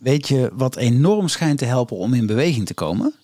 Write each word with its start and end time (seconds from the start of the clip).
Weet 0.00 0.28
je 0.28 0.50
wat 0.52 0.76
enorm 0.76 1.28
schijnt 1.28 1.58
te 1.58 1.64
helpen 1.64 1.96
om 1.96 2.14
in 2.14 2.26
beweging 2.26 2.66
te 2.66 2.74
komen? 2.74 3.14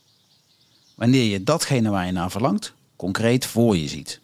Wanneer 0.94 1.24
je 1.24 1.42
datgene 1.42 1.90
waar 1.90 2.06
je 2.06 2.12
naar 2.12 2.30
verlangt, 2.30 2.74
concreet 2.96 3.46
voor 3.46 3.76
je 3.76 3.88
ziet. 3.88 4.20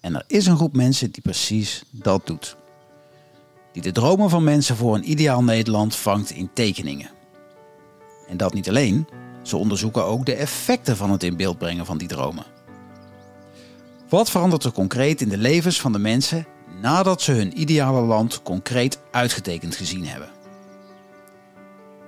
En 0.00 0.14
er 0.14 0.24
is 0.26 0.46
een 0.46 0.56
groep 0.56 0.76
mensen 0.76 1.10
die 1.10 1.22
precies 1.22 1.82
dat 1.90 2.26
doet. 2.26 2.56
Die 3.72 3.82
de 3.82 3.92
dromen 3.92 4.30
van 4.30 4.44
mensen 4.44 4.76
voor 4.76 4.94
een 4.94 5.10
ideaal 5.10 5.42
Nederland 5.42 5.96
vangt 5.96 6.30
in 6.30 6.50
tekeningen. 6.52 7.10
En 8.28 8.36
dat 8.36 8.54
niet 8.54 8.68
alleen, 8.68 9.06
ze 9.42 9.56
onderzoeken 9.56 10.04
ook 10.04 10.26
de 10.26 10.34
effecten 10.34 10.96
van 10.96 11.10
het 11.10 11.22
in 11.22 11.36
beeld 11.36 11.58
brengen 11.58 11.86
van 11.86 11.98
die 11.98 12.08
dromen. 12.08 12.44
Wat 14.08 14.30
verandert 14.30 14.64
er 14.64 14.72
concreet 14.72 15.20
in 15.20 15.28
de 15.28 15.38
levens 15.38 15.80
van 15.80 15.92
de 15.92 15.98
mensen 15.98 16.46
nadat 16.80 17.22
ze 17.22 17.32
hun 17.32 17.60
ideale 17.60 18.00
land 18.00 18.42
concreet 18.42 18.98
uitgetekend 19.10 19.76
gezien 19.76 20.06
hebben? 20.06 20.41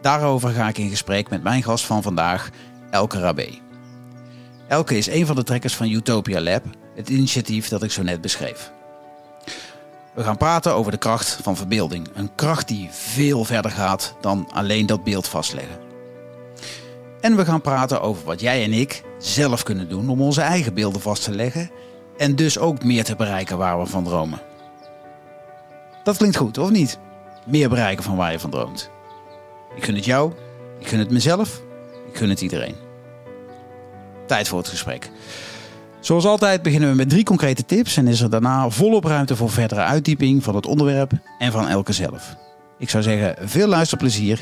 Daarover 0.05 0.50
ga 0.50 0.68
ik 0.68 0.79
in 0.79 0.91
gesprek 0.91 1.30
met 1.30 1.42
mijn 1.42 1.62
gast 1.62 1.84
van 1.84 2.02
vandaag, 2.02 2.51
Elke 2.91 3.19
Rabé. 3.19 3.48
Elke 4.69 4.97
is 4.97 5.06
een 5.06 5.27
van 5.27 5.37
de 5.37 5.42
trekkers 5.42 5.77
van 5.77 5.91
Utopia 5.91 6.41
Lab, 6.41 6.65
het 6.95 7.09
initiatief 7.09 7.69
dat 7.69 7.83
ik 7.83 7.91
zo 7.92 8.02
net 8.02 8.20
beschreef. 8.20 8.73
We 10.14 10.23
gaan 10.23 10.37
praten 10.37 10.75
over 10.75 10.92
de 10.92 10.98
kracht 10.98 11.38
van 11.42 11.56
verbeelding. 11.56 12.09
Een 12.14 12.34
kracht 12.34 12.69
die 12.69 12.88
veel 12.91 13.45
verder 13.45 13.70
gaat 13.70 14.14
dan 14.20 14.48
alleen 14.52 14.87
dat 14.87 15.05
beeld 15.05 15.28
vastleggen. 15.28 15.78
En 17.20 17.36
we 17.36 17.45
gaan 17.45 17.61
praten 17.61 18.00
over 18.00 18.25
wat 18.25 18.41
jij 18.41 18.64
en 18.64 18.73
ik 18.73 19.02
zelf 19.19 19.62
kunnen 19.62 19.89
doen 19.89 20.09
om 20.09 20.20
onze 20.20 20.41
eigen 20.41 20.75
beelden 20.75 21.00
vast 21.00 21.25
te 21.25 21.34
leggen 21.34 21.70
en 22.16 22.36
dus 22.36 22.59
ook 22.59 22.84
meer 22.84 23.05
te 23.05 23.16
bereiken 23.16 23.59
waar 23.59 23.78
we 23.80 23.86
van 23.86 24.05
dromen. 24.05 24.41
Dat 26.02 26.16
klinkt 26.16 26.36
goed, 26.36 26.59
of 26.59 26.70
niet? 26.70 26.98
Meer 27.47 27.69
bereiken 27.69 28.05
van 28.05 28.16
waar 28.16 28.33
je 28.33 28.41
van 28.41 28.50
droomt. 28.50 28.92
Ik 29.77 29.84
gun 29.84 29.95
het 29.95 30.05
jou, 30.05 30.33
ik 30.80 30.87
gun 30.87 30.98
het 30.98 31.10
mezelf, 31.10 31.62
ik 32.09 32.16
gun 32.16 32.28
het 32.28 32.41
iedereen. 32.41 32.74
Tijd 34.27 34.48
voor 34.48 34.58
het 34.58 34.69
gesprek. 34.69 35.11
Zoals 36.00 36.25
altijd 36.25 36.62
beginnen 36.62 36.91
we 36.91 36.97
met 36.97 37.08
drie 37.08 37.25
concrete 37.25 37.64
tips 37.64 37.97
en 37.97 38.08
is 38.08 38.20
er 38.20 38.30
daarna 38.30 38.69
volop 38.69 39.05
ruimte 39.05 39.36
voor 39.36 39.50
verdere 39.50 39.80
uitdieping 39.80 40.42
van 40.42 40.55
het 40.55 40.67
onderwerp 40.67 41.12
en 41.39 41.52
van 41.52 41.69
elke 41.69 41.92
zelf. 41.92 42.36
Ik 42.78 42.91
zou 42.91 43.02
zeggen, 43.02 43.48
veel 43.48 43.67
luisterplezier. 43.67 44.41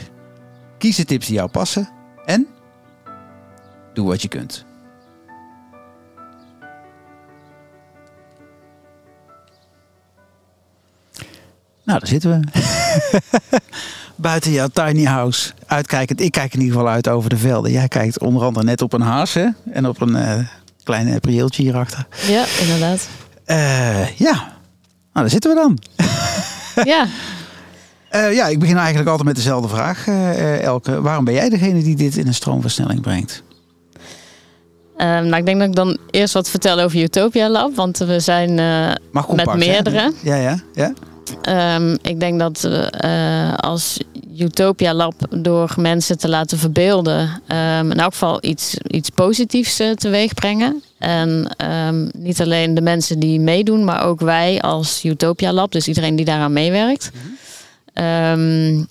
Kies 0.78 0.97
de 0.97 1.05
tips 1.05 1.27
die 1.27 1.34
jou 1.34 1.50
passen 1.50 1.88
en 2.25 2.47
doe 3.92 4.06
wat 4.06 4.22
je 4.22 4.28
kunt. 4.28 4.64
Nou, 11.84 11.98
daar 11.98 12.06
zitten 12.06 12.30
we. 12.30 12.41
Buiten 14.16 14.52
jouw 14.52 14.68
tiny 14.72 15.05
house. 15.05 15.52
Uitkijkend. 15.66 16.20
Ik 16.20 16.32
kijk 16.32 16.55
in 16.55 16.60
ieder 16.60 16.77
geval 16.77 16.92
uit 16.92 17.08
over 17.08 17.30
de 17.30 17.36
velden. 17.36 17.72
Jij 17.72 17.88
kijkt 17.88 18.20
onder 18.20 18.42
andere 18.42 18.64
net 18.64 18.82
op 18.82 18.92
een 18.92 19.00
haas 19.00 19.34
hè? 19.34 19.46
en 19.72 19.88
op 19.88 20.00
een 20.00 20.16
uh, 20.16 20.38
klein 20.84 21.20
prieeltje 21.20 21.62
hierachter. 21.62 22.06
Ja, 22.27 22.44
inderdaad. 22.60 23.08
Uh, 23.46 24.08
ja, 24.08 24.32
nou 24.32 24.48
daar 25.12 25.30
zitten 25.30 25.54
we 25.54 25.56
dan. 25.56 25.78
ja. 26.94 27.06
Uh, 28.12 28.34
ja, 28.34 28.46
ik 28.46 28.58
begin 28.58 28.77
eigenlijk 28.77 29.08
altijd 29.08 29.27
met 29.28 29.36
dezelfde 29.36 29.69
vraag, 29.69 30.06
Elke. 30.60 31.00
Waarom 31.00 31.24
ben 31.24 31.34
jij 31.34 31.48
degene 31.48 31.82
die 31.82 31.97
dit 31.97 32.16
in 32.16 32.26
een 32.26 32.34
stroomversnelling 32.34 33.00
brengt? 33.00 33.42
Um, 34.97 35.26
nou, 35.26 35.36
ik 35.36 35.47
denk 35.47 35.58
dat 35.58 35.69
ik 35.69 35.74
dan 35.74 35.98
eerst 36.10 36.34
wat 36.34 36.48
vertel 36.48 36.80
over 36.80 37.02
Utopia 37.02 37.48
Lab, 37.48 37.74
want 37.74 37.98
we 37.98 38.20
zijn 38.20 38.54
met 39.10 39.54
meerdere. 39.54 40.12
Ja, 40.22 40.34
ja, 40.34 40.58
ja. 40.74 40.92
Um, 41.48 41.98
ik 42.02 42.20
denk 42.20 42.38
dat 42.38 42.68
uh, 43.04 43.54
als 43.54 43.98
Utopia 44.38 44.94
Lab 44.94 45.14
door 45.30 45.74
mensen 45.76 46.18
te 46.18 46.28
laten 46.28 46.58
verbeelden, 46.58 47.42
um, 47.48 47.90
in 47.90 47.98
elk 47.98 48.12
geval 48.12 48.38
iets, 48.40 48.76
iets 48.86 49.08
positiefs 49.08 49.80
uh, 49.80 49.90
teweeg 49.90 50.34
brengen. 50.34 50.82
En 50.98 51.56
um, 51.88 52.10
niet 52.16 52.40
alleen 52.40 52.74
de 52.74 52.80
mensen 52.80 53.19
die 53.19 53.41
meedoen, 53.41 53.84
maar 53.84 54.04
ook 54.04 54.20
wij 54.20 54.60
als 54.60 55.04
Utopia 55.04 55.52
Lab, 55.52 55.72
dus 55.72 55.88
iedereen 55.88 56.16
die 56.16 56.25
daaraan 56.25 56.52
meewerkt. 56.52 57.10
Mm 57.14 58.86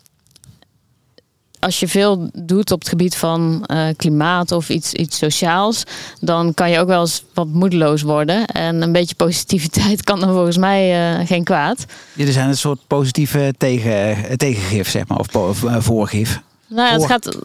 als 1.62 1.80
je 1.80 1.88
veel 1.88 2.30
doet 2.34 2.72
op 2.72 2.80
het 2.80 2.90
gebied 2.90 3.16
van 3.16 3.64
uh, 3.74 3.88
klimaat 3.96 4.52
of 4.52 4.70
iets, 4.70 4.94
iets 4.94 5.18
sociaals, 5.18 5.84
dan 6.20 6.54
kan 6.54 6.70
je 6.70 6.80
ook 6.80 6.88
wel 6.88 7.02
eens 7.02 7.24
wat 7.34 7.48
moedeloos 7.48 8.02
worden. 8.02 8.46
En 8.46 8.82
een 8.82 8.92
beetje 8.92 9.16
positiviteit 9.16 10.04
kan 10.10 10.20
dan 10.20 10.34
volgens 10.34 10.58
mij 10.58 11.20
uh, 11.20 11.28
geen 11.28 11.44
kwaad. 11.44 11.86
Jullie 12.14 12.34
zijn 12.34 12.48
een 12.48 12.58
soort 12.58 12.80
positieve 12.88 13.54
tegen, 13.58 14.38
tegengif, 14.38 14.90
zeg 14.90 15.08
maar, 15.08 15.20
of, 15.20 15.36
of 15.36 15.64
uh, 15.64 15.76
voorgif. 15.80 16.42
Nou 16.68 16.88
ja, 16.88 16.94
het 16.94 17.06
gaat, 17.06 17.38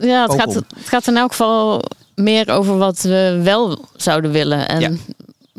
ja, 0.00 0.22
het, 0.22 0.34
gaat, 0.34 0.54
het 0.54 0.88
gaat 0.88 1.06
in 1.06 1.16
elk 1.16 1.30
geval 1.30 1.82
meer 2.14 2.50
over 2.50 2.78
wat 2.78 3.02
we 3.02 3.40
wel 3.42 3.84
zouden 3.96 4.30
willen. 4.30 4.68
En 4.68 4.80
ja. 4.80 4.90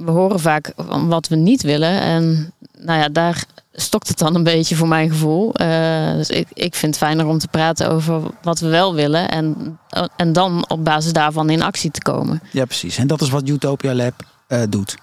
We 0.06 0.12
horen 0.12 0.40
vaak 0.40 0.74
wat 1.08 1.28
we 1.28 1.36
niet 1.36 1.62
willen. 1.62 2.02
En 2.02 2.54
nou 2.78 3.00
ja, 3.00 3.10
daar 3.10 3.46
stokt 3.74 4.08
het 4.08 4.18
dan 4.18 4.36
een 4.36 4.44
beetje 4.44 4.76
voor 4.76 4.88
mijn 4.88 5.10
gevoel. 5.10 5.62
Uh, 5.62 6.14
dus 6.14 6.30
ik, 6.30 6.48
ik 6.54 6.76
vind 6.76 6.96
het 6.96 7.04
fijner 7.04 7.26
om 7.26 7.38
te 7.38 7.48
praten 7.48 7.90
over 7.90 8.22
wat 8.42 8.60
we 8.60 8.68
wel 8.68 8.94
willen. 8.96 9.30
En, 9.30 9.80
en 10.16 10.34
dan 10.34 10.70
op 10.70 10.84
basis 10.84 11.14
daarvan 11.14 11.50
in 11.50 11.62
actie 11.62 11.92
te 11.92 12.02
komen. 12.02 12.42
Ja, 12.52 12.66
precies. 12.66 12.98
En 12.98 13.08
dat 13.08 13.22
is 13.22 13.30
wat 13.30 13.50
Utopia 13.50 13.94
Lab 13.96 14.14
uh, 14.48 14.62
doet. 14.70 14.96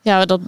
Ja, 0.00 0.24
dat, 0.24 0.40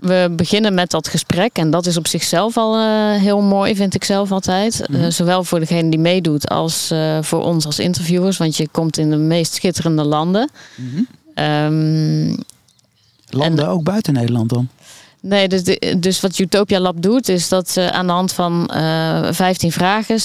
we 0.00 0.32
beginnen 0.36 0.74
met 0.74 0.90
dat 0.90 1.08
gesprek. 1.08 1.56
En 1.56 1.70
dat 1.70 1.86
is 1.86 1.96
op 1.96 2.06
zichzelf 2.06 2.56
al 2.56 2.78
uh, 2.78 3.20
heel 3.20 3.40
mooi, 3.40 3.76
vind 3.76 3.94
ik 3.94 4.04
zelf 4.04 4.32
altijd. 4.32 4.84
Mm 4.88 4.96
-hmm. 4.96 5.10
zowel 5.10 5.44
voor 5.44 5.58
degene 5.58 5.90
die 5.90 5.98
meedoet 5.98 6.48
als 6.48 6.92
voor 7.20 7.42
ons 7.42 7.66
als 7.66 7.78
interviewers. 7.78 8.36
Want 8.36 8.56
je 8.56 8.68
komt 8.70 8.98
in 8.98 9.10
de 9.10 9.16
meest 9.16 9.54
schitterende 9.54 10.04
landen. 10.04 10.50
Mm 10.76 11.06
-hmm. 11.34 11.44
um, 11.44 12.44
landen 13.34 13.64
en, 13.64 13.70
ook 13.70 13.82
buiten 13.82 14.12
Nederland 14.12 14.48
dan? 14.50 14.68
Nee, 15.20 15.48
dus, 15.48 15.64
de, 15.64 15.96
dus 15.98 16.20
wat 16.20 16.38
Utopia 16.38 16.80
Lab 16.80 17.02
doet, 17.02 17.28
is 17.28 17.48
dat 17.48 17.70
ze 17.70 17.92
aan 17.92 18.06
de 18.06 18.12
hand 18.12 18.32
van 18.32 18.70
uh, 18.74 19.28
15 19.32 19.72
vragen 19.72 20.20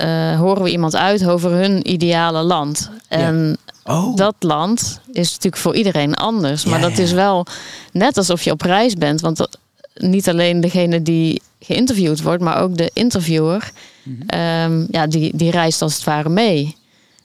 uh, 0.00 0.38
horen 0.38 0.62
we 0.62 0.70
iemand 0.70 0.96
uit 0.96 1.26
over 1.26 1.50
hun 1.50 1.90
ideale 1.90 2.42
land. 2.42 2.90
En 3.08 3.56
ja. 3.84 4.02
oh. 4.02 4.16
dat 4.16 4.34
land 4.38 5.00
is 5.12 5.28
natuurlijk 5.28 5.62
voor 5.62 5.74
iedereen 5.74 6.14
anders. 6.14 6.64
Maar 6.64 6.80
ja, 6.80 6.88
dat 6.88 6.96
ja. 6.96 7.02
is 7.02 7.12
wel 7.12 7.46
net 7.92 8.16
alsof 8.16 8.42
je 8.42 8.50
op 8.50 8.60
reis 8.60 8.94
bent. 8.94 9.20
Want 9.20 9.36
dat, 9.36 9.58
niet 9.94 10.28
alleen 10.28 10.60
degene 10.60 11.02
die 11.02 11.42
geïnterviewd 11.60 12.22
wordt, 12.22 12.42
maar 12.42 12.62
ook 12.62 12.76
de 12.76 12.90
interviewer, 12.92 13.70
mm 14.02 14.18
-hmm. 14.26 14.40
um, 14.40 14.86
ja, 14.90 15.06
die, 15.06 15.36
die 15.36 15.50
reist 15.50 15.82
als 15.82 15.94
het 15.94 16.04
ware 16.04 16.28
mee. 16.28 16.76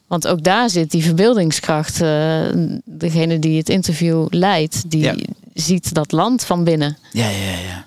Want 0.07 0.27
ook 0.27 0.43
daar 0.43 0.69
zit 0.69 0.91
die 0.91 1.03
verbeeldingskracht. 1.03 2.01
Uh, 2.01 2.41
degene 2.85 3.39
die 3.39 3.57
het 3.57 3.69
interview 3.69 4.27
leidt, 4.29 4.91
die, 4.91 5.01
ja. 5.01 5.15
ziet 5.53 5.93
dat 5.93 6.11
land 6.11 6.43
van 6.43 6.63
binnen. 6.63 6.97
Ja, 7.11 7.29
ja, 7.29 7.51
ja. 7.67 7.85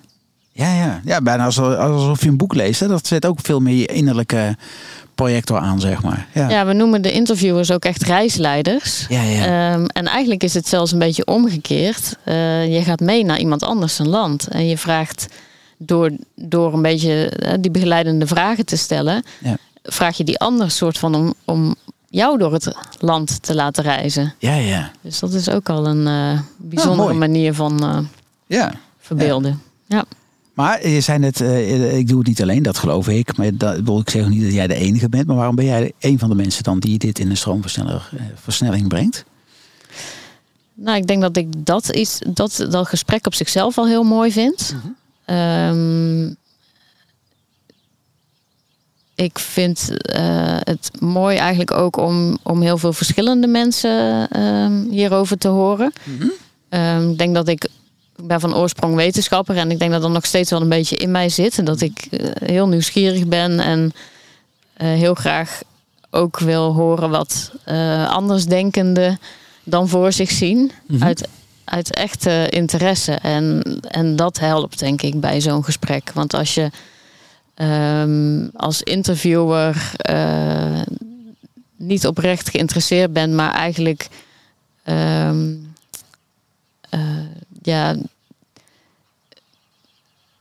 Ja, 0.52 0.74
ja. 0.74 1.00
ja 1.04 1.20
bijna 1.20 1.44
alsof, 1.44 1.74
alsof 1.74 2.22
je 2.22 2.28
een 2.28 2.36
boek 2.36 2.54
leest. 2.54 2.80
Hè? 2.80 2.88
Dat 2.88 3.06
zet 3.06 3.26
ook 3.26 3.38
veel 3.42 3.60
meer 3.60 3.74
je 3.74 3.86
innerlijke 3.86 4.56
projector 5.14 5.58
aan, 5.58 5.80
zeg 5.80 6.02
maar. 6.02 6.26
Ja, 6.34 6.48
ja 6.48 6.66
we 6.66 6.72
noemen 6.72 7.02
de 7.02 7.12
interviewers 7.12 7.70
ook 7.70 7.84
echt 7.84 8.02
reisleiders. 8.02 9.06
Ja, 9.08 9.22
ja. 9.22 9.72
Um, 9.72 9.86
en 9.86 10.06
eigenlijk 10.06 10.42
is 10.42 10.54
het 10.54 10.68
zelfs 10.68 10.92
een 10.92 10.98
beetje 10.98 11.26
omgekeerd. 11.26 12.16
Uh, 12.24 12.74
je 12.74 12.82
gaat 12.82 13.00
mee 13.00 13.24
naar 13.24 13.38
iemand 13.38 13.62
anders 13.62 13.96
zijn 13.96 14.08
land. 14.08 14.48
En 14.48 14.66
je 14.66 14.78
vraagt 14.78 15.26
door, 15.76 16.10
door 16.34 16.74
een 16.74 16.82
beetje 16.82 17.32
uh, 17.42 17.52
die 17.60 17.70
begeleidende 17.70 18.26
vragen 18.26 18.64
te 18.64 18.76
stellen... 18.76 19.22
Ja. 19.38 19.56
vraag 19.82 20.16
je 20.16 20.24
die 20.24 20.38
ander 20.38 20.70
soort 20.70 20.98
van 20.98 21.14
om, 21.14 21.34
om 21.44 21.74
jou 22.10 22.38
door 22.38 22.52
het 22.52 22.74
land 22.98 23.42
te 23.42 23.54
laten 23.54 23.82
reizen. 23.82 24.34
Ja, 24.38 24.54
ja. 24.54 24.90
Dus 25.00 25.18
dat 25.18 25.32
is 25.32 25.50
ook 25.50 25.68
al 25.68 25.86
een 25.86 26.06
uh, 26.06 26.40
bijzondere 26.56 27.12
oh, 27.12 27.18
manier 27.18 27.54
van 27.54 27.84
uh, 27.84 27.98
ja. 28.46 28.72
verbeelden. 28.98 29.62
Ja. 29.86 29.96
ja. 29.96 30.04
Maar 30.54 30.88
je 30.88 31.00
zei 31.00 31.18
net, 31.18 31.40
uh, 31.40 31.96
ik 31.96 32.08
doe 32.08 32.18
het 32.18 32.26
niet 32.26 32.42
alleen, 32.42 32.62
dat 32.62 32.78
geloof 32.78 33.08
ik. 33.08 33.36
Maar 33.36 33.56
dat 33.56 33.80
wil 33.80 34.00
ik 34.00 34.10
zeggen 34.10 34.30
niet 34.30 34.42
dat 34.42 34.52
jij 34.52 34.66
de 34.66 34.74
enige 34.74 35.08
bent. 35.08 35.26
Maar 35.26 35.36
waarom 35.36 35.54
ben 35.54 35.64
jij 35.64 35.92
een 36.00 36.18
van 36.18 36.28
de 36.28 36.34
mensen 36.34 36.62
dan 36.62 36.78
die 36.78 36.98
dit 36.98 37.18
in 37.18 37.30
een 37.30 37.36
stroomversnelling 37.36 38.88
brengt? 38.88 39.24
Nou, 40.74 40.96
ik 40.96 41.06
denk 41.06 41.22
dat 41.22 41.36
ik 41.36 41.66
dat, 41.66 41.92
is, 41.92 42.20
dat, 42.28 42.66
dat 42.70 42.88
gesprek 42.88 43.26
op 43.26 43.34
zichzelf 43.34 43.78
al 43.78 43.86
heel 43.86 44.02
mooi 44.02 44.32
vind. 44.32 44.74
Mm 44.74 44.96
-hmm. 45.26 45.36
um, 45.36 46.36
ik 49.18 49.38
vind 49.38 49.88
uh, 49.90 50.56
het 50.58 50.90
mooi 51.00 51.36
eigenlijk 51.36 51.72
ook 51.72 51.96
om, 51.96 52.38
om 52.42 52.62
heel 52.62 52.78
veel 52.78 52.92
verschillende 52.92 53.46
mensen 53.46 54.28
uh, 54.36 54.90
hierover 54.90 55.38
te 55.38 55.48
horen. 55.48 55.92
Mm 56.02 56.18
-hmm. 56.18 56.80
um, 56.80 57.10
ik 57.10 57.18
denk 57.18 57.34
dat 57.34 57.48
ik, 57.48 57.64
ik 58.16 58.26
ben 58.26 58.40
van 58.40 58.56
oorsprong 58.56 58.94
wetenschapper 58.94 59.56
en 59.56 59.70
ik 59.70 59.78
denk 59.78 59.92
dat 59.92 60.02
dat 60.02 60.10
nog 60.10 60.26
steeds 60.26 60.50
wel 60.50 60.60
een 60.60 60.68
beetje 60.68 60.96
in 60.96 61.10
mij 61.10 61.28
zit. 61.28 61.58
En 61.58 61.64
dat 61.64 61.80
ik 61.80 62.06
uh, 62.10 62.30
heel 62.44 62.68
nieuwsgierig 62.68 63.26
ben 63.26 63.60
en 63.60 63.92
heel 64.82 65.14
graag 65.14 65.60
ook 66.10 66.38
wil 66.38 66.74
horen 66.74 67.10
wat 67.10 67.52
andersdenkenden 68.08 69.18
dan 69.64 69.88
voor 69.88 70.12
zich 70.12 70.30
zien. 70.30 70.58
Mm 70.58 70.70
-hmm. 70.86 71.02
Uit, 71.02 71.28
uit 71.64 71.94
echte 71.94 72.46
interesse. 72.48 73.12
En, 73.12 73.62
en 73.88 74.16
dat 74.16 74.38
helpt 74.38 74.78
denk 74.78 75.02
ik 75.02 75.20
bij 75.20 75.40
zo'n 75.40 75.64
gesprek. 75.64 76.10
Want 76.14 76.34
als 76.34 76.54
je 76.54 76.70
ehm, 77.58 78.48
als 78.56 78.82
interviewer 78.82 79.92
uh, 80.10 80.80
niet 81.76 82.06
oprecht 82.06 82.48
geïnteresseerd 82.50 83.12
bent, 83.12 83.32
maar 83.32 83.52
eigenlijk 83.52 84.08
ehm, 84.84 85.50
uh, 86.94 87.00
ja, 87.62 87.96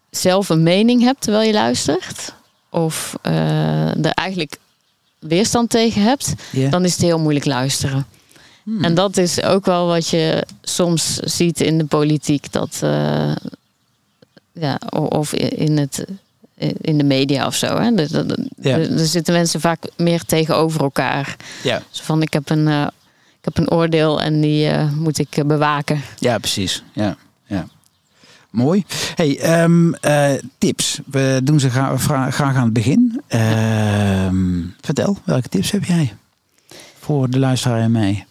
zelf 0.09 0.49
een 0.49 0.63
mening 0.63 1.01
hebt 1.01 1.21
terwijl 1.21 1.47
je 1.47 1.53
luistert, 1.53 2.33
of 2.69 3.15
uh, 3.23 4.05
er 4.05 4.11
eigenlijk 4.11 4.57
weerstand 5.19 5.69
tegen 5.69 6.01
hebt, 6.01 6.33
dan 6.69 6.83
is 6.83 6.91
het 6.91 7.01
heel 7.01 7.19
moeilijk 7.19 7.45
luisteren. 7.45 8.05
Hmm. 8.63 8.83
En 8.83 8.93
dat 8.93 9.17
is 9.17 9.43
ook 9.43 9.65
wel 9.65 9.87
wat 9.87 10.07
je 10.07 10.45
soms 10.61 11.15
ziet 11.15 11.61
in 11.61 11.77
de 11.77 11.85
politiek. 11.85 12.51
Dat, 12.51 12.79
uh, 12.83 13.35
ja, 14.51 14.79
of 14.91 15.33
in, 15.33 15.77
het, 15.77 16.05
in 16.57 16.97
de 16.97 17.03
media 17.03 17.45
of 17.45 17.55
zo. 17.55 17.67
Hè. 17.67 17.95
Er, 17.95 18.35
er, 18.61 19.07
zitten 19.07 19.33
mensen 19.33 19.59
vaak 19.59 19.83
meer 19.97 20.23
tegenover 20.23 20.81
elkaar. 20.81 21.35
Ja. 21.63 21.81
Dus 21.91 22.01
van 22.01 22.21
ik 22.21 22.33
heb 22.33 22.49
een, 22.49 22.67
uh, 22.67 22.87
ik 23.39 23.45
heb 23.45 23.57
een 23.57 23.71
oordeel 23.71 24.21
en 24.21 24.41
die 24.41 24.71
uh, 24.71 24.91
moet 24.91 25.19
ik 25.19 25.43
bewaken. 25.45 26.01
Ja, 26.19 26.37
precies. 26.37 26.83
Ja. 26.93 27.17
Ja. 27.45 27.67
Mooi. 28.49 28.85
Hey, 29.15 29.61
um, 29.63 29.95
tips. 30.57 30.99
We 31.05 31.41
doen 31.43 31.59
ze 31.59 31.69
graag, 31.69 32.03
graag 32.33 32.55
aan 32.55 32.63
het 32.63 32.73
begin. 32.73 33.21
Uh, 33.29 33.41
vertel, 34.81 35.17
welke 35.23 35.49
tips 35.49 35.71
heb 35.71 35.83
jij 35.83 36.13
voor 36.99 37.29
de 37.29 37.39
luisteraar 37.39 37.79
en 37.79 37.91
mij? 37.91 38.25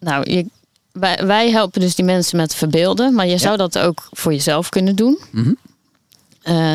Nou, 0.00 0.30
je, 0.30 0.46
wij, 0.92 1.26
wij, 1.26 1.50
helpen 1.50 1.80
dus 1.80 1.94
die 1.94 2.04
mensen 2.04 2.36
met 2.36 2.54
verbeelden, 2.54 3.14
maar 3.14 3.26
je 3.26 3.38
zou 3.38 3.56
dat 3.56 3.78
ook 3.78 4.08
voor 4.10 4.32
jezelf 4.32 4.68
kunnen 4.68 4.96
doen. 4.96 5.18
Mm 5.30 5.56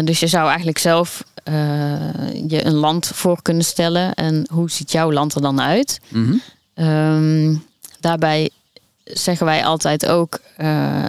dus 0.04 0.20
je 0.20 0.28
zou 0.28 0.48
eigenlijk 0.48 0.78
zelf 0.78 1.24
uh, 1.48 1.54
je 2.48 2.66
een 2.66 2.74
land 2.74 3.08
voor 3.08 3.42
kunnen 3.42 3.64
stellen 3.64 4.14
en 4.14 4.48
hoe 4.52 4.72
ziet 4.72 4.92
jouw 4.92 5.12
land 5.12 5.36
er 5.36 5.42
dan 5.42 5.62
uit? 5.62 6.00
Mm 6.08 6.42
-hmm. 6.76 7.64
daarbij 8.00 8.50
zeggen 9.04 9.46
wij 9.46 9.66
altijd 9.66 10.06
ook 10.06 10.40
uh, 10.58 11.06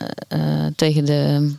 tegen 0.77 1.05
de, 1.05 1.53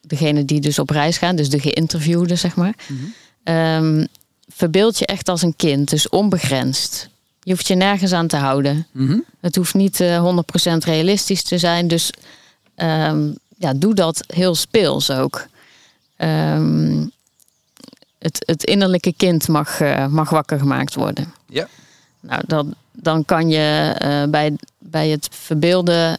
degene 0.00 0.44
die 0.44 0.60
dus 0.60 0.78
op 0.78 0.90
reis 0.90 1.18
gaan, 1.18 1.36
dus 1.36 1.50
de 1.50 1.60
geïnterviewde, 1.60 2.36
zeg 2.36 2.56
maar. 2.56 2.74
Mm 2.88 4.06
verbeeld 4.54 4.98
je 4.98 5.06
echt 5.06 5.28
als 5.28 5.42
een 5.42 5.56
kind, 5.56 5.90
dus 5.90 6.08
onbegrensd. 6.08 7.08
Je 7.42 7.50
hoeft 7.50 7.66
je 7.66 7.74
nergens 7.74 8.12
aan 8.12 8.26
te 8.26 8.36
houden. 8.36 8.86
Mhm. 8.92 9.18
Het 9.40 9.56
hoeft 9.56 9.74
niet 9.74 10.00
uh, 10.00 10.16
eh, 10.16 10.36
100% 10.74 10.76
realistisch 10.84 11.42
te 11.42 11.58
zijn. 11.58 11.88
Dus 11.88 12.10
um, 12.76 13.36
ja, 13.58 13.74
doe 13.74 13.94
dat 13.94 14.24
heel 14.26 14.54
speels 14.54 15.10
ook. 15.10 15.46
Um, 16.24 17.12
het, 18.18 18.42
het 18.46 18.64
innerlijke 18.64 19.14
kind 19.16 19.48
mag, 19.48 19.80
uh, 19.80 20.06
mag 20.06 20.30
wakker 20.30 20.58
gemaakt 20.58 20.94
worden. 20.94 21.34
Ja. 21.46 21.66
Nou, 22.20 22.42
dan, 22.46 22.74
dan 22.92 23.24
kan 23.24 23.48
je 23.48 23.96
uh, 24.02 24.30
bij, 24.30 24.56
bij 24.78 25.08
het 25.08 25.28
verbeelden 25.30 26.18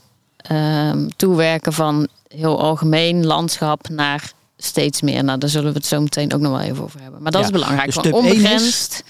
um, 0.52 1.16
toewerken 1.16 1.74
van 1.74 2.07
heel 2.28 2.62
algemeen 2.62 3.25
landschap 3.25 3.90
naar 3.90 4.31
steeds 4.57 5.02
meer. 5.02 5.24
Nou, 5.24 5.38
daar 5.40 5.50
zullen 5.50 5.72
we 5.72 5.78
het 5.78 5.88
zo 5.88 6.02
meteen 6.02 6.34
ook 6.34 6.40
nog 6.40 6.52
wel 6.52 6.62
even 6.62 6.84
over 6.84 7.02
hebben. 7.02 7.22
Maar 7.22 7.31
dat 7.31 7.42
ja. 7.42 7.48
is 7.48 7.54
belangrijk. 7.54 7.94
Dus 7.94 8.12
onbegrensd. 8.12 9.04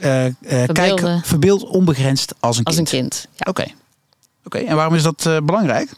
Uh, 0.00 0.24
uh, 0.24 0.32
kijk, 0.72 1.20
verbeeld 1.22 1.64
onbegrensd 1.64 2.34
als 2.40 2.58
een 2.58 2.64
kind. 2.64 2.78
Als 2.78 2.92
een 2.92 3.00
kind. 3.00 3.26
Ja. 3.34 3.46
Oké. 3.48 3.66
Oké. 4.44 4.58
En 4.58 4.76
waarom 4.76 4.94
is 4.94 5.02
dat 5.02 5.44
belangrijk? 5.44 5.90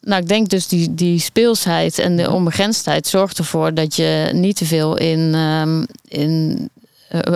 Nou, 0.00 0.22
ik 0.22 0.28
denk 0.28 0.48
dus 0.48 0.68
die, 0.68 0.94
die 0.94 1.18
speelsheid 1.18 1.98
en 1.98 2.16
de 2.16 2.30
onbegrensdheid 2.30 3.06
zorgt 3.06 3.38
ervoor 3.38 3.74
dat 3.74 3.96
je 3.96 4.30
niet 4.32 4.56
te 4.56 4.64
veel 4.64 4.96
in, 4.96 5.34
um, 5.34 5.86
in 6.08 6.68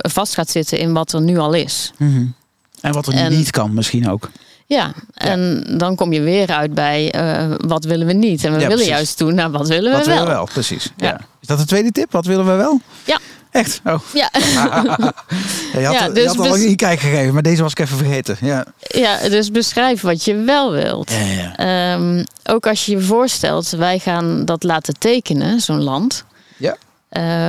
vast 0.01 0.35
gaat 0.35 0.51
zitten 0.51 0.79
in 0.79 0.93
wat 0.93 1.13
er 1.13 1.21
nu 1.21 1.39
al 1.39 1.53
is. 1.53 1.93
Mm 1.97 2.13
-hmm. 2.13 2.35
En 2.81 2.93
wat 2.93 3.07
er 3.07 3.15
en, 3.15 3.33
niet 3.33 3.51
kan, 3.51 3.75
misschien 3.75 4.09
ook. 4.09 4.31
Ja, 4.67 4.93
en 5.15 5.65
dan 5.79 5.97
kom 5.97 6.13
je 6.13 6.21
weer 6.21 6.49
uit 6.51 6.75
bij 6.75 7.15
uh, 7.15 7.55
wat 7.59 7.85
willen 7.85 8.07
we 8.07 8.13
niet. 8.13 8.45
En 8.45 8.53
we 8.53 8.59
ja, 8.59 8.63
willen 8.63 8.69
precies. 8.69 8.89
juist 8.89 9.19
doen 9.19 9.35
naar 9.35 9.51
wat 9.51 9.69
willen 9.69 9.91
we 9.91 9.97
wat 9.97 10.07
wel. 10.07 10.17
Wat 10.17 10.25
willen 10.25 10.41
we 10.41 10.45
wel, 10.45 10.45
precies. 10.53 10.93
Ja. 10.97 11.21
Is 11.41 11.47
dat 11.47 11.59
de 11.59 11.65
tweede 11.65 11.91
tip? 11.91 12.13
Wat 12.13 12.27
willen 12.27 12.47
we 12.47 12.53
wel? 12.53 12.81
Ja. 13.05 13.19
Echt? 13.55 13.81
Oh. 13.85 14.01
Ja. 14.13 14.31
je 14.33 15.85
had, 15.85 15.95
ja, 15.95 16.09
dus 16.09 16.23
je 16.23 16.29
had 16.29 16.39
al 16.39 16.49
lang 16.49 16.65
niet 16.65 16.77
kijk 16.77 17.01
gegeven, 17.01 17.35
maar 17.35 17.43
deze 17.43 17.63
was 17.63 17.71
ik 17.71 17.79
even 17.79 17.97
vergeten. 17.97 18.37
Ja, 18.41 18.67
ja 18.79 19.29
dus 19.29 19.51
beschrijf 19.51 20.01
wat 20.01 20.25
je 20.25 20.35
wel 20.35 20.73
wilt. 20.73 21.11
Ja, 21.11 21.55
ja. 21.57 21.95
Um, 21.95 22.25
ook 22.45 22.67
als 22.67 22.87
je 22.87 22.93
je 22.93 23.01
voorstelt, 23.01 23.71
wij 23.71 23.99
gaan 23.99 24.45
dat 24.45 24.63
laten 24.63 24.99
tekenen, 24.99 25.61
zo'n 25.61 25.83
land. 25.83 26.25
Ja. 26.57 26.77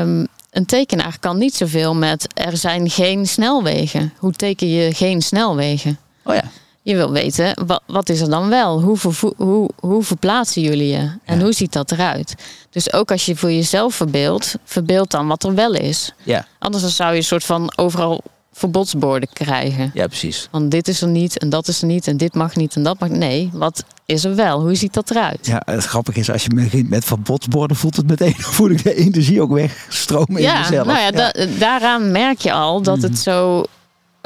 Um, 0.02 0.28
een 0.52 0.66
tekenaar 0.66 1.18
kan 1.20 1.38
niet 1.38 1.56
zoveel 1.56 1.96
met 1.96 2.28
er 2.34 2.58
zijn 2.58 2.90
geen 2.90 3.28
snelwegen. 3.28 4.14
Hoe 4.18 4.34
teken 4.34 4.68
je 4.68 4.94
geen 4.94 5.22
snelwegen? 5.22 5.98
Oh 6.24 6.36
ja. 6.36 6.44
Je 6.86 6.96
wil 6.96 7.12
weten, 7.12 7.66
wat, 7.66 7.82
wat 7.88 8.10
is 8.10 8.22
er 8.22 8.30
dan 8.30 8.50
wel? 8.50 8.82
Hoe, 8.82 8.98
hoe, 9.38 9.70
hoe 9.80 10.04
verplaatsen 10.04 10.62
jullie 10.62 10.88
je? 10.88 11.10
En 11.24 11.38
ja. 11.38 11.44
hoe 11.44 11.54
ziet 11.54 11.74
dat 11.74 11.92
eruit? 11.92 12.36
Dus 12.70 12.94
ook 12.94 13.12
als 13.12 13.26
je 13.26 13.36
voor 13.36 13.52
jezelf 13.52 13.96
verbeeldt, 13.96 14.58
verbeeld 14.64 15.12
dan 15.12 15.28
wat 15.28 15.44
er 15.44 15.56
wel 15.56 15.74
is. 15.74 16.14
Ja. 16.24 16.46
Anders 16.60 16.84
dan 16.84 16.92
zou 16.92 17.12
je 17.12 17.18
een 17.18 17.24
soort 17.24 17.44
van 17.44 17.74
overal 17.76 18.22
verbodsborden 18.52 19.30
krijgen. 19.34 19.92
Ja, 19.94 20.08
precies. 20.08 20.48
Want 20.52 20.72
dit 20.72 20.88
is 20.88 21.02
er 21.02 21.08
niet 21.08 21.38
en 21.38 21.50
dat 21.50 21.68
is 21.68 21.82
er 21.82 21.88
niet 21.88 22.08
en 22.08 22.18
dit 22.18 22.34
mag 22.34 22.56
niet 22.56 22.76
en 22.76 22.84
dat 22.84 23.00
mag 23.00 23.10
Nee, 23.10 23.50
wat 23.54 23.84
is 24.06 24.24
er 24.24 24.36
wel? 24.36 24.62
Hoe 24.62 24.76
ziet 24.76 24.94
dat 24.94 25.10
eruit? 25.10 25.46
Ja, 25.46 25.62
het 25.66 25.86
grappige 25.86 26.20
is, 26.20 26.32
als 26.32 26.44
je 26.44 26.54
begint 26.54 26.90
met 26.90 27.06
verbodsborden, 27.06 27.78
voelt 27.78 27.96
het 27.96 28.08
meteen, 28.08 28.36
voel 28.56 28.70
ik 28.70 28.84
de 28.84 28.96
energie 28.96 29.42
ook 29.42 29.52
wegstromen 29.52 30.42
ja, 30.42 30.56
in 30.56 30.62
jezelf. 30.62 30.88
Nou 30.88 31.00
ja, 31.00 31.06
ja. 31.06 31.12
Da 31.12 31.46
daaraan 31.60 32.12
merk 32.12 32.40
je 32.40 32.52
al 32.52 32.82
dat 32.82 32.98
mm. 32.98 33.04
het 33.04 33.18
zo 33.18 33.66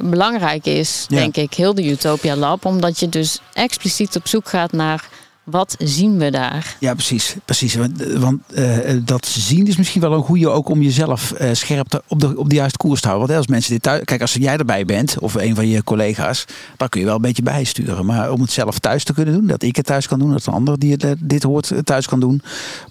belangrijk 0.04 0.66
is, 0.66 1.06
ja. 1.07 1.18
denk 1.18 1.36
ik, 1.36 1.54
heel 1.54 1.74
de 1.74 1.90
Utopia 1.90 2.36
Lab. 2.36 2.66
Omdat 2.66 3.00
je 3.00 3.10
dus 3.10 3.40
expliciet 3.54 4.16
op 4.16 4.28
zoek 4.28 4.50
gaat 4.50 4.72
naar 4.72 5.10
wat 5.50 5.75
zien 5.80 6.18
we 6.18 6.31
daar? 6.31 6.75
Ja, 6.80 6.94
precies. 6.94 7.36
precies. 7.46 7.75
Want, 7.75 8.04
want 8.04 8.42
uh, 8.50 8.78
dat 9.04 9.25
zien 9.25 9.68
is 9.68 9.78
misschien 9.78 10.01
wel 10.01 10.13
een 10.13 10.24
goede 10.24 10.50
ook 10.50 10.69
om 10.69 10.81
jezelf 10.81 11.34
uh, 11.42 11.50
scherp 11.54 11.88
te, 11.88 12.01
op, 12.07 12.19
de, 12.19 12.38
op 12.38 12.50
de 12.50 12.56
juiste 12.56 12.78
koers 12.78 13.01
te 13.01 13.07
houden. 13.07 13.28
Want 13.28 13.40
als 13.40 13.50
mensen 13.50 13.72
dit 13.72 13.84
thuis. 13.84 14.04
Kijk, 14.04 14.22
als 14.22 14.34
jij 14.34 14.57
erbij 14.57 14.86
bent 14.86 15.19
of 15.19 15.34
een 15.34 15.56
van 15.56 15.68
je 15.68 15.84
collega's, 15.84 16.46
dan 16.78 16.90
kun 16.90 17.00
je 17.00 17.06
wel 17.06 17.16
een 17.16 17.22
beetje 17.22 17.44
bijsturen. 17.44 18.06
Maar 18.06 18.31
om 18.31 18.42
het 18.42 18.51
zelf 18.51 18.80
thuis 18.80 19.04
te 19.04 19.13
kunnen 19.13 19.34
doen, 19.34 19.48
dat 19.48 19.63
ik 19.63 19.75
het 19.75 19.86
thuis 19.86 20.07
kan 20.07 20.19
doen, 20.19 20.31
dat 20.31 20.46
een 20.46 20.54
ander 20.54 20.80
die 20.80 20.92
het, 20.92 21.16
dit 21.19 21.44
hoort 21.44 21.72
thuis 21.84 22.07
kan 22.07 22.19
doen, 22.19 22.42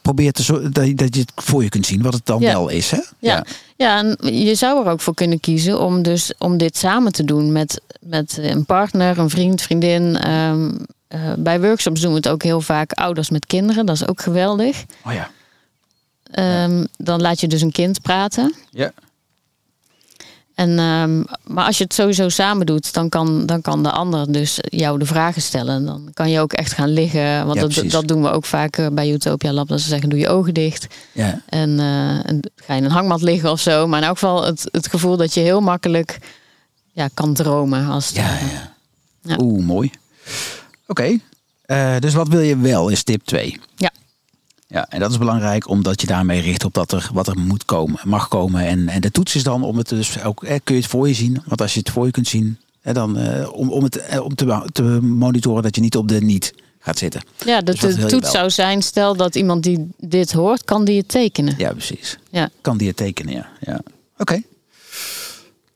probeer 0.03 0.33
te 0.33 0.43
zo, 0.43 0.63
dat, 0.63 0.97
dat 0.97 1.15
je 1.15 1.21
het 1.21 1.33
voor 1.37 1.63
je 1.63 1.69
kunt 1.69 1.87
zien 1.87 2.03
wat 2.03 2.13
het 2.13 2.27
dan 2.27 2.41
ja. 2.41 2.53
wel 2.53 2.69
is. 2.69 2.91
Hè? 2.91 2.97
Ja. 2.97 3.05
ja. 3.19 3.45
Ja, 3.79 3.99
en 3.99 4.35
je 4.35 4.55
zou 4.55 4.85
er 4.85 4.91
ook 4.91 5.01
voor 5.01 5.15
kunnen 5.15 5.41
kiezen 5.41 5.81
om 5.81 6.03
dus 6.03 6.33
om 6.39 6.57
dit 6.57 6.77
samen 6.77 7.13
te 7.13 7.25
doen 7.25 7.53
met, 7.53 7.81
met 8.01 8.39
een 8.41 8.65
partner, 8.65 9.19
een 9.19 9.31
vriend, 9.31 9.63
vriendin. 9.63 10.31
Um, 10.31 10.87
uh, 11.09 11.33
bij 11.39 11.61
workshops 11.61 12.01
doen 12.01 12.11
we 12.11 12.17
het 12.17 12.29
ook 12.29 12.43
heel 12.43 12.61
vaak 12.61 12.93
ouders 12.93 13.31
met 13.31 13.47
kinderen. 13.47 13.87
Dat 13.87 13.95
is 13.95 14.07
ook 14.07 14.21
geweldig. 14.21 14.85
Oh 15.05 15.13
ja. 15.13 15.31
Um, 16.65 16.79
ja. 16.79 16.87
Dan 16.97 17.21
laat 17.21 17.41
je 17.41 17.49
dus 17.49 17.61
een 17.61 17.73
kind 17.73 18.03
praten. 18.03 18.55
Ja. 18.71 18.93
En, 20.59 20.79
um, 20.79 21.25
maar 21.45 21.65
als 21.65 21.79
je 21.79 21.85
het 21.85 21.95
sowieso 21.95 22.29
samen 22.29 22.67
doet, 22.67 22.93
dan 22.93 23.09
kan, 23.09 23.47
dan 23.47 23.61
kan 23.61 23.83
de 23.83 23.91
ander 23.91 24.33
dus 24.33 24.59
jou 24.61 24.99
de 24.99 25.05
vragen 25.07 25.43
stellen. 25.43 25.85
Dan 25.85 26.11
kan 26.15 26.31
je 26.31 26.41
ook 26.41 26.53
echt 26.53 26.73
gaan 26.73 26.89
liggen. 26.89 27.47
Want 27.47 27.61
Ja, 27.61 27.67
dat, 27.67 27.91
dat 27.91 28.09
doen 28.09 28.23
we 28.23 28.31
ook 28.31 28.45
vaak 28.45 28.77
eh, 28.77 28.87
bij 28.93 29.13
Utopia 29.13 29.53
Lab. 29.53 29.69
Dat 29.69 29.81
ze 29.81 29.89
zeggen, 29.89 30.09
doe 30.09 30.19
je 30.19 30.29
ogen 30.29 30.55
dicht. 30.55 30.87
Ja. 31.13 31.43
En, 31.47 31.79
eh, 31.79 32.29
en 32.29 32.41
ga 32.57 32.73
je 32.73 32.79
in 32.79 32.85
een 32.85 32.91
hangmat 32.91 33.23
liggen 33.23 33.51
of 33.51 33.61
zo. 33.61 33.87
Maar 33.87 34.01
in 34.01 34.07
elk 34.07 34.19
geval 34.19 34.45
het, 34.45 34.69
het 34.71 34.89
gevoel 34.89 35.17
dat 35.17 35.35
je 35.35 35.41
heel 35.41 35.61
makkelijk 35.61 36.19
ja, 36.93 37.09
kan 37.15 37.35
dromen. 37.35 37.89
Als 37.89 38.07
het 38.07 38.17
Ja, 38.17 38.39
ja. 38.39 38.73
Ja. 39.23 39.37
Oeh, 39.41 39.65
mooi. 39.65 39.91
Oké. 40.89 41.19
Eh, 41.63 41.99
dus 41.99 42.15
wat 42.15 42.29
wil 42.29 42.41
je 42.41 42.59
wel 42.59 42.89
is 42.89 43.03
tip 43.03 43.23
2. 43.25 43.61
Ja. 43.77 43.91
Ja, 44.71 44.87
en 44.89 45.01
dat 45.01 45.11
is 45.11 45.19
belangrijk 45.19 45.69
omdat 45.69 46.01
je 46.01 46.07
daarmee 46.07 46.41
richt 46.41 46.65
op 46.65 46.75
dat 46.75 46.93
er 46.93 47.11
wat 47.13 47.27
er 47.27 47.39
moet 47.39 47.65
komen, 47.65 48.01
mag 48.05 48.29
komen. 48.29 48.67
En, 48.67 48.89
en 48.89 49.01
de 49.01 49.11
toets 49.11 49.35
is 49.35 49.43
dan 49.43 49.63
om 49.63 49.77
het 49.77 49.89
dus 49.89 50.23
ook, 50.23 50.45
eh, 50.45 50.59
kun 50.65 50.75
je 50.75 50.81
het 50.81 50.91
voor 50.91 51.09
je 51.09 51.15
zien. 51.15 51.43
Want 51.47 51.61
als 51.61 51.73
je 51.73 51.79
het 51.79 51.91
voor 51.91 52.07
je 52.07 52.11
kunt 52.11 52.29
zien, 52.29 52.59
eh, 52.81 52.95
dan 52.95 53.17
eh, 53.17 53.53
om, 53.53 53.71
om 53.71 53.83
het 53.83 54.21
om 54.21 54.35
te, 54.35 54.69
te 54.73 54.83
monitoren 55.03 55.63
dat 55.63 55.75
je 55.75 55.81
niet 55.81 55.97
op 55.97 56.09
de 56.09 56.21
niet 56.21 56.55
gaat 56.79 56.99
zitten. 56.99 57.23
Ja, 57.45 57.61
de, 57.61 57.79
Dus 57.79 57.95
de 57.97 58.07
toets 58.07 58.31
zou 58.31 58.51
zijn, 58.51 58.83
stel 58.83 59.17
dat 59.17 59.37
iemand 59.37 59.63
die 59.63 59.89
dit 59.99 60.33
hoort, 60.33 60.65
kan 60.65 60.85
die 60.85 60.99
het 60.99 61.09
tekenen. 61.09 61.55
Ja, 61.59 61.71
precies. 61.71 62.19
Ja. 62.31 62.49
Kan 62.61 62.77
die 62.77 62.89
het 62.89 62.97
tekenen, 62.97 63.35
ja. 63.35 63.49
ja. 63.61 63.81
Oké. 64.19 64.43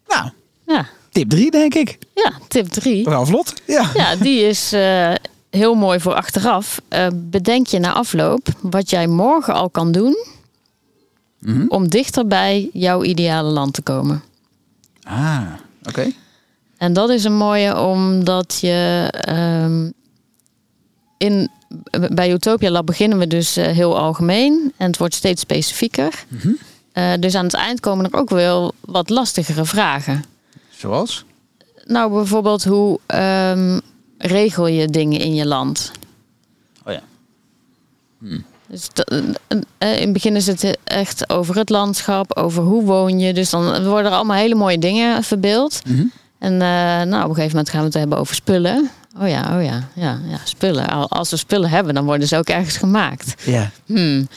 Nou, 0.07 0.31
Ja, 0.66 0.88
tip 1.12 1.28
3 1.31 1.50
denk 1.50 1.75
ik. 1.75 1.99
ja 2.14 2.33
tip 2.49 2.66
3. 2.69 3.04
We 3.04 3.11
gaan 3.11 3.26
vlot. 3.26 3.52
Ja. 3.66 3.90
Ja, 3.95 4.16
die 4.16 4.40
is 4.40 4.73
eh, 4.73 5.12
heel 5.50 5.75
mooi 5.75 6.00
voor 6.00 6.14
achteraf. 6.14 6.81
Eh, 6.88 7.07
bedenk 7.14 7.66
je 7.66 7.78
na 7.78 7.92
afloop 7.92 8.49
wat 8.61 8.90
jij 8.90 9.07
morgen 9.07 9.54
al 9.54 9.71
kan 9.71 9.92
doen 9.92 10.16
Mhm. 11.38 11.64
om 11.69 11.88
dichter 11.88 12.26
bij 12.26 12.69
jouw 12.73 13.02
ideale 13.02 13.50
land 13.50 13.73
te 13.75 13.83
komen. 13.83 14.23
Ah, 15.02 15.42
oké. 15.83 16.11
En 16.76 16.92
dat 16.92 17.11
is 17.11 17.25
een 17.25 17.37
mooie 17.37 17.78
omdat 17.81 18.59
je 18.61 19.09
ehm, 19.11 19.90
in 21.19 21.50
bij 22.12 22.33
Utopia 22.33 22.71
Lab 22.71 22.87
beginnen 22.87 23.19
we 23.19 23.26
dus 23.26 23.57
eh, 23.57 23.66
heel 23.66 23.99
algemeen 23.99 24.73
en 24.76 24.87
het 24.87 24.99
wordt 24.99 25.14
steeds 25.14 25.40
specifieker. 25.40 26.25
Mhm. 26.28 26.49
Uh, 26.95 27.12
dus 27.21 27.35
aan 27.35 27.45
het 27.45 27.54
eind 27.54 27.81
komen 27.81 28.04
er 28.11 28.19
ook 28.19 28.31
wel 28.31 28.73
wat 28.81 29.11
lastigere 29.11 29.64
vragen. 29.64 30.25
Zoals? 30.83 31.25
Nou, 31.85 32.12
bijvoorbeeld 32.12 32.65
hoe 32.65 32.99
um, 33.15 33.81
regel 34.19 34.67
je 34.67 34.89
dingen 34.89 35.21
in 35.21 35.35
je 35.35 35.47
land? 35.47 35.93
Oh 36.85 36.93
ja. 36.93 37.03
Hm. 38.19 38.41
Dus 38.67 38.89
in 39.19 39.77
het 39.79 40.12
begin 40.12 40.37
is 40.37 40.47
het 40.47 40.79
echt 40.85 41.31
over 41.31 41.57
het 41.57 41.71
landschap, 41.71 42.37
over 42.37 42.62
hoe 42.62 42.85
woon 42.85 43.19
je. 43.19 43.33
Dus 43.33 43.51
dan 43.51 43.85
worden 43.85 44.11
er 44.11 44.17
allemaal 44.17 44.37
hele 44.37 44.55
mooie 44.55 44.79
dingen 44.79 45.23
verbeeld. 45.23 45.81
Mhm. 45.87 46.05
En 46.39 46.53
uh, 46.53 46.59
nou, 46.59 47.23
op 47.23 47.29
een 47.29 47.35
gegeven 47.35 47.49
moment 47.49 47.69
gaan 47.69 47.81
we 47.81 47.87
het 47.87 47.95
hebben 47.95 48.19
over 48.19 48.35
spullen. 48.35 48.91
Oh 49.21 49.29
ja, 49.29 49.57
oh 49.57 49.65
ja, 49.65 49.89
ja, 49.95 50.21
ja, 50.29 50.39
spullen. 50.45 51.09
Als 51.09 51.31
we 51.31 51.37
spullen 51.37 51.71
hebben, 51.71 51.95
dan 51.95 52.05
worden 52.05 52.29
ze 52.29 52.37
ook 52.37 52.49
ergens 52.49 52.77
gemaakt. 52.77 53.43
Ja. 53.45 53.71
Hmm. 53.87 54.29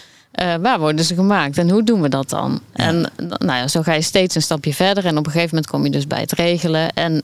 Uh, 0.42 0.56
waar 0.56 0.80
worden 0.80 1.06
ze 1.06 1.16
gemaakt 1.16 1.58
en 1.58 1.70
hoe 1.70 1.84
doen 1.84 2.02
we 2.02 2.10
dat 2.10 2.30
dan? 2.30 2.62
Ja. 2.74 2.84
En 2.84 3.12
nou 3.18 3.60
ja, 3.60 3.68
zo 3.68 3.82
ga 3.82 3.94
je 3.94 4.02
steeds 4.02 4.36
een 4.36 4.42
stapje 4.42 4.74
verder. 4.74 5.06
En 5.06 5.18
op 5.18 5.26
een 5.26 5.32
gegeven 5.32 5.56
moment 5.56 5.72
kom 5.72 5.84
je 5.84 5.90
dus 5.90 6.08
bij 6.08 6.20
het 6.20 6.32
regelen. 6.32 6.94
En 6.94 7.24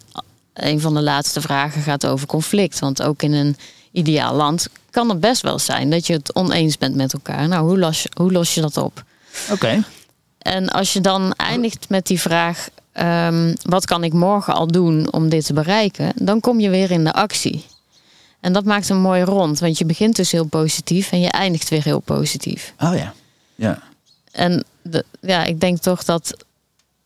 een 0.53 0.81
van 0.81 0.93
de 0.93 1.01
laatste 1.01 1.41
vragen 1.41 1.81
gaat 1.81 2.05
over 2.05 2.27
conflict. 2.27 2.79
Want 2.79 3.01
ook 3.01 3.21
in 3.21 3.33
een 3.33 3.57
ideaal 3.91 4.35
land 4.35 4.69
kan 4.89 5.09
het 5.09 5.19
best 5.19 5.41
wel 5.41 5.59
zijn 5.59 5.89
dat 5.89 6.07
je 6.07 6.13
het 6.13 6.35
oneens 6.35 6.77
bent 6.77 6.95
met 6.95 7.13
elkaar. 7.13 7.47
Nou, 7.47 7.67
hoe 7.67 7.79
los 7.79 8.03
je, 8.03 8.09
hoe 8.13 8.31
los 8.31 8.53
je 8.53 8.61
dat 8.61 8.77
op? 8.77 9.03
Oké. 9.51 9.83
En 10.37 10.69
als 10.69 10.93
je 10.93 11.01
dan 11.01 11.33
eindigt 11.33 11.89
met 11.89 12.07
die 12.07 12.21
vraag: 12.21 12.69
um, 12.93 13.55
wat 13.61 13.85
kan 13.85 14.03
ik 14.03 14.13
morgen 14.13 14.53
al 14.53 14.67
doen 14.67 15.11
om 15.11 15.29
dit 15.29 15.45
te 15.45 15.53
bereiken? 15.53 16.11
Dan 16.15 16.39
kom 16.39 16.59
je 16.59 16.69
weer 16.69 16.91
in 16.91 17.03
de 17.03 17.13
actie. 17.13 17.65
En 18.41 18.53
dat 18.53 18.65
maakt 18.65 18.89
een 18.89 19.01
mooi 19.01 19.21
rond, 19.21 19.59
want 19.59 19.77
je 19.77 19.85
begint 19.85 20.15
dus 20.15 20.31
heel 20.31 20.45
positief 20.45 21.11
en 21.11 21.19
je 21.19 21.29
eindigt 21.29 21.69
weer 21.69 21.83
heel 21.83 21.99
positief. 21.99 22.73
Oh 22.79 22.95
ja. 22.95 23.13
Ja. 23.55 23.83
En 24.31 24.63
de, 24.81 25.05
ja, 25.19 25.43
ik 25.43 25.59
denk 25.59 25.77
toch 25.77 26.03
dat 26.03 26.45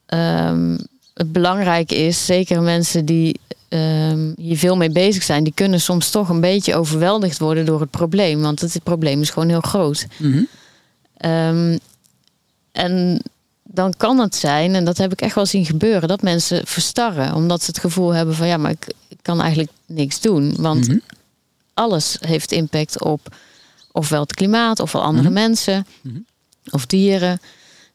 um, 0.08 0.78
het 1.14 1.32
belangrijk 1.32 1.92
is, 1.92 2.26
zeker 2.26 2.62
mensen 2.62 3.06
die 3.06 3.40
um, 3.70 4.34
hier 4.38 4.58
veel 4.58 4.76
mee 4.76 4.90
bezig 4.90 5.24
zijn, 5.24 5.44
die 5.44 5.54
kunnen 5.54 5.82
soms 5.82 6.10
toch 6.10 6.30
een 6.30 6.42
beetje 6.42 6.76
overweldigd 6.76 7.40
worden 7.40 7.66
door 7.66 7.80
het 7.80 7.92
probleem. 7.92 8.42
Want 8.42 8.62
het, 8.62 8.74
het 8.74 8.84
probleem 8.84 9.22
is 9.22 9.30
gewoon 9.30 9.50
heel 9.50 9.62
groot. 9.62 10.08
Mm 10.18 10.32
-hmm. 10.32 10.48
um, 11.32 11.80
en 12.72 13.22
dan 13.64 13.94
kan 13.98 14.20
het 14.20 14.36
zijn, 14.36 14.76
en 14.76 14.86
dat 14.86 14.98
heb 14.98 15.12
ik 15.12 15.22
echt 15.22 15.36
wel 15.36 15.46
zien 15.46 15.66
gebeuren, 15.66 16.08
dat 16.08 16.22
mensen 16.22 16.68
verstarren. 16.68 17.34
Omdat 17.34 17.64
ze 17.64 17.72
het 17.72 17.80
gevoel 17.80 18.14
hebben 18.14 18.36
van 18.36 18.48
ja, 18.48 18.58
maar 18.58 18.72
ik, 18.72 18.94
ik 19.08 19.18
kan 19.22 19.42
eigenlijk 19.42 19.72
niks 19.86 20.22
doen. 20.22 20.56
Want 20.58 20.88
Mm 20.88 20.92
-hmm. 20.92 21.02
Alles 21.76 22.18
heeft 22.20 22.52
impact 22.52 23.02
op 23.02 23.36
ofwel 23.92 24.22
het 24.22 24.34
klimaat, 24.34 24.80
ofwel 24.80 25.02
andere 25.02 25.30
Mhm. 25.30 25.34
mensen 25.34 25.88
Mhm. 26.02 26.18
of 26.70 26.86
dieren. 26.86 27.40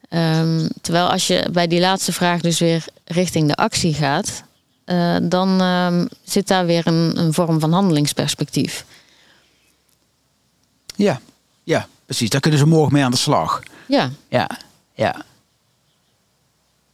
Ehm, 0.08 0.68
terwijl 0.80 1.08
als 1.10 1.26
je 1.26 1.48
bij 1.52 1.66
die 1.66 1.80
laatste 1.80 2.12
vraag 2.12 2.40
dus 2.40 2.58
weer 2.58 2.84
richting 3.04 3.48
de 3.48 3.54
actie 3.54 3.94
gaat, 3.94 4.42
eh, 4.84 5.16
dan 5.22 5.60
ehm, 5.60 6.06
zit 6.24 6.48
daar 6.48 6.66
weer 6.66 6.86
een, 6.86 7.18
een 7.18 7.32
vorm 7.32 7.60
van 7.60 7.72
handelingsperspectief. 7.72 8.84
Ja. 10.96 11.20
Ja, 11.62 11.88
precies. 12.04 12.30
Daar 12.30 12.40
kunnen 12.40 12.60
ze 12.60 12.66
morgen 12.66 12.92
mee 12.92 13.04
aan 13.04 13.10
de 13.10 13.16
slag. 13.16 13.62
Ja, 13.88 14.10
Ja. 14.28 14.50
Ja. 14.94 15.24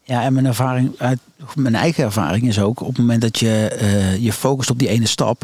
Ja, 0.04 0.22
en 0.22 0.32
mijn 0.32 0.46
ervaring, 0.46 0.94
uit 0.98 1.18
mijn 1.54 1.74
eigen 1.74 2.04
ervaring 2.04 2.48
is 2.48 2.58
ook 2.60 2.80
op 2.80 2.86
het 2.88 2.98
moment 2.98 3.22
dat 3.22 3.38
je 3.38 3.68
eh, 3.68 4.16
je 4.16 4.32
focust 4.32 4.70
op 4.70 4.78
die 4.78 4.88
ene 4.88 5.06
stap, 5.06 5.42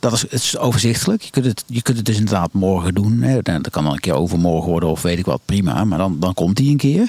dat 0.00 0.12
is, 0.12 0.22
het 0.22 0.32
is 0.32 0.58
overzichtelijk. 0.58 1.22
Je 1.22 1.30
kunt, 1.30 1.44
het, 1.44 1.64
je 1.66 1.82
kunt 1.82 1.96
het 1.96 2.06
dus 2.06 2.16
inderdaad 2.16 2.52
morgen 2.52 2.94
doen. 2.94 3.20
Hè. 3.22 3.42
Dat 3.42 3.70
kan 3.70 3.84
dan 3.84 3.92
een 3.92 4.00
keer 4.00 4.14
overmorgen 4.14 4.70
worden 4.70 4.88
of 4.88 5.02
weet 5.02 5.18
ik 5.18 5.24
wat, 5.24 5.40
prima. 5.44 5.84
Maar 5.84 5.98
dan, 5.98 6.20
dan 6.20 6.34
komt 6.34 6.56
die 6.56 6.70
een 6.70 6.76
keer. 6.76 7.08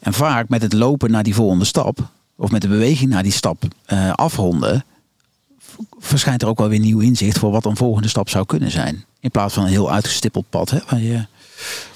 En 0.00 0.12
vaak 0.12 0.48
met 0.48 0.62
het 0.62 0.72
lopen 0.72 1.10
naar 1.10 1.22
die 1.22 1.34
volgende 1.34 1.64
stap, 1.64 1.98
of 2.36 2.50
met 2.50 2.60
de 2.62 2.68
beweging 2.68 3.10
naar 3.10 3.22
die 3.22 3.32
stap 3.32 3.62
eh, 3.84 4.12
afronden, 4.12 4.84
verschijnt 5.98 6.42
er 6.42 6.48
ook 6.48 6.58
wel 6.58 6.68
weer 6.68 6.78
nieuw 6.78 7.00
inzicht 7.00 7.38
voor 7.38 7.50
wat 7.50 7.64
een 7.64 7.76
volgende 7.76 8.08
stap 8.08 8.28
zou 8.28 8.46
kunnen 8.46 8.70
zijn. 8.70 9.04
In 9.20 9.30
plaats 9.30 9.54
van 9.54 9.62
een 9.62 9.68
heel 9.70 9.92
uitgestippeld 9.92 10.44
pad, 10.50 10.70
hè, 10.70 10.78
waar 10.88 11.00
je, 11.00 11.26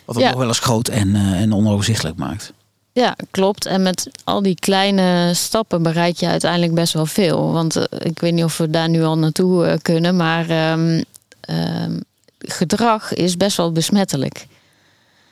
wat 0.04 0.14
het 0.14 0.24
Ja. 0.24 0.30
nog 0.30 0.38
wel 0.38 0.48
eens 0.48 0.58
groot 0.58 0.88
en, 0.88 1.14
eh, 1.14 1.40
en 1.40 1.54
onoverzichtelijk 1.54 2.16
maakt. 2.16 2.52
Ja, 2.96 3.16
klopt. 3.30 3.66
En 3.66 3.82
met 3.82 4.10
al 4.24 4.42
die 4.42 4.54
kleine 4.54 5.30
stappen 5.34 5.82
bereik 5.82 6.16
je 6.16 6.26
uiteindelijk 6.26 6.74
best 6.74 6.92
wel 6.92 7.06
veel. 7.06 7.52
Want 7.52 7.76
eh, 7.76 7.84
ik 7.98 8.18
weet 8.18 8.32
niet 8.32 8.44
of 8.44 8.56
we 8.56 8.70
daar 8.70 8.88
nu 8.88 9.02
al 9.02 9.18
naartoe 9.18 9.66
eh, 9.66 9.78
kunnen, 9.82 10.16
maar 10.16 10.48
ehm, 10.48 11.02
ehm, 11.40 12.00
gedrag 12.38 13.14
is 13.14 13.36
best 13.36 13.56
wel 13.56 13.72
besmettelijk. 13.72 14.46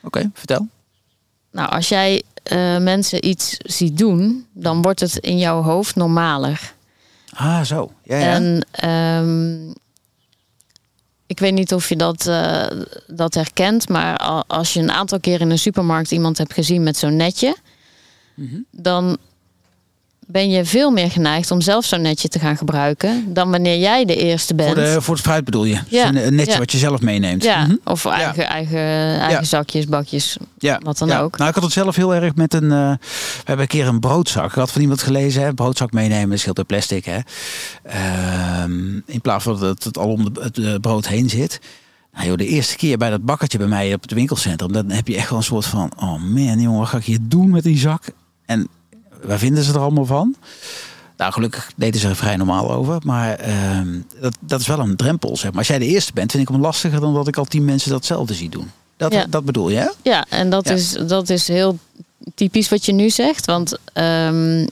Oké, 0.03 0.29
vertel. 0.33 0.67
Nou, 1.51 1.69
als 1.69 1.89
jij 1.89 2.23
eh, 2.43 2.77
mensen 2.77 3.27
iets 3.27 3.57
ziet 3.57 3.97
doen, 3.97 4.45
dan 4.53 4.81
wordt 4.81 4.99
het 4.99 5.17
in 5.17 5.37
jouw 5.37 5.61
hoofd 5.61 5.95
normaler. 5.95 6.73
Ah, 7.33 7.61
zo. 7.61 7.91
Ja, 8.03 8.17
ja. 8.17 8.25
En 8.25 8.67
ehm, 8.71 9.71
ik 11.27 11.39
weet 11.39 11.53
niet 11.53 11.73
of 11.73 11.89
je 11.89 11.95
dat, 11.95 12.27
eh, 12.27 12.65
dat 13.07 13.33
herkent, 13.33 13.89
maar 13.89 14.17
als 14.47 14.73
je 14.73 14.79
een 14.79 14.91
aantal 14.91 15.19
keer 15.19 15.41
in 15.41 15.49
een 15.49 15.59
supermarkt 15.59 16.11
iemand 16.11 16.37
hebt 16.37 16.53
gezien 16.53 16.83
met 16.83 16.97
zo'n 16.97 17.15
netje, 17.15 17.55
Mhm. 18.35 18.55
dan 18.71 19.17
ben 20.27 20.49
je 20.49 20.65
veel 20.65 20.91
meer 20.91 21.11
geneigd 21.11 21.51
om 21.51 21.61
zelf 21.61 21.85
zo'n 21.85 22.01
netje 22.01 22.27
te 22.27 22.39
gaan 22.39 22.57
gebruiken 22.57 23.33
dan 23.33 23.51
wanneer 23.51 23.77
jij 23.79 24.05
de 24.05 24.15
eerste 24.15 24.55
bent. 24.55 24.73
Voor, 24.73 24.83
de, 24.83 25.01
voor 25.01 25.13
het 25.13 25.23
fruit 25.23 25.45
bedoel 25.45 25.63
je? 25.65 25.79
Ja, 25.87 26.05
Zo'n, 26.05 26.15
eh, 26.15 26.29
netje 26.31 26.51
ja. 26.51 26.57
wat 26.57 26.71
je 26.71 26.77
zelf 26.77 27.01
meeneemt. 27.01 27.43
ja, 27.43 27.63
Mhm. 27.65 27.75
of 27.83 28.05
eigen, 28.05 28.47
eigen, 28.47 29.19
eigen 29.19 29.45
zakjes, 29.45 29.85
bakjes. 29.87 30.37
ja. 30.57 30.79
wat 30.83 30.97
dan 30.97 31.07
ja. 31.07 31.19
ook. 31.19 31.37
Nou, 31.37 31.49
ik 31.49 31.55
had 31.55 31.63
het 31.63 31.73
zelf 31.73 31.95
heel 31.95 32.15
erg 32.15 32.35
met 32.35 32.53
een... 32.53 32.71
eh, 32.71 32.91
we 32.91 32.97
hebben 33.43 33.59
een 33.65 33.67
keer 33.67 33.87
een 33.87 33.99
broodzak. 33.99 34.45
Ik 34.45 34.51
had 34.51 34.71
van 34.71 34.81
iemand 34.81 35.01
gelezen, 35.03 35.43
hè, 35.43 35.53
broodzak 35.53 35.91
meenemen, 35.91 36.39
scheelt 36.39 36.55
bij 36.55 36.63
plastic. 36.65 37.05
Hè. 37.05 37.19
Ehm, 37.83 38.95
in 39.05 39.21
plaats 39.21 39.43
van 39.43 39.59
dat 39.59 39.83
het 39.83 39.97
al 39.97 40.11
om 40.11 40.33
de, 40.33 40.41
het 40.41 40.57
eh, 40.57 40.73
brood 40.81 41.07
heen 41.07 41.29
zit. 41.29 41.59
Nou 42.13 42.27
joh, 42.27 42.37
de 42.37 42.47
eerste 42.47 42.75
keer 42.75 42.97
bij 42.97 43.09
dat 43.09 43.25
bakkertje 43.25 43.57
bij 43.57 43.67
mij 43.67 43.93
op 43.93 44.01
het 44.01 44.11
winkelcentrum, 44.11 44.71
dan 44.71 44.89
heb 44.91 45.07
je 45.07 45.15
echt 45.15 45.29
wel 45.29 45.37
een 45.37 45.43
soort 45.43 45.65
van, 45.65 45.91
oh 45.99 46.21
man 46.21 46.59
jongen, 46.61 46.79
wat 46.79 46.87
ga 46.87 46.97
ik 46.97 47.03
hier 47.05 47.19
doen 47.21 47.49
met 47.49 47.63
die 47.63 47.77
zak? 47.77 48.03
En 48.45 48.67
waar 49.27 49.37
vinden 49.39 49.63
ze 49.63 49.73
er 49.73 49.79
allemaal 49.79 50.05
van? 50.05 50.35
Nou, 51.17 51.31
gelukkig 51.33 51.71
deden 51.75 51.99
ze 52.01 52.07
er 52.07 52.15
vrij 52.15 52.35
normaal 52.35 52.71
over. 52.71 52.97
Maar 53.03 53.33
ehm, 53.35 53.99
dat, 54.21 54.37
dat 54.39 54.59
is 54.59 54.67
wel 54.67 54.79
een 54.79 54.95
drempel, 54.95 55.37
zeg 55.37 55.49
maar. 55.49 55.59
Als 55.59 55.67
jij 55.67 55.79
de 55.79 55.85
eerste 55.85 56.13
bent, 56.13 56.31
vind 56.31 56.43
ik 56.43 56.49
hem 56.53 56.61
lastiger 56.61 56.99
dan 56.99 57.13
dat 57.13 57.27
ik 57.27 57.37
al 57.37 57.45
tien 57.45 57.65
mensen 57.65 57.91
datzelfde 57.91 58.33
zie 58.33 58.49
doen. 58.49 58.71
Dat, 58.97 59.13
Ja. 59.13 59.25
dat 59.29 59.45
bedoel 59.45 59.69
je, 59.69 59.77
hè? 59.77 59.87
Ja, 60.01 60.25
en 60.29 60.49
dat, 60.49 60.67
Ja. 60.67 60.73
Is, 60.73 60.91
dat 61.07 61.29
is 61.29 61.47
heel 61.47 61.77
typisch 62.35 62.69
wat 62.69 62.85
je 62.85 62.91
nu 62.93 63.09
zegt. 63.09 63.45
Want 63.45 63.77
ehm, 63.93 64.67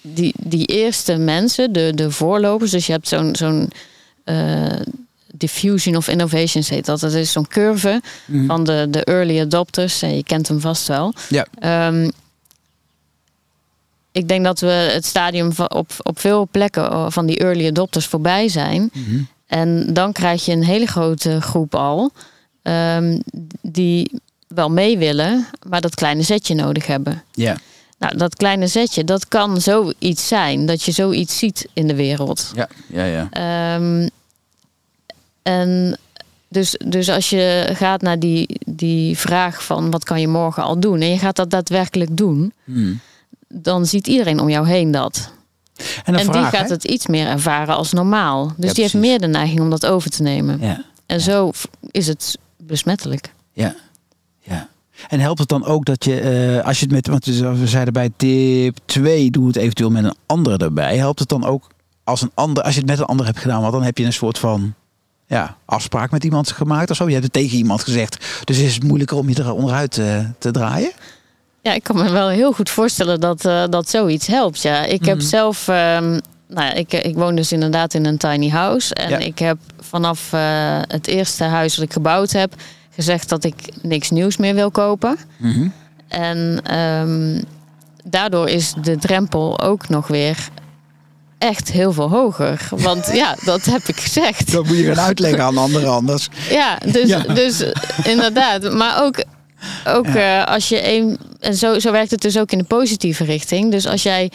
die, 0.00 0.34
die 0.38 0.66
eerste 0.66 1.16
mensen, 1.16 1.72
de, 1.72 1.92
de 1.94 2.10
voorlopers, 2.10 2.70
dus 2.70 2.86
je 2.86 2.92
hebt 2.92 3.08
zo'n 3.08 3.36
zo'n 3.36 3.70
eh, 4.24 4.80
diffusion 5.32 5.96
of 5.96 6.08
innovations 6.08 6.68
heet 6.68 6.84
dat. 6.86 7.00
Dat 7.00 7.12
is 7.12 7.32
zo'n 7.32 7.46
curve 7.48 8.02
Mhm. 8.26 8.46
van 8.46 8.64
de, 8.64 8.86
de 8.90 9.04
early 9.04 9.40
adopters. 9.40 10.02
En 10.02 10.16
je 10.16 10.24
kent 10.24 10.48
hem 10.48 10.60
vast 10.60 10.86
wel. 10.86 11.14
Ja. 11.28 11.46
Ehm, 11.58 12.10
ik 14.14 14.28
denk 14.28 14.44
dat 14.44 14.60
we 14.60 14.66
het 14.70 15.04
stadium 15.04 15.52
van, 15.52 15.70
op, 15.70 15.90
op 16.02 16.18
veel 16.18 16.48
plekken 16.50 16.90
eh, 16.90 17.06
van 17.08 17.26
die 17.26 17.38
early 17.38 17.66
adopters 17.68 18.06
voorbij 18.06 18.48
zijn. 18.48 18.90
Mhm. 18.92 19.22
En 19.46 19.94
dan 19.94 20.12
krijg 20.12 20.44
je 20.44 20.52
een 20.52 20.64
hele 20.64 20.86
grote 20.86 21.40
groep 21.40 21.74
al. 21.74 22.10
ehm, 22.62 23.18
die 23.62 24.20
wel 24.48 24.70
mee 24.70 24.98
willen, 24.98 25.46
maar 25.68 25.80
dat 25.80 25.94
kleine 25.94 26.22
zetje 26.22 26.54
nodig 26.54 26.86
hebben. 26.86 27.22
Ja, 27.32 27.56
Nou, 27.98 28.16
dat 28.16 28.36
kleine 28.36 28.66
zetje, 28.66 29.04
dat 29.04 29.28
kan 29.28 29.60
zoiets 29.60 30.28
zijn. 30.28 30.66
Dat 30.66 30.82
je 30.82 30.92
zoiets 30.92 31.38
ziet 31.38 31.68
in 31.72 31.86
de 31.86 31.94
wereld. 31.94 32.52
ja, 32.54 32.68
ja, 32.86 33.04
ja. 33.04 33.28
Ehm, 33.30 34.08
en 35.42 35.96
dus, 36.48 36.76
dus 36.84 37.08
als 37.08 37.30
je 37.30 37.70
gaat 37.72 38.02
naar 38.02 38.18
die, 38.18 38.60
die 38.66 39.18
vraag 39.18 39.64
van 39.64 39.90
wat 39.90 40.04
kan 40.04 40.20
je 40.20 40.28
morgen 40.28 40.62
al 40.62 40.80
doen? 40.80 41.00
En 41.00 41.08
je 41.08 41.18
gaat 41.18 41.36
dat 41.36 41.50
daadwerkelijk 41.50 42.16
doen. 42.16 42.52
Mhm. 42.64 42.94
Dan 43.54 43.86
ziet 43.86 44.06
iedereen 44.06 44.40
om 44.40 44.48
jou 44.48 44.66
heen 44.68 44.90
dat. 44.90 45.32
En 46.04 46.14
een 46.14 46.20
en 46.20 46.24
vraag, 46.24 46.50
die 46.50 46.58
gaat 46.58 46.68
hè? 46.68 46.74
het 46.74 46.84
iets 46.84 47.06
meer 47.06 47.26
ervaren 47.26 47.76
als 47.76 47.92
normaal. 47.92 48.46
Dus 48.56 48.66
Ja, 48.68 48.72
die 48.72 48.82
heeft 48.82 48.94
meer 48.94 49.18
de 49.20 49.26
neiging 49.26 49.60
om 49.60 49.70
dat 49.70 49.86
over 49.86 50.10
te 50.10 50.22
nemen. 50.22 50.60
Ja, 50.60 50.82
En 51.06 51.16
Ja. 51.16 51.22
zo 51.22 51.50
is 51.90 52.06
het 52.06 52.38
besmettelijk. 52.58 53.32
ja, 53.52 53.74
ja. 54.40 54.68
En 55.08 55.20
helpt 55.20 55.38
het 55.38 55.48
dan 55.48 55.64
ook 55.64 55.84
dat 55.84 56.04
je, 56.04 56.20
eh, 56.20 56.66
als 56.66 56.78
je 56.78 56.84
het 56.84 56.94
met, 56.94 57.06
want 57.06 57.24
we 57.24 57.66
zeiden 57.66 57.92
bij 57.92 58.10
tip 58.16 58.78
2, 58.84 59.30
doe 59.30 59.46
het 59.46 59.56
eventueel 59.56 59.90
met 59.90 60.04
een 60.04 60.14
andere 60.26 60.56
erbij. 60.64 60.96
Helpt 60.96 61.18
het 61.18 61.28
dan 61.28 61.44
ook 61.44 61.66
als 62.04 62.22
een 62.22 62.30
ander, 62.34 62.62
als 62.64 62.74
je 62.74 62.80
het 62.80 62.88
met 62.88 62.98
een 62.98 63.04
ander 63.04 63.26
hebt 63.26 63.38
gedaan, 63.38 63.60
want 63.60 63.72
dan 63.72 63.82
heb 63.82 63.98
je 63.98 64.04
een 64.04 64.12
soort 64.12 64.38
van 64.38 64.74
ja, 65.26 65.56
afspraak 65.64 66.10
met 66.10 66.24
iemand 66.24 66.50
gemaakt 66.52 66.90
of 66.90 66.96
zo. 66.96 67.04
Je 67.06 67.10
hebt 67.12 67.24
het 67.24 67.32
tegen 67.32 67.56
iemand 67.58 67.82
gezegd, 67.82 68.26
dus 68.44 68.58
is 68.58 68.74
het 68.74 68.84
moeilijker 68.84 69.16
om 69.16 69.28
je 69.28 69.34
er 69.34 69.52
onderuit 69.52 69.98
eh, 69.98 70.18
te 70.38 70.50
draaien. 70.50 70.90
Ja, 71.64 71.72
ik 71.72 71.82
kan 71.82 71.96
me 71.96 72.10
wel 72.10 72.28
heel 72.28 72.52
goed 72.52 72.70
voorstellen 72.70 73.20
dat, 73.20 73.44
eh, 73.44 73.62
dat 73.70 73.90
zoiets 73.90 74.26
helpt. 74.26 74.62
Ja, 74.62 74.84
ik 74.84 75.04
heb 75.04 75.16
Mhm. 75.16 75.26
zelf, 75.26 75.68
ehm, 75.68 76.10
nou 76.48 76.66
ja, 76.66 76.72
ik, 76.72 76.92
ik 76.92 77.14
woon 77.14 77.34
dus 77.34 77.52
inderdaad 77.52 77.94
in 77.94 78.04
een 78.06 78.16
tiny 78.18 78.48
house. 78.48 78.94
En 78.94 79.10
Ja. 79.10 79.18
ik 79.18 79.38
heb 79.38 79.56
vanaf 79.80 80.30
uh, 80.34 80.40
het 80.88 81.06
eerste 81.06 81.44
huis 81.44 81.74
dat 81.74 81.84
ik 81.84 81.92
gebouwd 81.92 82.32
heb 82.32 82.54
gezegd 82.94 83.28
dat 83.28 83.44
ik 83.44 83.54
niks 83.82 84.10
nieuws 84.10 84.36
meer 84.36 84.54
wil 84.54 84.70
kopen. 84.70 85.16
Mhm. 85.36 85.68
En 86.08 86.60
ehm, 86.64 87.42
daardoor 88.04 88.48
is 88.48 88.74
de 88.82 88.96
drempel 88.96 89.60
ook 89.60 89.88
nog 89.88 90.06
weer 90.06 90.36
echt 91.38 91.70
heel 91.72 91.92
veel 91.92 92.10
hoger. 92.10 92.60
Want 92.70 93.10
ja, 93.12 93.36
dat 93.44 93.64
heb 93.64 93.82
ik 93.82 93.96
gezegd. 94.00 94.52
Dat 94.52 94.66
moet 94.66 94.76
je 94.76 94.84
gaan 94.84 95.04
uitleggen 95.04 95.42
aan 95.44 95.58
anderen 95.58 95.90
anders. 95.90 96.28
Ja, 96.50 96.78
dus, 96.92 97.16
dus 97.34 97.64
inderdaad. 98.04 98.72
Maar 98.72 99.02
ook, 99.02 99.24
ook 99.88 100.06
uh, 100.06 100.44
als 100.44 100.68
je 100.68 100.92
een. 100.92 101.18
En 101.40 101.54
zo, 101.54 101.78
zo 101.78 101.92
werkt 101.92 102.10
het 102.10 102.20
dus 102.20 102.38
ook 102.38 102.52
in 102.52 102.58
de 102.58 102.64
positieve 102.64 103.24
richting. 103.24 103.70
Dus 103.70 103.86
als 103.86 104.02
jij 104.02 104.30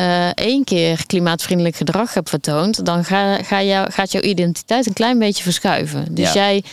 uh, 0.00 0.28
één 0.28 0.64
keer 0.64 1.06
klimaatvriendelijk 1.06 1.76
gedrag 1.76 2.14
hebt 2.14 2.28
vertoond, 2.28 2.84
dan 2.84 3.04
ga, 3.04 3.42
ga 3.42 3.62
jou, 3.62 3.90
gaat 3.90 4.12
jouw 4.12 4.22
identiteit 4.22 4.86
een 4.86 4.92
klein 4.92 5.18
beetje 5.18 5.42
verschuiven. 5.42 6.14
Dus 6.14 6.32
jij 6.32 6.64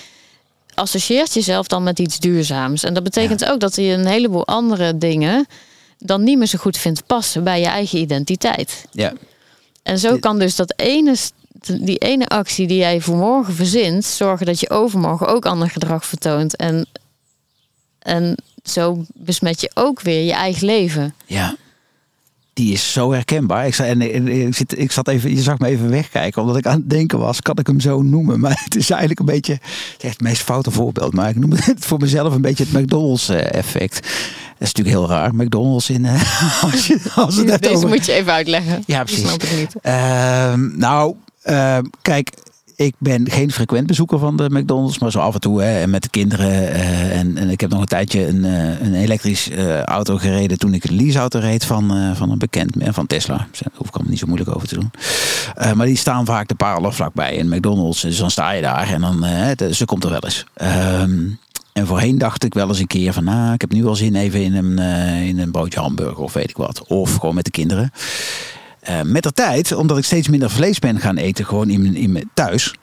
associeert 0.73 1.33
jezelf 1.33 1.67
dan 1.67 1.83
met 1.83 1.99
iets 1.99 2.19
duurzaams. 2.19 2.83
En 2.83 2.93
dat 2.93 3.03
betekent 3.03 3.45
ook 3.45 3.59
dat 3.59 3.75
je 3.75 3.81
een 3.81 4.05
heleboel 4.05 4.47
andere 4.47 4.97
dingen 4.97 5.45
dan 5.99 6.23
niet 6.23 6.37
meer 6.37 6.47
zo 6.47 6.57
goed 6.57 6.77
vindt 6.77 7.05
passen 7.05 7.43
bij 7.43 7.59
je 7.59 7.67
eigen 7.67 7.99
identiteit. 7.99 8.85
Ja. 8.91 9.13
En 9.83 9.99
zo 9.99 10.17
kan 10.17 10.39
dus 10.39 10.55
dat 10.55 10.73
ene, 10.77 11.15
die 11.81 11.97
ene 11.97 12.27
actie 12.27 12.67
die 12.67 12.77
jij 12.77 13.01
voor 13.01 13.17
morgen 13.17 13.53
verzint, 13.53 14.05
zorgen 14.05 14.45
dat 14.45 14.59
je 14.59 14.69
overmorgen 14.69 15.27
ook 15.27 15.45
ander 15.45 15.69
gedrag 15.69 16.05
vertoont. 16.05 16.55
En, 16.55 16.85
en 18.05 18.37
zo 18.63 19.05
besmet 19.13 19.61
je 19.61 19.71
ook 19.73 20.01
weer 20.01 20.25
je 20.25 20.33
eigen 20.33 20.65
leven. 20.65 21.13
Ja 21.25 21.55
die 22.55 22.73
is 22.73 22.91
zo 22.91 23.11
herkenbaar. 23.11 23.67
Ik, 23.67 23.75
zat, 23.75 23.85
en, 23.85 24.27
ik, 24.27 24.55
zit, 24.55 24.79
ik 24.79 24.91
zat 24.91 25.07
even, 25.07 25.35
je 25.35 25.41
zag 25.41 25.59
me 25.59 25.67
even 25.67 25.89
wegkijken, 25.89 26.41
omdat 26.41 26.57
ik 26.57 26.65
aan 26.65 26.79
het 26.79 26.89
denken 26.89 27.19
was, 27.19 27.41
kan 27.41 27.57
ik 27.57 27.67
hem 27.67 27.79
zo 27.79 28.01
noemen? 28.01 28.39
Maar 28.45 28.61
het 28.63 28.75
is 28.75 28.89
eigenlijk 28.89 29.19
een 29.19 29.25
beetje, 29.25 29.53
het, 29.53 30.03
echt 30.03 30.13
het 30.13 30.21
meest 30.21 30.41
foute 30.41 30.71
voorbeeld, 30.71 31.13
maar 31.13 31.29
ik 31.29 31.35
noem 31.35 31.51
het 31.55 31.85
voor 31.85 31.99
mezelf 31.99 32.33
een 32.33 32.41
beetje 32.41 32.63
het 32.63 32.73
McDonald's 32.73 33.29
eh, 33.29 33.53
effect. 33.53 33.93
Dat 33.95 34.67
is 34.67 34.73
natuurlijk 34.73 34.95
heel 34.95 35.07
raar. 35.07 35.35
McDonald's 35.35 35.89
in. 35.89 36.03
Uh, 36.03 36.63
als 36.71 36.87
je, 36.87 36.99
als 37.15 37.35
het 37.35 37.61
Deze 37.61 37.87
moet 37.87 38.05
je 38.05 38.11
even 38.11 38.33
uitleggen. 38.33 38.83
Ja, 38.85 39.03
precies. 39.03 39.21
Ik 39.21 39.27
snap 39.27 39.41
het 39.41 39.57
niet. 39.57 39.75
Uh, 39.83 40.53
nou, 40.53 41.15
uh, 41.45 41.77
kijk, 42.01 42.29
ik 42.75 42.95
ben 42.97 43.29
geen 43.29 43.51
frequent 43.51 43.87
bezoeker 43.87 44.19
van 44.19 44.37
de 44.37 44.49
McDonald's, 44.49 44.99
maar 44.99 45.11
zo 45.11 45.19
af 45.19 45.33
en 45.33 45.39
toe 45.39 45.61
hè, 45.61 45.87
met 45.87 46.03
de 46.03 46.09
kinderen. 46.09 46.51
Uh, 46.51 47.17
en, 47.17 47.37
en, 47.37 47.49
ik 47.49 47.61
heb 47.61 47.69
nog 47.69 47.79
een 47.79 47.85
tijdje 47.85 48.27
een, 48.27 48.43
uh, 48.45 48.81
een 48.81 48.93
elektrisch 48.93 49.49
uh, 49.49 49.81
auto 49.81 50.17
gereden 50.17 50.57
toen 50.57 50.73
ik 50.73 50.83
een 50.83 50.95
leaseauto 50.95 51.39
reed 51.39 51.65
van, 51.65 52.15
van 52.15 52.31
een 52.31 52.37
bekend, 52.37 52.75
van 52.79 53.07
Tesla. 53.07 53.37
Daar 53.37 53.71
hoef 53.75 53.87
ik 53.87 53.93
allemaal 53.93 54.11
niet 54.11 54.19
zo 54.19 54.27
moeilijk 54.27 54.55
over 54.55 54.67
te 54.67 54.75
doen. 54.75 54.91
maar 55.75 55.85
die 55.85 55.97
staan 55.97 56.25
vaak 56.25 56.47
de 56.47 56.55
parelen 56.55 56.93
vlakbij 56.93 57.35
in 57.35 57.49
McDonald's. 57.49 58.01
Dus 58.01 58.17
dan 58.17 58.31
sta 58.31 58.51
je 58.51 58.61
daar 58.61 58.93
en 58.93 59.01
dan, 59.01 59.25
ze 59.73 59.85
komt 59.85 60.03
er 60.03 60.09
wel 60.09 60.23
eens. 60.23 60.45
Um, 61.01 61.39
en 61.73 61.87
voorheen 61.87 62.17
dacht 62.17 62.43
ik 62.43 62.53
wel 62.53 62.67
eens 62.67 62.79
een 62.79 62.87
keer 62.87 63.13
van, 63.13 63.23
nou, 63.23 63.53
ik 63.53 63.61
heb 63.61 63.71
nu 63.71 63.83
wel 63.83 63.95
zin 63.95 64.15
even 64.15 64.43
in 64.43 64.55
een, 64.55 64.79
in 65.27 65.39
een 65.39 65.51
broodje 65.51 65.79
hamburger 65.79 66.23
of 66.23 66.33
weet 66.33 66.49
ik 66.49 66.57
wat. 66.57 66.87
Of 66.87 67.15
gewoon 67.15 67.35
met 67.35 67.45
de 67.45 67.51
kinderen. 67.51 67.91
Uh, 68.89 69.01
met 69.01 69.23
de 69.23 69.31
tijd, 69.31 69.71
omdat 69.71 69.97
ik 69.97 70.03
steeds 70.03 70.27
minder 70.27 70.49
vlees 70.49 70.79
ben 70.79 70.99
gaan 70.99 71.17
eten, 71.17 71.45
gewoon 71.45 71.69
in, 71.69 71.95
in 71.95 72.11
mijn 72.11 72.29
thuis, 72.33 72.73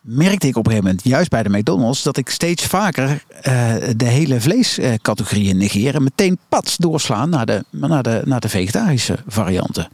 merkte 0.00 0.46
ik 0.46 0.56
op 0.56 0.66
een 0.66 0.70
gegeven 0.70 0.90
moment, 0.90 1.08
juist 1.08 1.30
bij 1.30 1.42
de 1.42 1.48
McDonald's, 1.48 2.02
dat 2.02 2.16
ik 2.16 2.28
steeds 2.28 2.64
vaker 2.64 3.24
uh, 3.48 3.74
de 3.96 4.04
hele 4.04 4.40
vleescategorieën 4.40 5.56
negeer 5.56 5.94
en 5.94 6.02
meteen 6.02 6.38
pats 6.48 6.76
doorslaan 6.76 7.30
naar 7.30 7.46
de, 7.46 7.64
naar 7.70 8.02
de, 8.02 8.22
naar 8.24 8.40
de 8.40 8.48
vegetarische 8.48 9.18
varianten. 9.26 9.88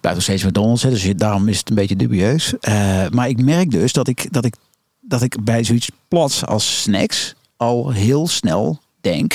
Blijft 0.00 0.18
nog 0.18 0.22
steeds 0.22 0.44
McDonald's, 0.44 0.82
dus 0.82 1.12
daarom 1.16 1.48
is 1.48 1.58
het 1.58 1.68
een 1.68 1.74
beetje 1.74 1.96
dubieus. 1.96 2.52
Uh, 2.52 3.08
maar 3.10 3.28
ik 3.28 3.42
merk 3.44 3.70
dus 3.70 3.92
dat 3.92 4.08
ik, 4.08 4.32
dat, 4.32 4.44
ik, 4.44 4.54
dat 5.00 5.22
ik 5.22 5.44
bij 5.44 5.64
zoiets 5.64 5.90
plats 6.08 6.46
als 6.46 6.82
snacks 6.82 7.34
al 7.56 7.90
heel 7.90 8.28
snel 8.28 8.80
denk, 9.00 9.34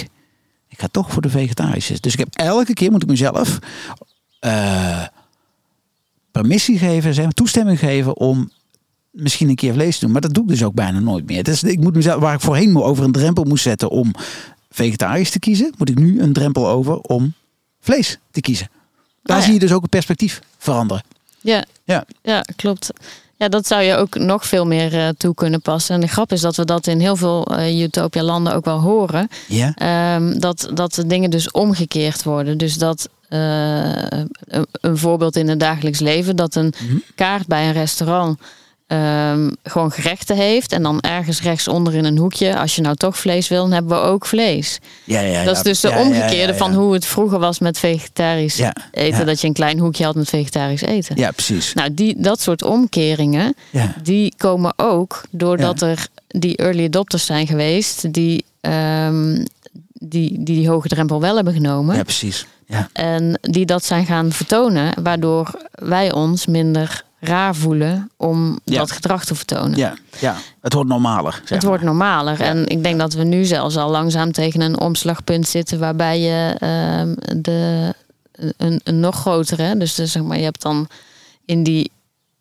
ik 0.70 0.80
ga 0.80 0.88
toch 0.92 1.12
voor 1.12 1.22
de 1.22 1.30
vegetarische. 1.30 1.98
Dus 2.00 2.14
ik 2.14 2.20
heb 2.20 2.30
elke 2.34 2.74
keer 2.74 2.92
moet 2.92 3.04
ik 3.04 3.10
mezelf 3.10 3.60
permissie 6.34 6.78
geven, 6.78 7.14
zeg, 7.14 7.32
toestemming 7.32 7.80
geven 7.80 8.18
om 8.18 8.52
misschien 9.12 9.50
een 9.50 9.56
keer 9.56 9.74
vlees 9.74 9.98
te 9.98 10.04
doen. 10.04 10.12
Maar 10.12 10.22
dat 10.22 10.34
doe 10.34 10.44
ik 10.44 10.50
dus 10.50 10.64
ook 10.64 10.74
bijna 10.74 11.00
nooit 11.00 11.26
meer. 11.26 11.44
Dus 11.44 11.64
ik 11.64 11.80
moet 11.80 11.96
mezelf, 11.96 12.22
waar 12.22 12.34
ik 12.34 12.42
voorheen 12.42 12.78
over 12.78 13.04
een 13.04 13.12
drempel 13.12 13.44
moest 13.44 13.64
zetten 13.64 13.90
om 13.90 14.12
vegetarisch 14.70 15.30
te 15.30 15.40
kiezen, 15.40 15.74
moet 15.78 15.90
ik 15.90 16.00
nu 16.00 16.22
een 16.22 16.34
drempel 16.34 16.68
over 16.68 16.98
om 16.98 17.34
vlees 17.80 18.18
te 18.32 18.42
kiezen. 18.42 18.70
Daar 19.24 19.38
ah, 19.38 19.44
zie 19.44 19.54
je 19.54 19.60
dus 19.60 19.72
ook 19.72 19.82
het 19.82 19.90
perspectief 19.90 20.42
veranderen. 20.58 21.04
Ja, 21.42 21.64
ja. 21.84 22.06
ja 22.22 22.42
klopt. 22.56 22.92
Ja, 23.38 23.50
dat 23.50 23.68
zou 23.68 23.82
je 23.82 23.96
ook 23.96 24.18
nog 24.18 24.46
veel 24.46 24.66
meer 24.66 24.94
uh, 24.94 25.10
toe 25.18 25.34
kunnen 25.34 25.62
passen. 25.62 25.96
En 25.96 26.02
de 26.02 26.08
grap 26.08 26.32
is 26.32 26.42
dat 26.42 26.56
we 26.56 26.66
dat 26.66 26.88
in 26.88 27.00
heel 27.00 27.16
veel 27.16 27.60
uh, 27.60 27.82
Utopia-landen 27.82 28.54
ook 28.54 28.66
wel 28.66 28.80
horen. 28.80 29.28
Ja. 29.48 30.16
Um, 30.16 30.40
dat, 30.40 30.70
dat 30.74 30.94
de 30.94 31.08
dingen 31.08 31.30
dus 31.30 31.52
omgekeerd 31.52 32.24
worden. 32.24 32.58
Dus 32.58 32.78
dat 32.78 33.10
een, 33.34 34.30
een, 34.72 34.98
voorbeeld 34.98 35.36
in 35.36 35.48
het 35.48 35.60
dagelijks 35.60 36.00
leven, 36.00 36.36
dat 36.36 36.56
een 36.56 36.74
mm 36.82 36.90
-hmm. 36.90 37.04
kaart 37.16 37.48
bij 37.48 37.68
een 37.68 37.74
restaurant 37.74 38.40
um, 38.88 39.56
gewoon 39.64 39.92
gerechten 39.92 40.36
heeft. 40.36 40.72
En 40.72 40.84
dan 40.84 41.02
ergens 41.02 41.42
rechtsonder 41.42 41.94
in 41.94 42.06
een 42.06 42.18
hoekje, 42.18 42.58
als 42.58 42.76
je 42.76 42.82
nou 42.82 42.96
toch 42.96 43.18
vlees 43.18 43.48
wil, 43.48 43.62
dan 43.62 43.72
hebben 43.72 44.02
we 44.02 44.08
ook 44.08 44.26
vlees. 44.26 44.80
Ja, 45.04 45.20
ja, 45.20 45.44
dat 45.44 45.56
is 45.56 45.62
dus 45.62 45.80
de 45.80 45.90
ja, 45.90 46.00
omgekeerde 46.00 46.56
van 46.56 46.74
hoe 46.74 46.94
het 46.94 47.06
vroeger 47.06 47.40
was 47.40 47.60
met 47.60 47.80
vegetarisch 47.80 48.62
eten. 48.92 49.26
Dat 49.26 49.42
je 49.42 49.48
een 49.48 49.54
klein 49.54 49.80
hoekje 49.80 50.04
had 50.04 50.16
met 50.16 50.30
vegetarisch 50.30 50.82
eten. 50.82 51.16
Ja, 51.16 51.32
precies. 51.32 51.74
Nou, 51.74 51.94
die, 51.94 52.16
dat 52.18 52.42
soort 52.42 52.64
omkeringen, 52.64 53.56
die 54.04 54.34
komen 54.38 54.74
ook 54.76 55.22
doordat 55.30 55.82
er 55.82 56.08
die 56.28 56.58
early 56.58 56.86
adopters 56.86 57.26
zijn 57.26 57.48
geweest, 57.48 58.14
die, 58.14 58.46
um, 58.62 59.46
die, 59.94 60.44
die 60.44 60.56
die 60.56 60.70
hoge 60.70 60.88
drempel 60.88 61.22
wel 61.22 61.36
hebben 61.36 61.54
genomen. 61.54 61.96
Ja, 61.96 62.04
precies. 62.04 62.46
Ja. 62.74 62.90
En 62.94 63.38
die 63.42 63.66
dat 63.66 63.84
zijn 63.86 64.06
gaan 64.06 64.32
vertonen, 64.32 65.04
waardoor 65.04 65.62
wij 65.72 66.12
ons 66.12 66.46
minder 66.46 67.04
raar 67.20 67.56
voelen 67.56 68.12
om 68.18 68.60
Ja. 68.64 68.78
dat 68.78 68.92
gedrag 68.92 69.26
te 69.26 69.36
vertonen. 69.36 69.78
Ja, 69.78 69.94
ja. 70.20 70.36
het 70.62 70.74
wordt 70.74 70.90
normaler. 70.90 71.32
Zeg 71.34 71.42
Het 71.50 71.60
maar. 71.62 71.68
wordt 71.70 71.84
normaler. 71.84 72.42
En 72.42 72.68
ik 72.68 72.84
denk 72.84 73.00
dat 73.00 73.14
we 73.14 73.24
nu 73.24 73.44
zelfs 73.46 73.78
al 73.78 73.90
langzaam 73.90 74.32
tegen 74.32 74.62
een 74.62 74.80
omslagpunt 74.80 75.48
zitten 75.48 75.80
waarbij 75.80 76.20
je 76.20 76.56
ehm, 76.60 77.42
de, 77.42 77.94
een, 78.58 78.82
een 78.84 79.00
nog 79.00 79.16
grotere, 79.16 79.78
dus, 79.78 79.96
dus 79.96 80.12
zeg 80.12 80.24
maar, 80.24 80.38
je 80.38 80.44
hebt 80.44 80.62
dan 80.62 80.88
in 81.46 81.64
die 81.64 81.92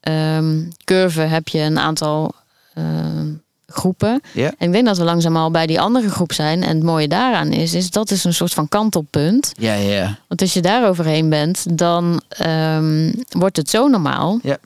ehm, 0.01 0.61
curve 0.85 1.21
heb 1.21 1.49
je 1.49 1.59
een 1.61 1.79
aantal 1.79 2.35
ehm, 2.75 3.27
groepen. 3.73 4.21
Ja. 4.35 4.53
En 4.59 4.67
ik 4.67 4.73
denk 4.73 4.87
dat 4.87 4.97
we 4.99 5.05
langzaam 5.05 5.37
al 5.37 5.51
bij 5.51 5.67
die 5.67 5.81
andere 5.81 6.11
groep 6.11 6.33
zijn. 6.33 6.63
En 6.63 6.75
het 6.77 6.83
mooie 6.85 7.09
daaraan 7.09 7.53
is, 7.53 7.75
is 7.75 7.91
dat 7.91 8.11
is 8.11 8.25
een 8.25 8.35
soort 8.35 8.53
van 8.55 8.69
kantelpunt. 8.69 9.53
Ja, 9.59 9.75
ja. 9.75 10.19
Want 10.29 10.41
als 10.41 10.53
je 10.53 10.61
daar 10.63 10.89
overheen 10.89 11.29
bent, 11.29 11.79
dan 11.79 12.23
ehm, 12.29 13.13
wordt 13.29 13.57
het 13.57 13.71
zo 13.71 13.89
normaal 13.89 14.39
Ja. 14.43 14.57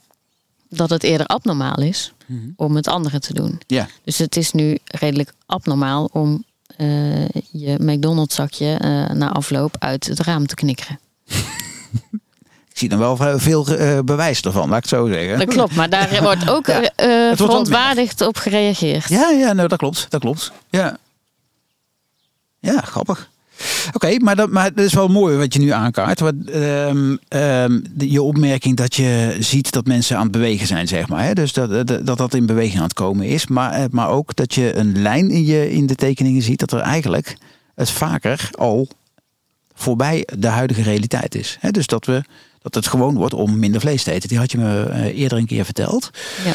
dat 0.68 0.90
het 0.90 1.02
eerder 1.02 1.26
abnormaal 1.26 1.80
is 1.80 2.12
Mhm. 2.26 2.48
om 2.56 2.76
het 2.76 2.88
andere 2.88 3.18
te 3.18 3.34
doen. 3.34 3.60
Ja. 3.66 3.86
Dus 4.04 4.18
het 4.18 4.36
is 4.36 4.52
nu 4.52 4.78
redelijk 4.84 5.32
abnormaal 5.46 6.08
om 6.12 6.44
eh, 6.76 7.24
je 7.50 7.76
McDonald's 7.78 8.34
zakje 8.34 8.74
eh, 8.74 9.10
na 9.16 9.32
afloop 9.32 9.76
uit 9.78 10.06
het 10.06 10.20
raam 10.20 10.46
te 10.46 10.54
knikkeren. 10.54 10.98
Ik 12.76 12.82
zie 12.82 12.90
dan 12.90 12.98
wel 12.98 13.38
veel 13.38 13.66
eh, 13.66 13.98
bewijs 14.04 14.40
ervan, 14.40 14.68
laat 14.68 14.76
ik 14.84 14.90
het 14.90 15.00
zo 15.00 15.06
zeggen. 15.06 15.38
Dat 15.38 15.48
klopt, 15.48 15.74
maar 15.74 15.88
daar 15.90 16.18
wordt 16.22 16.50
ook 16.50 16.66
Ja. 16.66 16.80
wel 16.96 17.36
verontwaardigd 17.36 18.20
op 18.20 18.36
gereageerd. 18.36 19.08
Ja, 19.08 19.30
ja, 19.30 19.52
nou, 19.52 19.68
dat 19.68 19.78
klopt. 19.78 20.06
Dat 20.08 20.20
klopt. 20.20 20.52
Ja. 20.70 20.96
Ja, 22.60 22.80
grappig. 22.80 23.30
Oké, 23.92 24.18
maar, 24.18 24.36
dat, 24.36 24.50
maar 24.50 24.74
dat 24.74 24.84
is 24.84 24.92
wel 24.94 25.08
mooi 25.08 25.36
wat 25.36 25.52
je 25.52 25.58
nu 25.58 25.70
aankaart. 25.70 26.20
Wat, 26.20 26.34
ehm, 26.52 27.16
ehm, 27.28 27.80
je 27.98 28.22
opmerking 28.22 28.76
dat 28.76 28.94
je 28.94 29.36
ziet 29.40 29.72
dat 29.72 29.86
mensen 29.86 30.16
aan 30.16 30.22
het 30.22 30.32
bewegen 30.32 30.66
zijn, 30.66 30.88
zeg 30.88 31.08
maar. 31.08 31.24
Hè? 31.24 31.32
Dus 31.32 31.52
dat, 31.52 31.86
dat 31.86 32.06
dat 32.06 32.18
dat 32.18 32.34
in 32.34 32.46
beweging 32.46 32.76
aan 32.76 32.82
het 32.82 32.92
komen 32.94 33.26
is. 33.26 33.46
Maar, 33.46 33.86
maar 33.90 34.08
ook 34.08 34.34
dat 34.34 34.54
je 34.54 34.76
een 34.76 35.02
lijn 35.02 35.30
in, 35.30 35.44
je, 35.44 35.70
in 35.70 35.86
de 35.86 35.94
tekeningen 35.94 36.42
ziet 36.42 36.58
dat 36.60 36.72
er 36.72 36.80
eigenlijk 36.80 37.36
het 37.74 37.90
vaker 37.90 38.48
al 38.58 38.88
voorbij 39.74 40.28
de 40.38 40.48
huidige 40.48 40.82
realiteit 40.82 41.34
is. 41.34 41.56
Hè? 41.60 41.70
Dus 41.70 41.86
dat, 41.86 42.04
we, 42.06 42.22
dat 42.72 42.74
het 42.84 42.86
gewoon 42.92 43.14
wordt 43.14 43.34
om 43.34 43.58
minder 43.58 43.80
vlees 43.80 44.02
te 44.02 44.10
eten. 44.12 44.28
Die 44.28 44.38
had 44.38 44.50
je 44.52 44.58
me 44.58 44.82
eh, 44.82 45.18
eerder 45.18 45.38
een 45.38 45.46
keer 45.46 45.64
verteld. 45.64 46.10
Ja. 46.44 46.52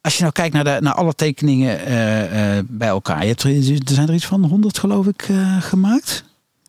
Als 0.00 0.14
je 0.16 0.20
nou 0.20 0.32
kijkt 0.32 0.54
naar, 0.54 0.64
de, 0.64 0.76
naar 0.80 0.94
alle 0.94 1.14
tekeningen 1.14 1.84
eh, 1.86 2.56
eh, 2.58 2.64
bij 2.68 2.88
elkaar. 2.88 3.20
Je 3.22 3.28
hebt, 3.28 3.42
er 3.88 3.94
zijn 3.94 4.08
er 4.08 4.14
iets 4.14 4.26
van 4.26 4.44
100 4.44 4.78
geloof 4.78 5.06
ik 5.06 5.28
gemaakt. 5.60 6.24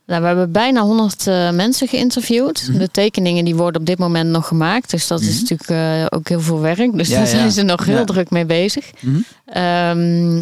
Nou, 0.05 0.21
we 0.21 0.27
hebben 0.27 0.51
bijna 0.51 0.81
100 0.81 1.27
eh, 1.27 1.51
mensen 1.51 1.88
geïnterviewd. 1.88 2.67
Mhm. 2.69 2.77
De 2.77 2.91
tekeningen 2.91 3.45
die 3.45 3.55
worden 3.55 3.81
op 3.81 3.88
dit 3.88 3.97
moment 3.97 4.29
nog 4.29 4.47
gemaakt. 4.47 4.89
Dus 4.89 5.07
dat 5.07 5.21
is 5.21 5.41
Mhm. 5.41 5.53
natuurlijk 5.53 6.13
ook 6.13 6.27
heel 6.29 6.41
veel 6.41 6.59
werk. 6.59 6.97
Dus 6.97 7.07
Ja, 7.07 7.13
daar 7.15 7.23
ja. 7.23 7.29
zijn 7.29 7.51
ze 7.51 7.62
nog 7.62 7.86
heel 7.86 7.97
Ja. 7.97 8.03
druk 8.03 8.29
mee 8.29 8.45
bezig. 8.45 8.91
Mhm. 8.99 9.17
Ehm, 9.45 10.41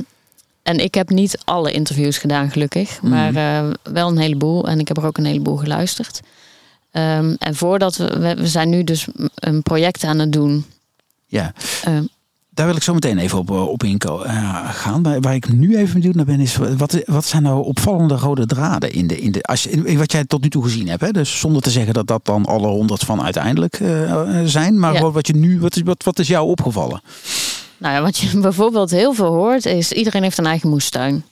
en 0.63 0.77
ik 0.79 0.93
heb 0.93 1.09
niet 1.09 1.37
alle 1.43 1.71
interviews 1.71 2.17
gedaan, 2.17 2.51
gelukkig. 2.51 3.01
Maar 3.01 3.33
wel 3.83 4.07
een 4.07 4.17
heleboel. 4.17 4.67
En 4.67 4.79
ik 4.79 4.87
heb 4.87 4.97
er 4.97 5.05
ook 5.05 5.17
een 5.17 5.25
heleboel 5.25 5.57
geluisterd. 5.57 6.21
Ehm, 6.91 7.35
en 7.37 7.55
voordat 7.55 7.95
we, 7.95 8.35
we, 8.35 8.47
zijn 8.47 8.69
nu 8.69 8.83
dus 8.83 9.07
een 9.35 9.61
project 9.61 10.03
aan 10.03 10.19
het 10.19 10.31
doen. 10.31 10.65
Ja, 11.25 11.53
Ehm, 11.83 12.03
daar 12.53 12.65
wil 12.65 12.75
ik 12.75 12.83
zo 12.83 12.93
meteen 12.93 13.17
even 13.17 13.37
op, 13.37 13.49
op 13.49 13.83
inko 13.83 14.23
uh, 14.23 14.69
gaan. 14.69 15.01
Maar 15.01 15.21
waar 15.21 15.35
ik 15.35 15.53
nu 15.53 15.77
even 15.77 15.93
benieuwd 15.93 16.15
naar 16.15 16.25
ben, 16.25 16.39
is 16.39 16.55
wat, 16.55 17.01
wat 17.05 17.25
zijn 17.25 17.43
nou 17.43 17.63
opvallende 17.65 18.15
rode 18.15 18.45
draden 18.45 18.91
in 18.91 19.07
de, 19.07 19.19
in 19.19 19.31
de 19.31 19.43
als 19.43 19.63
je, 19.63 19.97
wat 19.97 20.11
jij 20.11 20.25
tot 20.25 20.41
nu 20.41 20.49
toe 20.49 20.63
gezien 20.63 20.87
hebt. 20.87 21.01
Hè? 21.01 21.11
Dus 21.11 21.39
zonder 21.39 21.61
te 21.61 21.69
zeggen 21.69 21.93
dat 21.93 22.07
dat 22.07 22.25
dan 22.25 22.45
alle 22.45 22.67
honderd 22.67 23.03
van 23.03 23.21
uiteindelijk 23.21 23.79
uh, 23.79 24.41
zijn. 24.45 24.79
Maar 24.79 24.93
ja. 24.93 25.11
wat 25.11 25.27
je 25.27 25.35
nu, 25.35 25.59
wat 25.59 25.75
is, 25.75 25.81
wat, 25.81 26.03
wat 26.03 26.19
is 26.19 26.27
jou 26.27 26.47
opgevallen? 26.47 27.01
Nou 27.77 27.95
ja, 27.95 28.01
wat 28.01 28.17
je 28.17 28.39
bijvoorbeeld 28.49 28.91
heel 28.91 29.13
veel 29.13 29.33
hoort, 29.33 29.65
is 29.65 29.91
iedereen 29.91 30.23
heeft 30.23 30.37
een 30.37 30.45
eigen 30.45 30.69
moestuin. 30.69 31.23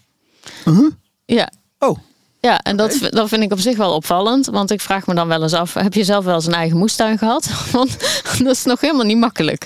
Uh 0.65 0.77
-huh. 0.77 0.91
Ja. 1.25 1.51
Oh. 1.79 1.97
Ja, 2.41 2.59
en 2.59 2.77
dat, 2.77 3.07
dat 3.09 3.29
vind 3.29 3.43
ik 3.43 3.51
op 3.51 3.59
zich 3.59 3.77
wel 3.77 3.93
opvallend. 3.93 4.45
Want 4.45 4.71
ik 4.71 4.81
vraag 4.81 5.07
me 5.07 5.13
dan 5.13 5.27
wel 5.27 5.41
eens 5.41 5.53
af: 5.53 5.73
heb 5.73 5.93
je 5.93 6.03
zelf 6.03 6.25
wel 6.25 6.35
eens 6.35 6.45
een 6.45 6.53
eigen 6.53 6.77
moestuin 6.77 7.17
gehad? 7.17 7.49
Want 7.71 7.99
dat 8.43 8.55
is 8.55 8.63
nog 8.63 8.81
helemaal 8.81 9.05
niet 9.05 9.17
makkelijk. 9.17 9.65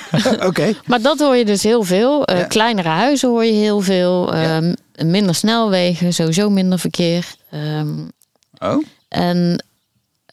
Oké. 0.46 0.74
maar 0.86 1.00
dat 1.02 1.18
hoor 1.18 1.36
je 1.36 1.44
dus 1.44 1.62
heel 1.62 1.82
veel. 1.82 2.30
Uh, 2.30 2.46
Kleinere 2.48 2.88
huizen 2.88 3.28
hoor 3.28 3.44
je 3.44 3.52
heel 3.52 3.80
veel. 3.80 4.36
Ja. 4.36 4.60
Uh, 4.62 4.72
minder 5.04 5.34
snelwegen, 5.34 6.14
sowieso 6.14 6.50
minder 6.50 6.78
verkeer. 6.78 7.34
Um, 7.54 8.10
oh. 8.58 8.84
En 9.08 9.64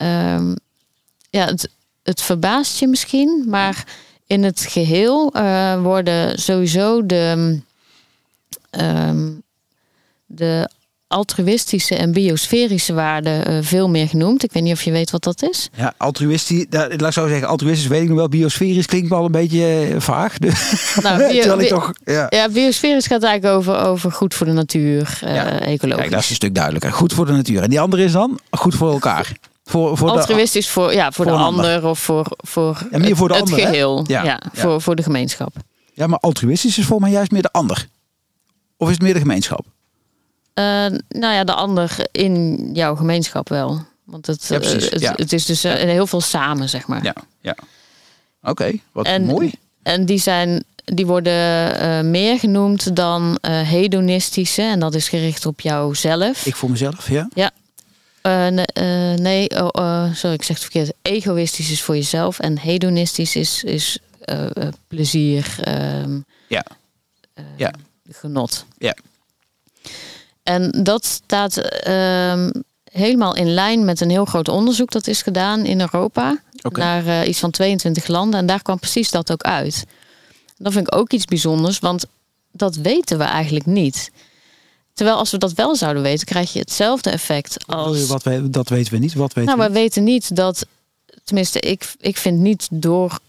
um, 0.01 0.55
ja, 1.29 1.45
het, 1.45 1.69
het 2.03 2.21
verbaast 2.21 2.79
je 2.79 2.87
misschien, 2.87 3.45
maar 3.47 3.83
in 4.27 4.43
het 4.43 4.59
geheel 4.59 5.31
uh, 5.35 5.81
worden 5.81 6.39
sowieso 6.39 7.05
de, 7.05 7.59
de 10.25 10.69
altruïstische 11.11 11.95
en 11.95 12.11
biosferische 12.11 12.93
waarden 12.93 13.51
uh, 13.51 13.57
veel 13.61 13.89
meer 13.89 14.07
genoemd. 14.07 14.43
Ik 14.43 14.51
weet 14.51 14.63
niet 14.63 14.73
of 14.73 14.81
je 14.81 14.91
weet 14.91 15.11
wat 15.11 15.23
dat 15.23 15.43
is. 15.43 15.69
Ja, 15.75 15.93
altruïstisch, 15.97 16.65
laat 16.69 16.91
ik 16.91 17.11
zo 17.11 17.27
zeggen, 17.27 17.47
altruïstisch 17.47 17.87
weet 17.87 18.01
ik 18.01 18.07
nog 18.07 18.17
wel. 18.17 18.29
Biosferisch 18.29 18.85
klinkt 18.85 19.09
wel 19.09 19.25
een 19.25 19.31
beetje 19.31 19.89
uh, 19.89 19.99
vaag. 19.99 20.39
Nou, 20.39 21.17
bio, 21.31 21.57
ik 21.57 21.67
toch, 21.67 21.93
ja. 22.03 22.27
ja, 22.29 22.49
biosferisch 22.49 23.07
gaat 23.07 23.23
eigenlijk 23.23 23.55
over, 23.55 23.77
over 23.77 24.11
goed 24.11 24.33
voor 24.33 24.45
de 24.45 24.51
natuur, 24.51 25.19
uh, 25.23 25.61
ecologisch. 25.61 26.01
Kijk, 26.01 26.11
dat 26.11 26.19
is 26.19 26.29
een 26.29 26.35
stuk 26.35 26.55
duidelijker. 26.55 26.93
Goed 26.93 27.13
voor 27.13 27.25
de 27.25 27.31
natuur. 27.31 27.61
En 27.61 27.69
die 27.69 27.79
andere 27.79 28.03
is 28.03 28.11
dan 28.11 28.39
goed 28.49 28.75
voor 28.75 28.91
elkaar. 28.91 29.31
Voor, 29.63 29.97
voor 29.97 30.09
altruïstisch 30.09 30.65
de, 30.65 30.71
voor, 30.71 30.93
ja, 30.93 31.11
voor, 31.11 31.25
voor 31.25 31.33
de 31.33 31.39
ander, 31.39 31.65
ander, 31.65 31.89
of 31.89 31.99
voor, 31.99 32.25
voor, 32.37 32.87
ja, 32.91 32.97
meer 32.97 33.15
voor 33.15 33.27
de 33.27 33.33
het, 33.33 33.43
ander, 33.43 33.59
het 33.59 33.67
geheel. 33.67 34.03
Ja, 34.07 34.23
ja, 34.23 34.41
Voor, 34.53 34.81
voor 34.81 34.95
de 34.95 35.03
gemeenschap. 35.03 35.53
Ja, 35.93 36.07
maar 36.07 36.19
altruïstisch 36.19 36.77
is 36.77 36.85
voor 36.85 36.99
mij 36.99 37.11
juist 37.11 37.31
meer 37.31 37.41
de 37.41 37.51
ander. 37.51 37.87
Of 38.77 38.87
is 38.87 38.93
het 38.93 39.03
meer 39.03 39.13
de 39.13 39.19
gemeenschap? 39.19 39.65
Uh, 40.55 40.65
nou 41.09 41.33
ja, 41.33 41.43
de 41.43 41.53
ander 41.53 42.07
in 42.11 42.69
jouw 42.73 42.95
gemeenschap 42.95 43.49
wel. 43.49 43.85
Want 44.03 44.27
het, 44.27 44.47
ja, 44.47 44.57
precies, 44.57 44.89
het, 44.89 44.99
ja. 44.99 45.13
het, 45.15 45.33
is 45.33 45.45
dus 45.45 45.65
uh, 45.65 45.73
heel 45.73 46.07
veel 46.07 46.21
samen, 46.21 46.69
zeg 46.69 46.87
maar. 46.87 47.03
Ja, 47.03 47.15
ja. 47.41 47.55
Oké, 48.41 48.49
okay, 48.49 48.81
wat 48.91 49.05
en, 49.05 49.23
mooi. 49.23 49.51
En 49.83 50.05
die, 50.05 50.17
zijn, 50.17 50.63
die 50.85 51.05
worden 51.05 51.81
uh, 51.81 52.01
meer 52.01 52.39
genoemd 52.39 52.95
dan 52.95 53.37
hedonistische. 53.47 54.61
En 54.61 54.79
dat 54.79 54.95
is 54.95 55.09
gericht 55.09 55.45
op 55.45 55.61
jouzelf. 55.61 56.45
Ik 56.45 56.55
voor 56.55 56.69
mezelf, 56.69 57.09
ja. 57.09 57.29
Ja. 57.33 57.51
nee, 58.49 58.65
nee 59.17 59.73
oh, 59.73 60.13
sorry, 60.13 60.35
ik 60.35 60.43
zeg 60.43 60.55
het 60.55 60.65
verkeerd. 60.71 60.93
Egoïstisch 61.01 61.71
is 61.71 61.81
voor 61.81 61.95
jezelf. 61.95 62.39
En 62.39 62.57
hedonistisch 62.57 63.35
is, 63.35 63.63
is 63.63 63.99
plezier. 64.87 65.55
ja. 66.47 66.65
ja. 67.55 67.73
Genot. 68.11 68.65
Ja. 68.77 68.95
En 70.43 70.83
dat 70.83 71.05
staat 71.05 71.85
uh, 71.87 72.47
helemaal 72.91 73.35
in 73.35 73.53
lijn 73.53 73.85
met 73.85 74.01
een 74.01 74.09
heel 74.09 74.25
groot 74.25 74.47
onderzoek 74.47 74.91
dat 74.91 75.07
is 75.07 75.21
gedaan 75.21 75.65
in 75.65 75.79
Europa. 75.79 76.41
Okay. 76.61 76.85
Naar 76.85 77.05
uh, 77.23 77.27
iets 77.27 77.39
van 77.39 77.51
22 77.51 78.07
landen. 78.07 78.39
En 78.39 78.45
daar 78.45 78.61
kwam 78.61 78.79
precies 78.79 79.11
dat 79.11 79.31
ook 79.31 79.43
uit. 79.43 79.85
Dat 80.57 80.73
vind 80.73 80.87
ik 80.87 80.95
ook 80.95 81.11
iets 81.11 81.25
bijzonders, 81.25 81.79
want 81.79 82.05
dat 82.51 82.75
weten 82.75 83.17
we 83.17 83.23
eigenlijk 83.23 83.65
niet. 83.65 84.11
Terwijl 84.93 85.17
als 85.17 85.31
we 85.31 85.37
dat 85.37 85.53
wel 85.53 85.75
zouden 85.75 86.03
weten, 86.03 86.25
krijg 86.25 86.53
je 86.53 86.59
hetzelfde 86.59 87.09
effect 87.09 87.67
als. 87.67 88.07
Wat 88.07 88.23
we, 88.23 88.49
dat 88.49 88.69
weten 88.69 88.93
we 88.93 88.99
niet. 88.99 89.13
Wat 89.13 89.33
weten 89.33 89.57
nou, 89.57 89.67
we 89.67 89.73
we 89.73 89.79
weten 89.79 90.03
niet 90.03 90.35
dat. 90.35 90.65
Tenminste, 91.23 91.59
ik, 91.59 91.93
ik 91.99 92.17
vind 92.17 92.39
niet 92.39 92.67
door 92.71 93.19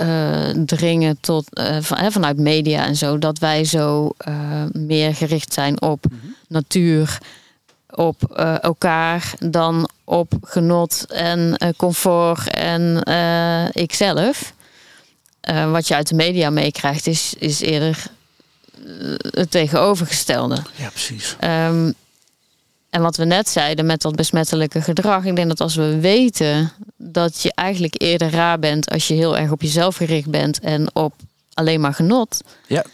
uh, 0.00 0.48
dringen 0.64 1.18
tot, 1.20 1.58
uh, 1.58 1.76
van, 1.80 2.12
vanuit 2.12 2.38
media 2.38 2.86
en 2.86 2.96
zo, 2.96 3.18
dat 3.18 3.38
wij 3.38 3.64
zo 3.64 4.10
uh, 4.28 4.34
meer 4.72 5.14
gericht 5.14 5.52
zijn 5.52 5.82
op 5.82 6.04
mm 6.10 6.18
-hmm. 6.20 6.34
natuur, 6.48 7.18
op 7.90 8.22
elkaar, 8.60 9.32
dan 9.38 9.88
op 10.04 10.32
genot 10.42 11.06
en 11.08 11.58
comfort 11.76 12.50
en 12.50 13.02
ikzelf. 13.72 14.52
wat 15.70 15.88
je 15.88 15.94
uit 15.94 16.08
de 16.08 16.14
media 16.14 16.50
meekrijgt, 16.50 17.06
is, 17.06 17.34
is 17.38 17.60
eerder 17.60 18.06
het 19.30 19.50
tegenovergestelde. 19.50 20.62
Ja, 20.76 20.88
precies. 20.88 21.36
Um, 21.44 21.94
en 22.90 23.02
wat 23.02 23.16
we 23.16 23.24
net 23.24 23.48
zeiden 23.48 23.86
met 23.86 24.02
dat 24.02 24.16
besmettelijke 24.16 24.82
gedrag. 24.82 25.24
Ik 25.24 25.36
denk 25.36 25.48
dat 25.48 25.60
als 25.60 25.74
we 25.74 26.00
weten 26.00 26.72
dat 26.96 27.42
je 27.42 27.52
eigenlijk 27.54 28.02
eerder 28.02 28.30
raar 28.30 28.58
bent 28.58 28.90
als 28.90 29.08
je 29.08 29.14
heel 29.14 29.38
erg 29.38 29.50
op 29.50 29.62
jezelf 29.62 29.96
gericht 29.96 30.30
bent 30.30 30.60
en 30.60 30.94
op 30.94 31.14
alleen 31.54 31.80
maar 31.80 31.94
genot. 31.94 32.40
Ja. 32.66 32.84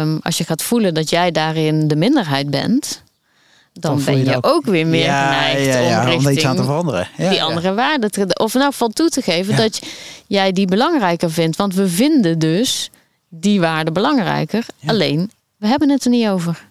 Um, 0.00 0.18
als 0.22 0.38
je 0.38 0.44
gaat 0.44 0.62
voelen 0.62 0.94
dat 0.94 1.10
jij 1.10 1.30
daarin 1.30 1.88
de 1.88 1.96
minderheid 1.96 2.50
bent, 2.50 3.02
dan, 3.72 3.96
dan 3.96 4.04
ben 4.04 4.18
je, 4.18 4.24
je 4.24 4.36
ook... 4.36 4.46
ook, 4.46 4.64
weer 4.64 4.86
meer 4.86 5.04
ja, 5.04 5.32
geneigd 5.32 5.66
ja, 5.66 5.78
ja, 5.78 6.14
om, 6.14 6.26
om 6.26 6.28
iets 6.28 6.44
aan 6.44 6.56
te 6.56 6.64
veranderen. 6.64 7.08
Ja, 7.16 7.30
die 7.30 7.42
andere 7.42 7.74
waarden 7.74 8.10
te, 8.10 8.26
of 8.34 8.54
nou 8.54 8.72
valt 8.74 8.94
toe 8.94 9.08
te 9.08 9.22
geven 9.22 9.56
dat 9.56 9.80
jij 10.26 10.52
die 10.52 10.66
belangrijker 10.66 11.30
vindt. 11.30 11.56
Want 11.56 11.74
we 11.74 11.88
vinden 11.88 12.38
dus 12.38 12.90
die 13.28 13.60
waarde 13.60 13.92
belangrijker. 13.92 14.66
Alleen, 14.86 15.30
we 15.56 15.66
hebben 15.66 15.90
het 15.90 16.04
er 16.04 16.10
niet 16.10 16.28
over. 16.28 16.66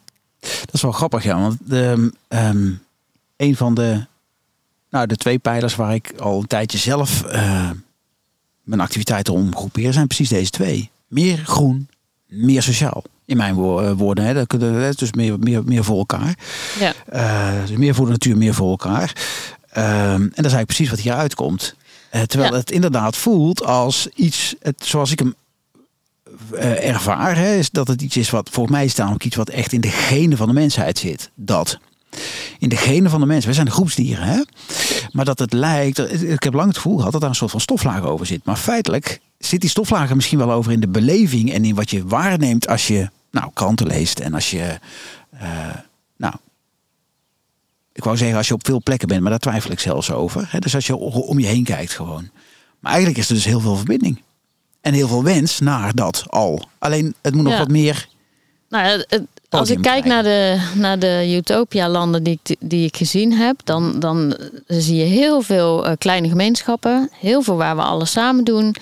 Dat 0.65 0.73
is 0.73 0.81
wel 0.81 0.91
grappig, 0.91 1.23
ja. 1.23 1.39
Want 1.39 1.57
de, 1.63 2.11
um, 2.27 2.81
een 3.37 3.55
van 3.55 3.73
de, 3.73 4.05
nou, 4.89 5.07
de 5.07 5.15
twee 5.15 5.39
pijlers 5.39 5.75
waar 5.75 5.93
ik 5.93 6.13
al 6.19 6.39
een 6.39 6.47
tijdje 6.47 6.77
zelf 6.77 7.23
uh, 7.25 7.69
mijn 8.63 8.81
activiteiten 8.81 9.33
om 9.33 9.55
groepeer, 9.55 9.93
zijn 9.93 10.07
precies 10.07 10.29
deze 10.29 10.49
twee. 10.49 10.89
Meer 11.07 11.37
groen, 11.37 11.89
meer 12.25 12.63
sociaal. 12.63 13.03
In 13.25 13.37
mijn 13.37 13.53
woorden, 13.95 14.25
hè. 14.25 14.33
Dat, 14.33 14.49
dat, 14.49 14.97
dus 14.97 15.11
meer, 15.13 15.39
meer, 15.39 15.63
meer 15.63 15.83
voor 15.83 15.97
elkaar. 15.97 16.37
Ja. 16.79 16.93
Uh, 17.13 17.65
dus 17.67 17.77
meer 17.77 17.95
voor 17.95 18.05
de 18.05 18.11
natuur, 18.11 18.37
meer 18.37 18.53
voor 18.53 18.69
elkaar. 18.69 19.15
Um, 19.77 19.83
en 19.83 20.19
dat 20.19 20.29
is 20.29 20.53
eigenlijk 20.53 20.65
precies 20.65 20.89
wat 20.89 20.99
hier 20.99 21.13
uitkomt. 21.13 21.75
Terwijl 22.27 22.51
ja. 22.51 22.57
het 22.57 22.71
inderdaad 22.71 23.17
voelt 23.17 23.63
als 23.63 24.07
iets, 24.07 24.55
het, 24.59 24.85
zoals 24.85 25.11
ik 25.11 25.19
hem 25.19 25.35
uh, 26.53 26.89
ervaar, 26.89 27.37
hè, 27.37 27.55
is 27.55 27.69
dat 27.69 27.87
het 27.87 28.01
iets 28.01 28.17
is 28.17 28.29
wat 28.29 28.49
volgens 28.51 28.75
mij 28.75 28.91
dan 28.95 29.13
ook 29.13 29.23
iets 29.23 29.35
wat 29.35 29.49
echt 29.49 29.73
in 29.73 29.81
de 29.81 29.89
genen 29.89 30.37
van 30.37 30.47
de 30.47 30.53
mensheid 30.53 30.97
zit. 30.97 31.31
Dat. 31.35 31.79
In 32.59 32.69
de 32.69 32.77
genen 32.77 33.11
van 33.11 33.19
de 33.19 33.25
mensen. 33.25 33.49
We 33.49 33.55
zijn 33.55 33.71
groepsdieren, 33.71 34.25
hè? 34.25 34.41
Maar 35.11 35.25
dat 35.25 35.39
het 35.39 35.53
lijkt. 35.53 36.21
Ik 36.23 36.43
heb 36.43 36.53
lang 36.53 36.67
het 36.67 36.77
gevoel 36.77 36.97
gehad 36.97 37.11
dat 37.11 37.21
daar 37.21 37.29
een 37.29 37.35
soort 37.35 37.51
van 37.51 37.59
stoflaag 37.59 38.03
over 38.03 38.25
zit. 38.25 38.45
Maar 38.45 38.55
feitelijk 38.55 39.21
zit 39.37 39.61
die 39.61 39.69
stoflaag 39.69 40.13
misschien 40.13 40.37
wel 40.37 40.51
over 40.51 40.71
in 40.71 40.79
de 40.79 40.87
beleving 40.87 41.53
en 41.53 41.65
in 41.65 41.75
wat 41.75 41.89
je 41.89 42.07
waarneemt 42.07 42.67
als 42.67 42.87
je 42.87 43.09
nou, 43.31 43.49
kranten 43.53 43.87
leest 43.87 44.19
en 44.19 44.33
als 44.33 44.51
je. 44.51 44.79
Uh, 45.33 45.41
nou, 46.17 46.33
ik 47.93 48.03
wou 48.03 48.17
zeggen 48.17 48.37
als 48.37 48.47
je 48.47 48.53
op 48.53 48.65
veel 48.65 48.81
plekken 48.83 49.07
bent, 49.07 49.21
maar 49.21 49.29
daar 49.29 49.39
twijfel 49.39 49.71
ik 49.71 49.79
zelfs 49.79 50.11
over. 50.11 50.47
Hè? 50.51 50.59
Dus 50.59 50.75
als 50.75 50.87
je 50.87 50.95
om 50.95 51.39
je 51.39 51.47
heen 51.47 51.63
kijkt 51.63 51.93
gewoon. 51.93 52.29
Maar 52.79 52.91
eigenlijk 52.91 53.21
is 53.21 53.29
er 53.29 53.35
dus 53.35 53.45
heel 53.45 53.59
veel 53.59 53.75
verbinding. 53.75 54.21
En 54.85 54.93
heel 54.93 55.07
veel 55.07 55.23
wens 55.23 55.59
naar 55.59 55.93
dat 55.93 56.23
al. 56.27 56.61
Alleen 56.79 57.15
het 57.21 57.33
moet 57.33 57.43
nog 57.43 57.53
Ja. 57.53 57.59
wat 57.59 57.67
meer. 57.69 58.07
Nou, 58.69 58.85
het- 59.07 59.21
als 59.49 59.69
ik 59.69 59.81
kijk 59.81 60.05
naar 60.05 60.23
de, 60.23 60.69
naar 60.75 60.99
de 60.99 61.33
Utopia-landen 61.37 62.23
die, 62.23 62.39
ik- 62.43 62.55
die 62.59 62.85
ik 62.85 62.97
gezien 62.97 63.33
heb, 63.33 63.59
dan, 63.63 63.99
dan 63.99 64.35
zie 64.67 64.95
je 64.95 65.03
heel 65.03 65.41
veel 65.41 65.85
eh, 65.85 65.93
kleine 65.97 66.27
gemeenschappen. 66.29 67.09
Heel 67.19 67.41
veel 67.41 67.55
waar 67.55 67.75
we 67.75 67.81
alles 67.81 68.11
samen 68.11 68.43
doen. 68.43 68.75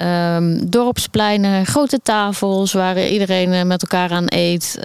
Ehm, 0.00 0.58
dorpspleinen, 0.66 1.66
grote 1.66 2.00
tafels 2.02 2.72
waar 2.72 3.06
iedereen 3.08 3.52
eh, 3.52 3.62
met 3.62 3.82
elkaar 3.82 4.10
aan 4.10 4.24
eet. 4.28 4.78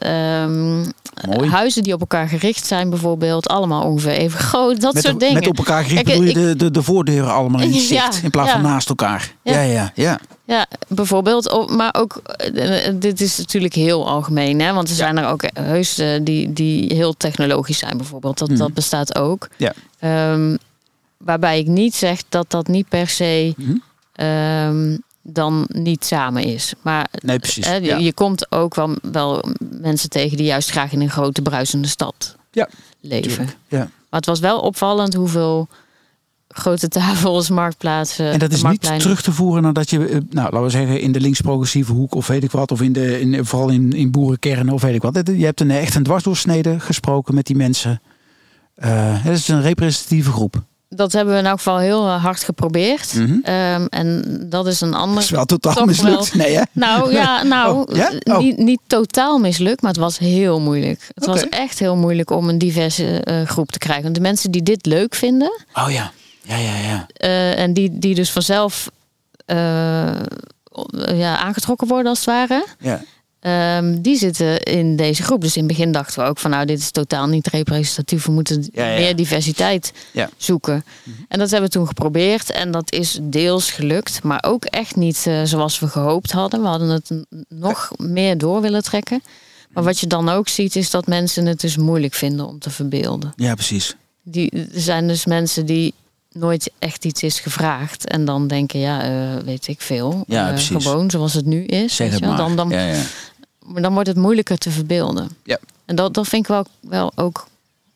Mooi. 1.30 1.50
huizen 1.50 1.84
die 1.84 1.94
op 1.94 2.00
elkaar 2.00 2.28
gericht 2.28 2.66
zijn, 2.68 2.90
bijvoorbeeld. 2.90 3.48
Allemaal 3.48 3.84
ongeveer 3.84 4.12
even 4.12 4.40
groot. 4.40 4.82
Dat 4.82 4.94
Met, 4.94 5.04
soort 5.04 5.20
dingen. 5.20 5.34
met 5.34 5.48
op 5.48 5.58
elkaar 5.58 5.84
gericht 5.84 6.04
Kijk, 6.04 6.20
bedoel 6.20 6.42
je 6.44 6.48
de, 6.48 6.56
de, 6.56 6.72
de 6.72 6.84
voordeuren 6.84 7.34
allemaal 7.34 7.62
in 7.62 7.72
Ja, 7.74 7.80
zicht. 7.80 8.24
in 8.24 8.30
plaats 8.30 8.52
van 8.52 8.62
naast 8.62 8.90
elkaar. 8.90 9.34
Ja. 9.42 9.54
Ja, 9.54 9.62
ja, 9.62 9.92
ja. 9.96 10.20
Ja, 10.46 10.66
bijvoorbeeld. 10.88 11.70
Maar 11.76 11.96
ook, 11.98 12.22
eh, 12.24 12.88
eh, 12.88 12.94
dit 13.00 13.22
is 13.22 13.38
natuurlijk 13.38 13.74
heel 13.74 14.08
algemeen. 14.08 14.60
Hè? 14.62 14.74
Want 14.74 14.90
er 14.90 14.96
zijn 14.96 15.18
er 15.18 15.28
ook 15.28 15.44
heus 15.54 16.02
die, 16.22 16.54
die 16.54 16.94
heel 16.94 17.14
technologisch 17.18 17.78
zijn 17.78 17.98
bijvoorbeeld. 17.98 18.38
Dat, 18.38 18.50
Mhm. 18.50 18.58
dat 18.58 18.74
bestaat 18.74 19.16
ook. 19.16 19.48
Ja. 19.58 19.74
Ehm, 20.00 20.56
waarbij 21.18 21.60
ik 21.60 21.68
niet 21.68 21.96
zeg 21.96 22.20
dat 22.30 22.46
dat 22.52 22.68
niet 22.68 22.90
per 22.90 23.08
se 23.08 23.54
Mhm. 23.58 23.76
Ehm, 24.16 24.98
dan 25.22 25.68
niet 25.68 26.06
samen 26.06 26.44
is. 26.44 26.74
Maar 26.82 27.08
Nee, 27.24 27.40
precies. 27.40 27.66
hè, 27.66 27.76
je, 27.76 28.14
komt 28.14 28.52
ook 28.52 28.76
wel, 28.76 28.96
wel 29.02 29.44
mensen 29.60 30.10
tegen 30.10 30.38
die 30.38 30.46
juist 30.46 30.70
graag 30.70 30.92
in 30.92 31.02
een 31.02 31.10
grote 31.10 31.42
bruisende 31.42 31.88
stad 31.88 32.36
Ja, 32.52 32.70
leven. 33.02 33.30
Tuurlijk. 33.30 33.58
Ja. 33.68 33.78
Maar 33.80 34.20
het 34.20 34.26
was 34.26 34.40
wel 34.40 34.60
opvallend 34.60 35.14
hoeveel 35.14 35.68
grote 36.48 36.88
tafels, 36.88 37.50
marktplaatsen. 37.50 38.32
En 38.32 38.40
dat 38.40 38.52
is 38.52 38.64
niet 38.64 39.00
terug 39.00 39.22
te 39.22 39.32
voeren 39.32 39.64
nadat 39.64 39.90
je, 39.90 39.98
nou 40.30 40.52
laten 40.52 40.62
we 40.62 40.70
zeggen, 40.70 41.02
in 41.02 41.12
de 41.12 41.20
links-progressieve 41.20 41.92
hoek 41.92 42.16
of 42.16 42.28
weet 42.28 42.44
ik 42.44 42.52
wat, 42.52 42.72
of 42.72 42.82
in 42.82 42.94
de, 42.94 43.20
in, 43.20 43.46
vooral 43.46 43.70
in, 43.70 43.92
in 43.92 44.12
boerenkernen 44.12 44.74
of 44.74 44.82
weet 44.82 44.96
ik 44.96 45.02
wat. 45.02 45.22
Je 45.26 45.46
hebt 45.46 45.62
een 45.62 45.72
echt 45.72 45.96
een 45.96 46.04
dwarsdoorsnede 46.04 46.80
gesproken 46.80 47.36
met 47.36 47.46
die 47.46 47.56
mensen. 47.56 48.02
Uh, 48.78 48.88
het 49.24 49.38
is 49.38 49.48
een 49.48 49.62
representatieve 49.62 50.32
groep 50.32 50.64
dat 50.96 51.12
hebben 51.12 51.34
we 51.34 51.40
in 51.40 51.46
elk 51.46 51.58
geval 51.58 51.78
heel 51.78 52.08
eh, 52.08 52.24
hard 52.24 52.44
geprobeerd. 52.44 53.14
Mhm. 53.14 53.38
Ehm, 53.44 53.86
en 53.90 54.38
dat 54.50 54.68
is 54.68 54.82
een 54.82 54.94
ander. 54.94 55.24
is 55.24 55.30
wel 55.30 55.46
totaal 55.46 55.86
mislukt. 55.86 56.34
Nee, 56.34 56.56
hè? 56.56 56.62
Nou 56.72 57.12
ja, 57.14 57.44
nou, 57.56 57.90
oh, 57.90 57.96
ja? 57.96 58.12
Oh. 58.24 58.38
Niet, 58.38 58.58
niet 58.58 58.80
totaal 58.88 59.38
mislukt, 59.40 59.82
maar 59.82 59.92
het 59.92 60.00
was 60.00 60.18
heel 60.18 60.60
moeilijk. 60.60 61.12
Het 61.14 61.26
was 61.26 61.50
echt 61.50 61.80
heel 61.80 61.96
moeilijk 61.96 62.30
om 62.30 62.50
een 62.50 62.58
diverse 62.58 63.22
uh, 63.26 63.48
groep 63.48 63.72
te 63.72 63.80
krijgen. 63.80 64.04
Want 64.04 64.16
de 64.16 64.22
mensen 64.22 64.52
die 64.52 64.64
dit 64.64 64.86
leuk 64.86 65.16
vinden. 65.16 65.62
Oh 65.74 65.92
ja, 65.92 66.12
ja, 66.42 66.58
ja, 66.58 66.76
ja. 66.76 67.08
Uh, 67.24 67.60
en 67.60 67.74
die, 67.74 68.00
die 68.00 68.16
dus 68.16 68.32
vanzelf 68.32 68.90
ja, 71.16 71.38
aangetrokken 71.38 71.88
worden 71.88 72.10
als 72.10 72.18
het 72.18 72.28
ware. 72.28 72.66
Ja. 72.80 73.02
Um, 73.48 74.02
die 74.02 74.18
zitten 74.18 74.64
in 74.64 74.96
deze 74.96 75.24
groep. 75.24 75.42
Dus 75.42 75.56
in 75.56 75.64
het 75.64 75.72
begin 75.72 75.92
dachten 75.92 76.24
we 76.24 76.30
ook 76.30 76.38
van 76.38 76.52
nou, 76.52 76.66
dit 76.66 76.80
is 76.80 76.92
totaal 76.92 77.28
niet 77.28 77.48
representatief. 77.48 78.26
We 78.26 78.32
moeten 78.32 78.70
meer 78.74 79.16
diversiteit 79.16 79.94
zoeken. 80.38 80.86
Mhm. 81.04 81.16
En 81.28 81.40
dat 81.40 81.50
hebben 81.50 81.70
we 81.70 81.76
toen 81.76 81.88
geprobeerd. 81.88 82.52
En 82.52 82.72
dat 82.72 82.92
is 82.92 83.20
deels 83.22 83.72
gelukt. 83.72 84.24
Maar 84.24 84.44
ook 84.48 84.66
echt 84.66 84.96
niet 84.96 85.26
uh, 85.28 85.42
zoals 85.44 85.80
we 85.80 85.88
gehoopt 85.88 86.32
hadden. 86.32 86.62
We 86.62 86.68
hadden 86.68 86.90
het 86.90 87.12
nog 87.50 87.92
meer 87.98 88.38
door 88.38 88.62
willen 88.62 88.84
trekken. 88.84 89.24
Maar 89.70 89.84
wat 89.84 90.00
je 90.00 90.08
dan 90.08 90.30
ook 90.30 90.48
ziet, 90.48 90.76
is 90.76 90.90
dat 90.90 91.08
mensen 91.08 91.46
het 91.46 91.62
dus 91.62 91.78
moeilijk 91.78 92.14
vinden 92.14 92.48
om 92.48 92.60
te 92.60 92.70
verbeelden. 92.70 93.34
Ja, 93.36 93.54
precies. 93.54 93.96
Die, 94.24 94.50
er 94.50 94.82
zijn 94.82 95.08
dus 95.08 95.26
mensen 95.26 95.66
die 95.66 95.94
nooit 96.32 96.72
echt 96.80 97.06
iets 97.06 97.24
is 97.24 97.40
gevraagd. 97.40 98.08
En 98.08 98.26
dan 98.26 98.48
denken, 98.48 98.80
ja, 98.80 99.10
uh, 99.10 99.44
weet 99.44 99.68
ik 99.68 99.82
veel. 99.82 100.24
Ja, 100.28 100.52
uh, 100.52 100.58
gewoon 100.60 101.10
zoals 101.10 101.34
het 101.34 101.46
nu 101.46 101.64
is. 101.64 101.96
Zeg 101.96 102.12
het 102.12 102.22
maar. 102.22 102.38
Dan, 102.38 102.56
dan, 102.56 102.70
ja, 102.70 102.86
ja 102.86 103.02
maar 103.66 103.82
dan 103.82 103.94
wordt 103.94 104.08
het 104.08 104.18
moeilijker 104.18 104.58
te 104.58 104.72
verbeelden. 104.72 105.30
Ja. 105.44 105.58
En 105.86 105.96
dat, 105.96 106.14
dat 106.14 106.28
vind 106.28 106.42
ik 106.42 106.48
wel, 106.48 106.66
wel 106.80 107.12
ook 107.16 107.48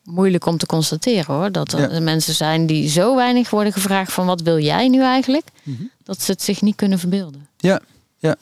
moeilijk 0.04 0.46
om 0.46 0.56
te 0.56 0.66
constateren 0.66 1.34
hoor. 1.34 1.52
Dat 1.52 1.72
er 1.72 2.02
mensen 2.02 2.34
zijn 2.34 2.66
die 2.66 2.88
zo 2.88 3.16
weinig 3.16 3.50
worden 3.50 3.72
gevraagd 3.72 4.12
van 4.12 4.26
wat 4.26 4.40
wil 4.40 4.58
jij 4.58 4.88
nu 4.88 5.02
eigenlijk? 5.02 5.46
Mhm. 5.62 5.82
Dat 6.02 6.22
ze 6.22 6.30
het 6.30 6.42
zich 6.42 6.62
niet 6.62 6.76
kunnen 6.76 6.98
verbeelden. 6.98 7.48
Ja, 7.56 7.80
ja. 8.18 8.36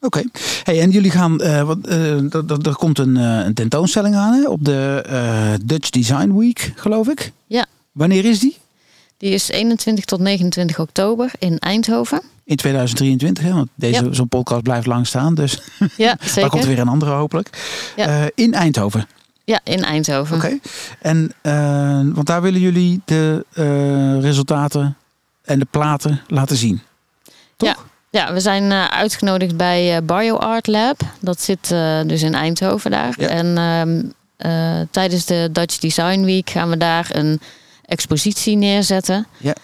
Oké. 0.00 0.22
Hey, 0.62 0.80
en 0.80 0.90
jullie 0.90 1.10
gaan, 1.10 1.42
uh, 1.42 1.62
wat, 1.62 1.78
uh, 1.88 2.34
er 2.66 2.76
komt 2.76 2.98
een, 2.98 3.16
uh, 3.16 3.44
een 3.44 3.54
tentoonstelling 3.54 4.14
aan 4.14 4.32
hè, 4.32 4.48
op 4.48 4.64
de 4.64 5.58
Dutch 5.64 5.90
Design 5.90 6.32
Week, 6.32 6.72
geloof 6.76 7.08
ik. 7.08 7.32
Ja. 7.46 7.66
Wanneer 7.92 8.24
is 8.24 8.38
die? 8.38 8.56
Die 9.18 9.30
is 9.30 9.48
21 9.48 10.04
tot 10.04 10.20
29 10.20 10.78
oktober 10.78 11.30
in 11.38 11.58
Eindhoven 11.58 12.22
in 12.46 12.56
2023. 12.56 13.44
Hè? 13.44 13.52
Want 13.52 13.68
deze, 13.74 14.08
zo'n 14.10 14.28
podcast 14.28 14.62
blijft 14.62 14.86
lang 14.86 15.06
staan. 15.06 15.34
Dus 15.34 15.52
ja, 15.96 16.16
zeker. 16.20 16.40
daar 16.40 16.50
komt 16.50 16.64
weer 16.64 16.78
een 16.78 16.88
andere 16.88 17.10
hopelijk. 17.10 17.50
Ja. 17.96 18.20
Uh, 18.20 18.26
in 18.34 18.54
Eindhoven. 18.54 19.06
Ja, 19.44 19.60
in 19.64 19.84
Eindhoven. 19.84 20.36
Oké. 20.36 20.58
En 21.00 21.32
uh, 21.42 22.14
want 22.14 22.26
daar 22.26 22.42
willen 22.42 22.60
jullie 22.60 23.00
de 23.04 23.44
uh, 23.54 24.20
resultaten 24.20 24.96
en 25.42 25.58
de 25.58 25.66
platen 25.70 26.20
laten 26.28 26.56
zien. 26.56 26.82
Toch? 27.56 27.68
Ja. 27.68 27.76
Ja, 28.10 28.32
we 28.32 28.40
zijn 28.40 28.72
uitgenodigd 28.72 29.56
bij 29.56 30.04
BioArt 30.04 30.66
Lab. 30.66 31.00
Dat 31.20 31.40
zit 31.40 31.68
dus 32.06 32.22
in 32.22 32.34
Eindhoven 32.34 32.90
daar. 32.90 33.14
Ja. 33.18 33.28
En 33.28 33.58
ehm, 34.38 34.86
tijdens 34.90 35.24
de 35.24 35.48
Dutch 35.52 35.78
Design 35.78 36.20
Week 36.20 36.50
gaan 36.50 36.70
we 36.70 36.76
daar 36.76 37.08
een 37.12 37.40
expositie 37.86 38.56
neerzetten. 38.56 39.26
Ja. 39.36 39.54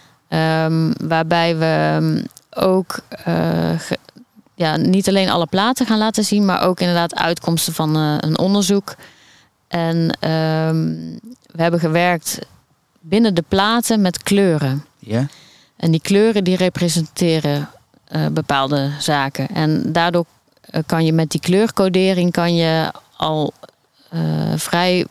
Um, 0.64 0.92
waarbij 1.00 1.56
we 1.56 2.24
ook 2.50 2.98
uh, 3.28 3.80
ja, 4.54 4.76
niet 4.76 5.08
alleen 5.08 5.30
alle 5.30 5.46
platen 5.46 5.86
gaan 5.86 5.98
laten 5.98 6.24
zien, 6.24 6.44
maar 6.44 6.62
ook 6.62 6.80
inderdaad 6.80 7.14
uitkomsten 7.14 7.72
van 7.72 7.96
uh, 7.96 8.16
een 8.20 8.38
onderzoek. 8.38 8.94
En 9.68 9.96
um, 10.30 11.18
we 11.46 11.62
hebben 11.62 11.80
gewerkt 11.80 12.38
binnen 13.00 13.34
de 13.34 13.44
platen 13.48 14.00
met 14.00 14.22
kleuren. 14.22 14.84
Ja. 14.98 15.26
En 15.76 15.90
die 15.90 16.00
kleuren 16.00 16.44
die 16.44 16.56
representeren 16.56 17.68
uh, 18.12 18.26
bepaalde 18.26 18.90
zaken. 18.98 19.48
En 19.48 19.92
daardoor 19.92 20.24
kan 20.86 21.04
je 21.04 21.12
met 21.12 21.30
die 21.30 21.40
kleurcodering 21.40 22.32
kan 22.32 22.54
je 22.54 22.92
al 23.16 23.52
vrij 24.56 25.06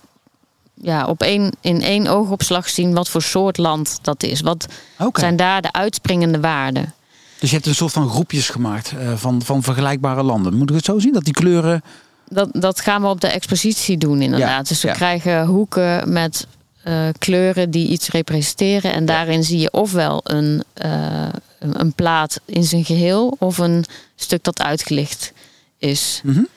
ja, 0.84 1.06
op 1.06 1.22
één, 1.22 1.52
in 1.62 1.82
één 1.82 2.08
oogopslag 2.08 2.70
zien 2.70 2.94
wat 2.94 3.10
voor 3.10 3.22
soort 3.22 3.58
land 3.58 4.00
dat 4.02 4.24
is. 4.24 4.42
Wat 4.42 4.66
zijn 5.14 5.36
daar 5.36 5.62
de 5.62 5.74
uitspringende 5.74 6.40
waarden? 6.40 6.94
Dus 7.40 7.50
je 7.50 7.56
hebt 7.56 7.68
een 7.68 7.76
soort 7.76 7.92
van 7.92 8.10
groepjes 8.10 8.50
gemaakt 8.50 8.94
uh, 8.98 9.14
van, 9.16 9.42
van 9.42 9.64
vergelijkbare 9.64 10.24
landen. 10.24 10.54
Moet 10.54 10.70
ik 10.70 10.76
het 10.76 10.86
zo 10.86 11.00
zien? 11.00 11.14
Dat 11.14 11.24
die 11.24 11.34
kleuren. 11.34 11.84
Dat, 12.30 12.50
dat 12.52 12.80
gaan 12.80 13.02
we 13.02 13.08
op 13.08 13.22
de 13.22 13.28
expositie 13.28 13.98
doen, 13.98 14.22
inderdaad. 14.22 14.68
dus 14.68 14.82
we 14.82 14.92
krijgen 14.92 15.46
hoeken 15.46 16.14
met 16.14 16.48
uh, 16.88 17.08
kleuren 17.18 17.72
die 17.72 17.88
iets 17.88 18.10
representeren. 18.10 18.94
En 18.94 19.06
daarin 19.06 19.44
zie 19.44 19.60
je 19.60 19.72
ofwel 19.72 20.22
een, 20.24 20.64
uh, 20.86 21.28
een 21.60 21.94
plaat 21.94 22.40
in 22.46 22.64
zijn 22.64 22.86
geheel 22.86 23.36
of 23.40 23.58
een 23.58 23.86
stuk 24.16 24.44
dat 24.44 24.62
uitgelicht 24.62 25.34
is 25.78 26.22
mm 26.24 26.48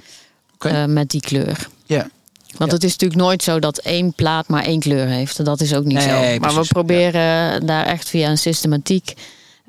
-hmm. 0.58 0.92
met 0.92 1.10
die 1.10 1.20
kleur. 1.20 1.68
Ja. 1.86 2.08
Want 2.58 2.72
het 2.72 2.84
is 2.84 2.90
natuurlijk 2.90 3.20
nooit 3.20 3.42
zo 3.42 3.58
dat 3.58 3.78
één 3.78 4.12
plaat 4.12 4.48
maar 4.48 4.64
één 4.64 4.80
kleur 4.80 5.06
heeft. 5.06 5.44
Dat 5.44 5.60
is 5.60 5.74
ook 5.74 5.84
niet 5.84 6.02
zo. 6.02 6.38
Maar 6.40 6.54
we 6.54 6.66
proberen 6.68 7.66
daar 7.66 7.86
echt 7.86 8.08
via 8.08 8.30
een 8.30 8.38
systematiek 8.38 9.14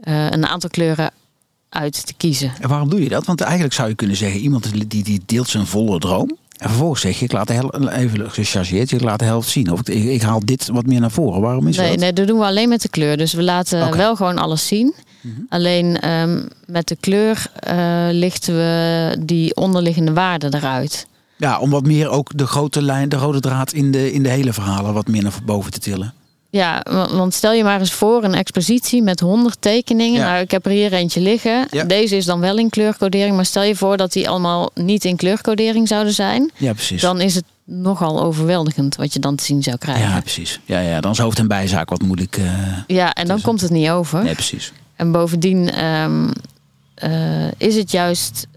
uh, 0.04 0.30
een 0.30 0.46
aantal 0.46 0.70
kleuren 0.70 1.12
uit 1.70 2.06
te 2.06 2.14
kiezen. 2.14 2.54
En 2.60 2.70
waarom 2.70 2.90
doe 2.90 3.04
je 3.04 3.10
dat? 3.10 3.26
Want 3.26 3.42
eigenlijk 3.42 3.74
zou 3.74 3.90
je 3.90 3.96
kunnen 3.96 4.16
zeggen, 4.16 4.40
iemand 4.40 4.90
die, 4.90 5.04
die 5.04 5.22
deelt 5.26 5.50
zijn 5.50 5.66
volle 5.66 6.00
droom. 6.00 6.38
En 6.58 6.70
vervolgens 6.70 7.02
zeg 7.02 7.20
je, 7.20 7.26
ik 7.26 7.32
laat 7.32 7.48
de 7.48 7.54
helft, 7.54 7.88
even 7.90 8.32
gechargeerd, 8.32 8.92
ik 8.92 9.02
laat 9.02 9.20
de 9.20 9.26
helft 9.26 9.50
zien. 9.50 9.72
Of 9.72 9.80
ik, 9.80 10.04
ik, 10.04 10.22
haal 10.22 10.46
dit 10.46 10.68
wat 10.68 10.86
meer 10.86 11.00
naar 11.00 11.12
voren. 11.12 11.42
Waarom 11.42 11.68
is 11.68 11.78
nee, 11.78 11.90
dat? 11.90 12.00
Nee, 12.00 12.14
dat 12.14 12.28
doen 12.28 12.40
we 12.40 12.46
alleen 12.46 12.70
met 12.70 12.82
de 12.82 12.90
kleur. 12.90 13.18
Dus 13.18 13.34
we 13.34 13.44
laten 13.44 13.98
wel 13.98 14.16
gewoon 14.16 14.38
alles 14.38 14.68
zien. 14.68 14.94
Mhm. 15.22 15.34
Alleen 15.50 16.10
um, 16.10 16.48
met 16.66 16.88
de 16.88 16.98
kleur 17.00 17.52
uh, 17.70 18.08
lichten 18.12 18.56
we 18.56 19.18
die 19.20 19.56
onderliggende 19.56 20.14
waarden 20.14 20.54
eruit. 20.54 21.08
Ja, 21.38 21.60
om 21.60 21.70
wat 21.70 21.86
meer 21.86 22.10
ook 22.10 22.32
de 22.36 22.48
grote 22.48 22.82
lijn, 22.82 23.10
de 23.10 23.16
rode 23.16 23.40
draad 23.40 23.74
in 23.74 23.92
de, 23.92 24.12
in 24.12 24.24
de 24.24 24.30
hele 24.30 24.54
verhalen 24.54 24.94
wat 24.94 25.08
meer 25.08 25.24
naar 25.24 25.34
boven 25.46 25.72
te 25.72 25.80
tillen. 25.80 26.14
Ja, 26.50 26.86
want 27.12 27.34
stel 27.34 27.54
je 27.54 27.64
maar 27.64 27.80
eens 27.80 27.94
voor 27.94 28.24
een 28.24 28.34
expositie 28.34 29.02
met 29.02 29.20
100 29.20 29.58
tekeningen. 29.60 30.22
Nou, 30.22 30.40
ik 30.40 30.52
heb 30.52 30.66
er 30.66 30.72
hier 30.72 30.94
eentje 30.94 31.22
liggen. 31.22 31.68
Deze 31.88 32.16
is 32.16 32.26
dan 32.26 32.40
wel 32.40 32.58
in 32.58 32.70
kleurcodering, 32.70 33.36
maar 33.36 33.46
stel 33.46 33.64
je 33.64 33.76
voor 33.76 33.98
dat 33.98 34.14
die 34.14 34.30
allemaal 34.30 34.70
niet 34.74 35.06
in 35.06 35.16
kleurcodering 35.16 35.88
zouden 35.88 36.14
zijn. 36.14 36.52
Ja, 36.58 36.74
precies. 36.74 37.02
Dan 37.02 37.22
is 37.22 37.36
het 37.36 37.44
nogal 37.64 38.22
overweldigend 38.22 38.96
wat 38.96 39.14
je 39.14 39.20
dan 39.20 39.36
te 39.36 39.44
zien 39.44 39.64
zou 39.64 39.78
krijgen. 39.78 40.10
Ja, 40.10 40.22
precies. 40.22 40.60
Ja, 40.66 40.80
ja 40.80 41.02
dan 41.02 41.12
is 41.12 41.18
hoofd- 41.18 41.40
en 41.40 41.48
bijzaak 41.48 41.90
wat 41.90 42.02
moeilijk. 42.02 42.38
Uh, 42.38 42.78
ja, 42.88 43.14
en 43.14 43.28
dan 43.28 43.42
komt 43.42 43.62
het 43.62 43.72
niet 43.72 43.90
over. 43.90 44.24
Nee, 44.24 44.34
precies. 44.34 44.72
En 44.96 45.12
bovendien 45.12 45.86
um, 45.86 46.32
uh, 47.04 47.52
is 47.58 47.76
het 47.76 47.92
juist 47.92 48.48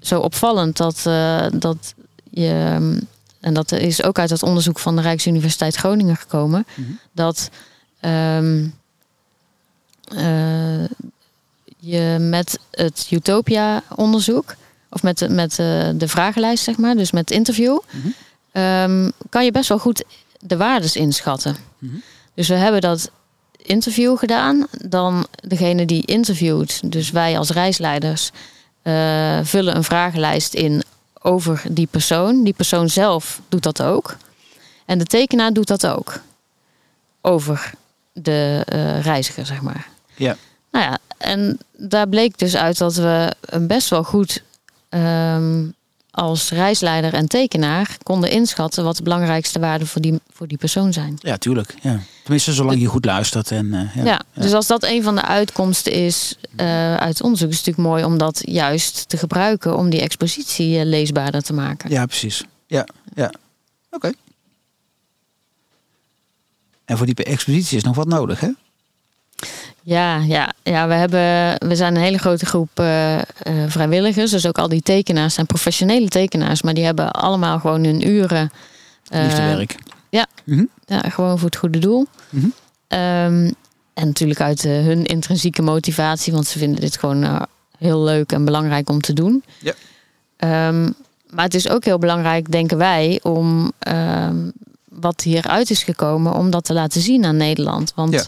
zo 0.00 0.20
opvallend 0.20 0.76
dat, 0.76 1.04
uh, 1.06 1.46
dat 1.52 1.94
je. 2.40 2.74
Um, 2.74 3.08
en 3.40 3.54
dat 3.54 3.72
is 3.72 4.02
ook 4.02 4.18
uit 4.18 4.30
het 4.30 4.42
onderzoek 4.42 4.78
van 4.78 4.96
de 4.96 5.02
Rijksuniversiteit 5.02 5.74
Groningen 5.74 6.16
gekomen, 6.16 6.66
mhm. 6.74 6.90
dat 7.12 7.50
um, 8.00 8.74
uh, 10.16 10.84
je 11.78 12.16
met 12.20 12.58
het 12.70 13.06
Utopia-onderzoek, 13.10 14.54
of 14.90 15.02
met, 15.02 15.18
de, 15.18 15.28
met 15.28 15.54
de, 15.54 15.94
de 15.96 16.08
vragenlijst, 16.08 16.64
zeg 16.64 16.76
maar, 16.76 16.96
dus 16.96 17.10
met 17.10 17.28
het 17.28 17.38
interview, 17.38 17.78
mm 17.90 18.14
um, 18.54 19.12
kan 19.28 19.44
je 19.44 19.50
best 19.50 19.68
wel 19.68 19.78
goed 19.78 20.04
de 20.38 20.56
waardes 20.56 20.96
inschatten. 20.96 21.56
Mhm. 21.78 21.94
Dus 22.34 22.48
we 22.48 22.54
hebben 22.54 22.80
dat 22.80 23.10
interview 23.56 24.18
gedaan. 24.18 24.66
Dan 24.70 25.26
degene 25.34 25.84
die 25.84 26.06
interviewt, 26.06 26.92
dus 26.92 27.10
wij 27.10 27.38
als 27.38 27.50
reisleiders, 27.50 28.30
uh, 28.82 29.38
vullen 29.42 29.76
een 29.76 29.84
vragenlijst 29.84 30.54
in 30.54 30.82
over 31.26 31.62
die 31.70 31.86
persoon. 31.90 32.44
Die 32.44 32.52
persoon 32.52 32.88
zelf 32.88 33.40
doet 33.48 33.62
dat 33.62 33.82
ook. 33.82 34.16
En 34.84 34.98
de 34.98 35.04
tekenaar 35.04 35.52
doet 35.52 35.66
dat 35.66 35.86
ook. 35.86 36.20
Over 37.20 37.72
de 38.12 38.66
uh, 38.72 39.00
reiziger, 39.02 39.46
zeg 39.46 39.62
maar. 39.62 39.88
Ja. 40.14 40.36
Nou 40.70 40.84
ja, 40.84 40.98
en 41.18 41.58
daar 41.72 42.08
bleek 42.08 42.38
dus 42.38 42.56
uit 42.56 42.78
dat 42.78 42.94
we 42.94 43.34
best 43.60 43.88
wel 43.88 44.04
goed 44.04 44.42
um, 44.90 45.74
als 46.14 46.50
reisleider 46.50 47.14
en 47.14 47.28
tekenaar 47.28 47.96
konden 48.02 48.30
inschatten 48.30 48.84
wat 48.84 48.96
de 48.96 49.02
belangrijkste 49.02 49.58
waarden 49.58 49.86
voor 49.86 50.00
die, 50.00 50.20
voor 50.32 50.46
die 50.46 50.58
persoon 50.58 50.92
zijn. 50.92 51.18
Ja, 51.20 51.36
tuurlijk. 51.36 51.74
Ja. 51.82 52.00
Tenminste, 52.22 52.52
zolang 52.52 52.80
je 52.80 52.86
goed 52.86 53.04
luistert. 53.04 53.50
En, 53.50 53.66
uh, 53.66 53.96
ja, 53.96 54.04
ja, 54.04 54.22
dus 54.34 54.52
als 54.52 54.66
dat 54.66 54.82
een 54.82 55.02
van 55.02 55.14
de 55.14 55.22
uitkomsten 55.22 55.92
is 55.92 56.36
uh, 56.60 56.96
uit 56.96 57.22
onderzoek, 57.22 57.50
is 57.50 57.56
het 57.56 57.66
natuurlijk 57.66 57.94
mooi 57.94 58.04
om 58.04 58.18
dat 58.18 58.42
juist 58.44 59.08
te 59.08 59.16
gebruiken 59.16 59.76
om 59.76 59.90
die 59.90 60.00
expositie 60.00 60.78
uh, 60.78 60.84
leesbaarder 60.84 61.42
te 61.42 61.52
maken. 61.52 61.90
Ja, 61.90 62.06
precies. 62.06 62.44
Ja, 62.66 62.86
ja. 63.14 63.32
Oké. 63.90 64.12
En 66.84 66.96
voor 66.96 67.06
die 67.06 67.14
expositie 67.14 67.76
is 67.76 67.82
nog 67.82 67.96
wat 67.96 68.08
nodig, 68.08 68.40
hè? 68.40 68.50
Ja, 69.86 70.18
ja, 70.18 70.52
ja 70.62 70.88
we, 70.88 70.94
hebben, 70.94 71.20
we 71.68 71.76
zijn 71.76 71.94
een 71.94 72.02
hele 72.02 72.18
grote 72.18 72.46
groep 72.46 72.80
uh, 72.80 73.14
uh, 73.14 73.22
vrijwilligers. 73.66 74.30
Dus 74.30 74.46
ook 74.46 74.58
al 74.58 74.68
die 74.68 74.82
tekenaars 74.82 75.34
zijn 75.34 75.46
professionele 75.46 76.08
tekenaars. 76.08 76.62
Maar 76.62 76.74
die 76.74 76.84
hebben 76.84 77.10
allemaal 77.10 77.58
gewoon 77.58 77.84
hun 77.84 78.08
uren. 78.08 78.50
Uh, 79.10 79.22
Liefdewerk. 79.22 79.76
Ja, 80.08 80.26
mm 80.44 80.56
-hmm. 80.56 80.68
ja, 80.86 81.00
gewoon 81.00 81.38
voor 81.38 81.48
het 81.48 81.58
goede 81.58 81.78
doel. 81.78 82.06
Mm 82.30 82.40
-hmm. 82.40 82.98
um, 82.98 83.54
en 83.94 84.06
natuurlijk 84.06 84.40
uit 84.40 84.62
hun 84.62 85.04
intrinsieke 85.04 85.62
motivatie. 85.62 86.32
Want 86.32 86.46
ze 86.46 86.58
vinden 86.58 86.80
dit 86.80 86.98
gewoon 86.98 87.46
heel 87.78 88.02
leuk 88.02 88.32
en 88.32 88.44
belangrijk 88.44 88.90
om 88.90 89.00
te 89.00 89.12
doen. 89.12 89.44
Ja. 89.58 90.68
Um, 90.68 90.94
maar 91.30 91.44
het 91.44 91.54
is 91.54 91.68
ook 91.68 91.84
heel 91.84 91.98
belangrijk, 91.98 92.50
denken 92.50 92.78
wij, 92.78 93.20
om 93.22 93.72
um, 93.88 94.52
wat 94.88 95.20
hieruit 95.20 95.70
is 95.70 95.82
gekomen, 95.82 96.34
om 96.34 96.50
dat 96.50 96.64
te 96.64 96.72
laten 96.72 97.00
zien 97.00 97.24
aan 97.24 97.36
Nederland. 97.36 97.92
Want 97.94 98.12
ja. 98.12 98.24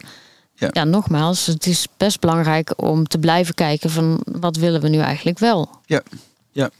Ja. 0.57 0.69
ja. 0.73 0.85
nogmaals, 0.85 1.47
het 1.47 1.66
is 1.66 1.87
best 1.97 2.21
belangrijk 2.21 2.83
om 2.83 3.07
te 3.07 3.19
blijven 3.19 3.55
kijken 3.55 3.90
van 3.90 4.21
wat 4.25 4.57
willen 4.57 4.81
we 4.81 4.88
nu 4.88 4.99
eigenlijk 4.99 5.38
wel. 5.38 5.71
Ja, 5.87 6.03
ja. 6.53 6.71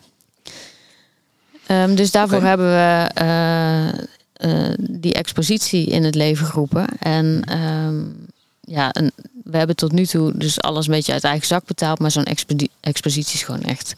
Um, 1.71 1.95
dus 1.95 2.11
daarvoor 2.11 2.37
okay. 2.37 2.49
hebben 2.49 2.67
we 2.67 3.11
uh, 3.23 4.69
uh, 4.69 4.75
die 4.91 5.15
expositie 5.15 5.87
in 5.87 6.05
het 6.05 6.15
leven 6.15 6.47
geroepen. 6.47 6.87
En 6.99 7.59
um, 7.63 8.27
ja, 8.61 8.93
en 8.93 9.13
we 9.45 9.57
hebben 9.57 9.77
tot 9.77 9.93
nu 9.93 10.07
toe 10.07 10.33
dus 10.37 10.61
alles 10.61 10.87
een 10.87 10.93
beetje 10.93 11.13
uit 11.13 11.25
eigen 11.25 11.47
zak 11.47 11.65
betaald, 11.67 11.99
maar 11.99 12.11
zo'n 12.11 12.27
expositie 12.81 13.35
is 13.35 13.43
gewoon 13.43 13.63
echt. 13.63 13.95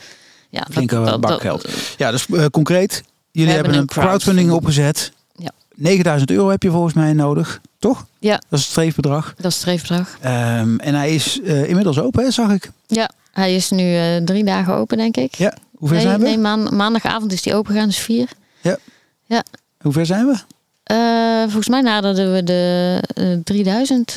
Ja, 0.50 0.66
Flinke 0.70 0.94
dat, 0.94 1.06
dat, 1.06 1.20
bak 1.20 1.40
geld. 1.40 1.68
Ja, 1.96 2.10
dus 2.10 2.26
uh, 2.26 2.46
concreet, 2.46 3.02
jullie 3.30 3.52
hebben, 3.52 3.74
hebben, 3.74 3.96
een 3.96 4.02
crowdfunding 4.02 4.50
opgezet. 4.50 5.12
Ja. 5.36 5.50
9000 5.74 6.30
euro 6.30 6.48
heb 6.48 6.62
je 6.62 6.70
volgens 6.70 6.94
mij 6.94 7.12
nodig, 7.12 7.60
toch? 7.78 8.06
Ja. 8.18 8.32
Dat 8.48 8.58
is 8.58 8.60
het 8.60 8.70
streefbedrag. 8.70 9.34
Dat 9.36 9.46
is 9.46 9.54
het 9.54 9.62
streefbedrag. 9.62 10.18
Um, 10.24 10.80
en 10.80 10.94
hij 10.94 11.14
is 11.14 11.40
uh, 11.42 11.68
inmiddels 11.68 12.00
open, 12.00 12.24
hè, 12.24 12.30
zag 12.30 12.50
ik. 12.50 12.70
Ja, 12.86 13.10
hij 13.32 13.54
is 13.54 13.70
nu 13.70 13.94
uh, 13.94 14.16
drie 14.16 14.44
dagen 14.44 14.74
open, 14.74 14.96
denk 14.96 15.16
ik. 15.16 15.34
Ja. 15.34 15.54
Hoe 15.74 15.88
ver 15.88 15.96
nee, 15.96 16.06
zijn 16.06 16.18
we? 16.18 16.24
Nee, 16.24 16.38
maan, 16.38 16.76
maandagavond 16.76 17.32
is 17.32 17.42
die 17.42 17.54
open 17.54 17.72
gegaan, 17.72 17.88
dus 17.88 17.98
vier. 17.98 18.28
Ja. 18.60 18.78
Ja. 19.24 19.42
Hoe 19.80 19.92
ver 19.92 20.06
zijn 20.06 20.26
we? 20.26 20.38
Uh, 20.92 21.42
volgens 21.42 21.68
mij 21.68 21.80
naderden 21.80 22.32
we 22.32 22.44
de 22.44 23.40
3000. 23.44 24.10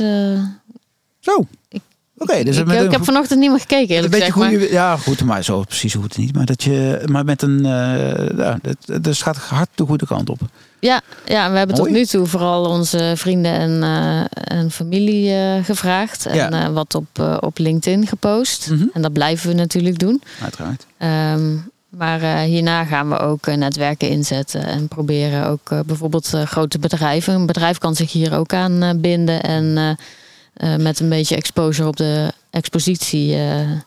Zo. 1.20 1.32
Oké, 1.32 2.32
okay, 2.32 2.44
dus 2.44 2.58
ik, 2.58 2.66
met 2.66 2.76
ik 2.76 2.82
een, 2.82 2.92
heb 2.92 3.04
vanochtend 3.04 3.40
niet 3.40 3.50
meer 3.50 3.60
gekeken. 3.60 3.96
Een 3.96 4.10
beetje 4.10 4.26
zeg, 4.26 4.34
goede, 4.34 4.72
ja, 4.72 4.98
goed, 4.98 5.24
maar 5.24 5.44
zo 5.44 5.62
precies 5.62 5.94
hoe 5.94 6.04
het 6.04 6.18
niet. 6.18 6.36
Maar 6.36 6.46
dat 6.46 6.64
je, 6.64 7.04
maar 7.06 7.26
met 7.26 7.42
een, 7.42 7.64
ja, 7.64 8.60
het, 8.62 9.04
dus 9.04 9.22
gaat 9.22 9.38
hard 9.38 9.70
de 9.76 9.86
goede 9.86 10.06
kant 10.06 10.30
op. 10.30 10.40
Ja, 10.82 11.02
ja 11.26 11.52
we 11.52 11.58
hebben 11.58 11.78
Mooi. 11.78 11.90
tot 11.90 12.00
nu 12.00 12.06
toe 12.06 12.26
vooral 12.26 12.66
onze 12.66 13.14
vrienden 13.16 13.54
en, 13.54 13.72
uh, 13.82 14.22
en 14.60 14.72
familie 14.72 15.32
uh, 15.32 15.64
gevraagd. 15.64 16.26
En 16.26 16.36
Ja. 16.36 16.72
wat 16.72 16.96
op, 16.96 17.38
op 17.40 17.58
LinkedIn 17.58 18.08
gepost. 18.08 18.70
Mhm. 18.70 18.86
En 18.94 19.02
dat 19.02 19.14
blijven 19.14 19.50
we 19.50 19.56
natuurlijk 19.56 20.00
doen. 20.00 20.22
Uiteraard. 20.42 20.86
Um, 21.38 21.70
maar 21.90 22.40
hierna 22.40 22.86
gaan 22.86 23.10
we 23.10 23.20
ook 23.20 23.46
netwerken 23.46 24.10
inzetten 24.10 24.66
en 24.66 24.88
proberen 24.88 25.46
ook 25.48 25.86
bijvoorbeeld 25.86 26.34
grote 26.46 26.80
bedrijven. 26.80 27.34
Een 27.34 27.46
bedrijf 27.46 27.78
kan 27.78 27.96
zich 27.96 28.12
hier 28.12 28.36
ook 28.36 28.54
aan 28.54 29.02
binden 29.02 29.42
en 29.42 29.98
met 30.78 31.00
een 31.00 31.10
beetje 31.10 31.36
exposure 31.36 31.88
op 31.88 31.98
de 31.98 32.32
expositie. 32.50 33.36
Oké. 33.36 33.84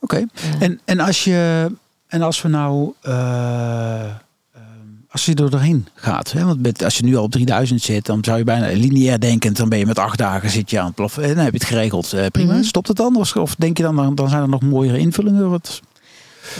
Okay. 0.00 0.26
en, 0.58 0.80
en 0.84 1.00
als 1.00 1.24
je 1.24 1.70
en 2.08 2.22
als 2.22 2.42
we 2.42 2.48
nou 2.48 2.92
als 5.10 5.24
je 5.24 5.34
er 5.34 5.50
doorheen 5.50 5.86
gaat, 5.94 6.32
hè? 6.32 6.44
want 6.44 6.62
met, 6.62 6.84
als 6.84 6.96
je 6.96 7.04
nu 7.04 7.16
al 7.16 7.22
op 7.22 7.30
3000 7.30 7.82
zit, 7.82 8.06
dan 8.06 8.24
zou 8.24 8.38
je 8.38 8.44
bijna 8.44 8.66
lineair 8.66 9.20
denkend, 9.20 9.56
dan 9.56 9.68
ben 9.68 9.78
je 9.78 9.86
met 9.86 9.98
acht 9.98 10.18
dagen 10.18 10.50
zit 10.50 10.70
je 10.70 10.78
aan 10.78 10.86
het 10.86 10.94
plafond. 10.94 11.26
En 11.26 11.34
dan 11.34 11.44
heb 11.44 11.52
je 11.52 11.58
het 11.58 11.68
geregeld. 11.68 12.08
prima. 12.32 12.50
Mm 12.50 12.54
-hmm. 12.54 12.64
Stopt 12.64 12.88
het 12.88 12.96
dan? 12.96 13.16
Of, 13.16 13.36
of 13.36 13.54
denk 13.54 13.76
je 13.76 13.82
dan, 13.82 14.14
dan 14.14 14.28
zijn 14.28 14.42
er 14.42 14.48
nog 14.48 14.62
mooiere 14.62 14.98
invullingen? 14.98 15.50
Wat, 15.50 15.80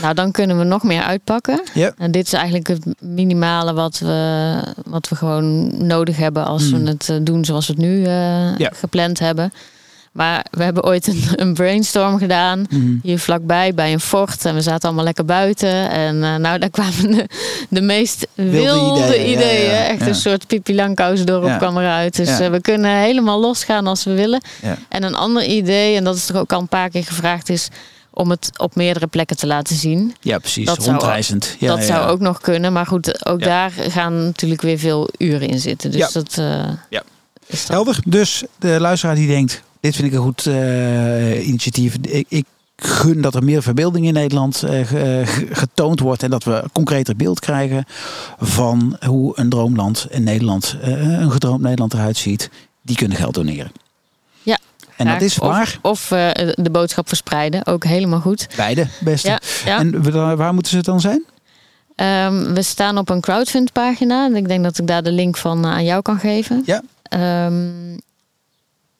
nou, 0.01 0.13
dan 0.13 0.31
kunnen 0.31 0.57
we 0.57 0.63
nog 0.63 0.83
meer 0.83 1.01
uitpakken. 1.01 1.61
Ja. 1.73 1.93
En 1.97 2.11
dit 2.11 2.25
is 2.25 2.33
eigenlijk 2.33 2.67
het 2.67 2.85
minimale 2.99 3.73
wat 3.73 3.99
we, 3.99 4.53
wat 4.85 5.09
we 5.09 5.15
gewoon 5.15 5.77
nodig 5.85 6.17
hebben 6.17 6.45
als 6.45 6.71
mm. 6.71 6.83
we 6.83 6.89
het 6.89 7.25
doen 7.25 7.45
zoals 7.45 7.67
we 7.67 7.73
het 7.73 7.81
nu 7.81 7.97
uh, 7.97 8.57
ja. 8.57 8.69
gepland 8.73 9.19
hebben. 9.19 9.53
Maar 10.11 10.45
we 10.51 10.63
hebben 10.63 10.83
ooit 10.83 11.07
een, 11.07 11.23
een 11.47 11.53
brainstorm 11.53 12.17
gedaan, 12.17 12.65
mm. 12.69 12.99
hier 13.03 13.19
vlakbij 13.19 13.73
bij 13.73 13.93
een 13.93 13.99
fort. 13.99 14.45
En 14.45 14.55
we 14.55 14.61
zaten 14.61 14.83
allemaal 14.83 15.05
lekker 15.05 15.25
buiten. 15.25 15.89
En 15.89 16.15
uh, 16.15 16.35
nou, 16.35 16.59
daar 16.59 16.69
kwamen 16.79 17.11
de, 17.11 17.27
de 17.69 17.81
meest 17.81 18.27
wilde, 18.33 18.61
wilde 18.61 19.03
ideeën. 19.03 19.31
ideeën. 19.31 19.69
Ja, 19.69 19.71
ja, 19.71 19.87
Echt 19.87 20.07
een 20.07 20.15
soort 20.15 20.47
Pipi 20.47 20.75
Langkous-dorp 20.75 21.57
kwam 21.57 21.77
eruit. 21.77 22.15
Dus 22.15 22.39
uh, 22.39 22.47
we 22.47 22.61
kunnen 22.61 22.97
helemaal 22.97 23.39
losgaan 23.39 23.87
als 23.87 24.03
we 24.03 24.13
willen. 24.13 24.41
En 24.89 25.03
een 25.03 25.15
ander 25.15 25.45
idee, 25.45 25.95
en 25.95 26.03
dat 26.03 26.15
is 26.15 26.29
er 26.29 26.37
ook 26.37 26.53
al 26.53 26.59
een 26.59 26.67
paar 26.67 26.89
keer 26.89 27.03
gevraagd, 27.03 27.49
is 27.49 27.67
om 28.13 28.29
het 28.29 28.49
op 28.57 28.75
meerdere 28.75 29.07
plekken 29.07 29.37
te 29.37 29.47
laten 29.47 29.75
zien. 29.75 30.15
Ja, 30.19 30.37
precies. 30.37 30.65
Dat 30.65 30.85
Rondreizend. 30.85 31.45
Zou, 31.45 31.57
ja, 31.59 31.75
dat 31.75 31.85
zou 31.85 32.09
ook 32.09 32.19
nog 32.19 32.41
kunnen. 32.41 32.73
Maar 32.73 32.85
goed, 32.85 33.25
ook 33.25 33.43
daar 33.43 33.71
gaan 33.71 34.23
natuurlijk 34.23 34.61
weer 34.61 34.79
veel 34.79 35.09
uren 35.17 35.47
in 35.47 35.59
zitten. 35.59 35.91
Dus 35.91 36.11
dat, 36.11 36.37
uh, 36.39 36.63
ja. 36.89 37.03
Helder. 37.67 37.99
Dus 38.05 38.43
de 38.59 38.79
luisteraar 38.79 39.15
die 39.15 39.27
denkt, 39.27 39.61
dit 39.81 39.95
vind 39.95 40.07
ik 40.07 40.13
een 40.13 40.23
goed 40.23 40.45
uh, 40.45 41.47
initiatief. 41.47 41.95
Ik, 42.01 42.25
ik, 42.29 42.45
gun 42.83 43.21
dat 43.21 43.35
er 43.35 43.43
meer 43.43 43.63
verbeelding 43.63 44.05
in 44.05 44.13
Nederland 44.13 44.63
uh, 44.63 44.79
getoond 45.51 45.99
wordt. 45.99 46.23
En 46.23 46.29
dat 46.29 46.43
we 46.43 46.63
concreter 46.71 47.15
beeld 47.15 47.39
krijgen 47.39 47.85
van 48.39 48.97
hoe 49.05 49.39
een 49.39 49.49
droomland 49.49 50.07
in 50.09 50.23
Nederland, 50.23 50.77
uh, 50.85 51.19
een 51.19 51.31
gedroomd 51.31 51.61
Nederland 51.61 51.93
eruit 51.93 52.17
ziet. 52.17 52.49
Die 52.81 52.95
kunnen 52.95 53.17
geld 53.17 53.33
doneren. 53.33 53.71
Ja. 54.43 54.57
En 54.97 55.07
dat 55.07 55.21
is 55.21 55.37
waar. 55.37 55.79
Of, 55.81 56.09
of 56.09 56.11
uh, 56.11 56.29
de 56.53 56.69
boodschap 56.71 57.07
verspreiden, 57.07 57.65
ook 57.65 57.83
helemaal 57.83 58.19
goed. 58.19 58.47
Beide, 58.55 58.87
beste. 58.99 59.29
Ja, 59.29 59.39
ja. 59.65 59.79
En 59.79 60.37
waar 60.37 60.53
moeten 60.53 60.71
ze 60.71 60.81
dan 60.81 61.01
zijn? 61.01 61.23
Um, 61.95 62.53
we 62.53 62.61
staan 62.61 62.97
op 62.97 63.09
een 63.09 63.21
crowdfund 63.21 63.71
pagina. 63.71 64.35
Ik 64.35 64.47
denk 64.47 64.63
dat 64.63 64.77
ik 64.77 64.87
daar 64.87 65.03
de 65.03 65.11
link 65.11 65.37
van 65.37 65.65
aan 65.65 65.83
jou 65.83 66.01
kan 66.01 66.19
geven. 66.19 66.63
Ja. 66.65 67.45
Um, 67.45 67.99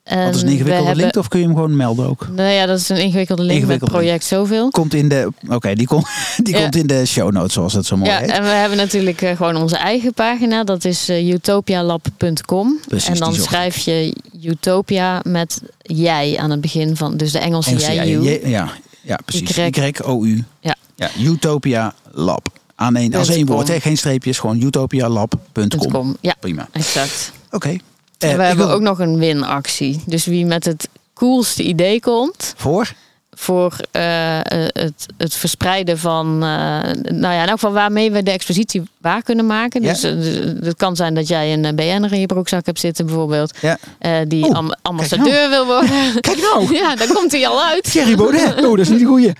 dat 0.04 0.36
is 0.36 0.42
een 0.42 0.48
ingewikkelde 0.48 0.74
hebben... 0.74 0.96
link 0.96 1.16
of 1.16 1.28
kun 1.28 1.40
je 1.40 1.46
hem 1.46 1.56
gewoon 1.56 1.76
melden 1.76 2.08
ook? 2.08 2.28
Nee, 2.36 2.56
ja, 2.56 2.66
dat 2.66 2.80
is 2.80 2.90
een 2.90 2.98
ingewikkelde 2.98 3.42
link 3.42 3.60
ingewikkelde 3.60 3.94
met 3.94 4.02
project 4.02 4.30
link. 4.30 4.44
zoveel. 4.44 4.70
Komt 4.70 4.94
in 4.94 5.10
de, 5.10 5.32
oké, 5.44 5.56
okay, 5.56 5.76
die, 5.76 5.88
komt 5.88 6.08
die 6.44 6.56
ja. 6.56 6.62
komt 6.62 6.76
in 6.76 6.88
de 6.88 7.06
show 7.06 7.32
notes 7.32 7.54
zoals 7.54 7.74
het 7.74 7.86
zo 7.86 7.98
mooi 7.98 8.12
ja, 8.12 8.18
heet. 8.18 8.30
En 8.30 8.44
we 8.44 8.50
hebben 8.50 8.78
natuurlijk 8.78 9.22
uh, 9.22 9.36
gewoon 9.36 9.56
onze 9.56 9.78
eigen 9.78 10.14
pagina. 10.14 10.64
Dat 10.64 10.86
is 10.86 11.10
uh, 11.10 11.30
utopialab.com. 11.30 12.80
En 13.06 13.18
dan 13.18 13.34
schrijf 13.34 13.78
je 13.78 14.16
Utopia 14.44 15.22
met 15.24 15.62
jij 15.82 16.38
aan 16.38 16.52
het 16.52 16.62
begin 16.62 16.96
van, 16.96 17.18
dus 17.18 17.32
de 17.32 17.40
Engelse, 17.40 17.70
Engelse 17.70 17.94
jij. 17.94 18.20
jij 18.20 18.50
ja, 18.50 18.72
ja, 19.02 19.20
precies. 19.26 19.58
Y-O-U. 19.58 20.44
Ja. 20.60 20.76
ja. 20.96 21.10
Utopia 21.20 21.94
Lab. 22.12 22.48
Aan 22.76 22.96
een, 22.96 23.16
als 23.16 23.30
één 23.30 23.46
woord, 23.46 23.68
hè? 23.68 23.80
geen 23.80 23.98
streepjes, 23.98 24.40
gewoon 24.40 24.62
utopialab.com. 24.62 26.18
Ja, 26.22 26.36
prima. 26.40 26.68
Exact. 26.72 27.32
Oké. 27.46 27.56
Okay. 27.56 27.82
Uh, 28.24 28.36
we 28.36 28.44
hebben 28.44 28.66
wil... 28.66 28.76
ook 28.76 28.82
nog 28.82 29.00
een 29.00 29.18
winactie. 29.18 30.04
Dus 30.06 30.26
wie 30.26 30.46
met 30.46 30.66
het 30.66 30.90
coolste 31.14 31.64
idee 31.64 32.00
komt. 32.00 32.54
Voor? 32.58 32.92
Voor 33.34 33.76
uh, 33.92 34.02
het, 34.44 35.06
het 35.18 35.34
verspreiden 35.34 36.00
van. 36.00 36.38
Nou 36.38 37.34
ja, 37.34 37.42
in 37.42 37.48
elk 37.48 37.50
geval 37.50 37.72
waarmee 37.72 38.12
we 38.12 38.24
de 38.24 38.32
expositie 38.32 38.82
waar 38.98 39.24
kunnen 39.24 39.46
maken. 39.46 39.82
Ja? 39.82 39.90
Dus 39.90 40.02
het 40.02 40.76
kan 40.78 40.96
zijn 40.96 41.14
dat 41.14 41.28
jij 41.28 41.54
een 41.54 41.76
BN'er 41.76 42.14
in 42.14 42.20
je 42.20 42.26
broekzak 42.26 42.66
hebt 42.66 42.80
zitten, 42.80 43.06
bijvoorbeeld. 43.06 43.58
Ja. 43.62 43.78
die 44.26 44.54
am 44.54 44.74
ambassadeur 44.82 45.50
nou. 45.50 45.50
wil 45.50 45.66
worden. 45.66 45.90
Kijk 46.22 46.38
nou. 46.38 46.74
ja, 46.74 46.96
dan 46.96 47.08
komt 47.08 47.32
hij 47.32 47.48
al 47.48 47.64
uit. 47.64 47.84
Thierry 47.84 48.16
Baudet. 48.16 48.56
Oh, 48.56 48.70
dat 48.70 48.80
is 48.80 48.90
niet 48.90 49.02
een 49.02 49.08
goeie. 49.08 49.32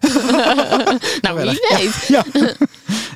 nou, 1.22 1.40
wie 1.40 1.60
weet. 1.70 2.06
Ja. 2.08 2.26
ja. 2.34 2.52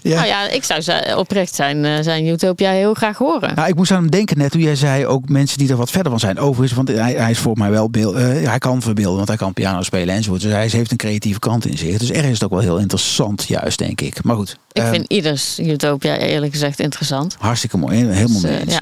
Ja. 0.02 0.16
Nou 0.16 0.28
ja, 0.28 0.48
ik 0.48 0.64
zou 0.64 0.82
oprecht 1.16 1.56
zijn, 1.56 2.04
zijn 2.04 2.28
Utopia 2.28 2.72
heel 2.72 2.94
graag 2.94 3.18
horen. 3.18 3.56
Nou, 3.56 3.68
ik 3.68 3.76
moest 3.76 3.92
aan 3.92 4.02
hem 4.02 4.12
denken 4.12 4.38
net 4.38 4.52
toen 4.52 4.62
jij 4.62 4.76
zei 4.76 5.06
ook 5.06 5.30
mensen 5.30 5.58
die 5.58 5.70
er 5.70 5.76
wat 5.76 5.92
verder 5.92 6.12
van 6.12 6.20
zijn. 6.20 6.40
Overigens, 6.40 6.74
want 6.74 6.88
hij, 6.88 7.14
hij 7.14 7.32
is 7.32 7.38
voor 7.38 7.58
mij 7.58 7.70
wel 7.70 7.90
beeld, 7.90 8.16
uh, 8.16 8.22
hij 8.22 8.58
kan 8.58 8.82
verbeelden, 8.82 9.16
want 9.16 9.28
hij 9.28 9.38
kan 9.38 9.54
piano 9.54 9.84
spelen 9.84 10.16
enzovoort. 10.16 10.42
Dus 10.42 10.52
hij 10.52 10.68
heeft 10.72 10.92
een 10.92 10.98
creatieve 10.98 11.40
kant 11.40 11.66
in 11.66 11.78
zich. 11.78 11.98
Dus 11.98 12.10
ergens 12.10 12.28
is 12.28 12.34
het 12.34 12.44
ook 12.44 12.50
wel 12.50 12.60
heel 12.60 12.78
interessant, 12.78 13.48
juist 13.48 13.78
denk 13.78 14.02
ik. 14.02 14.24
Maar 14.24 14.36
goed. 14.36 14.58
Ik 14.72 14.84
um, 14.84 14.90
vind 14.90 15.06
ieders 15.08 15.60
Utopia 15.60 16.18
eerlijk 16.18 16.52
gezegd 16.52 16.80
interessant. 16.80 17.36
Hartstikke 17.40 17.78
mooi, 17.78 18.06
helemaal 18.06 18.42
mee 18.42 18.60
eens. 18.60 18.78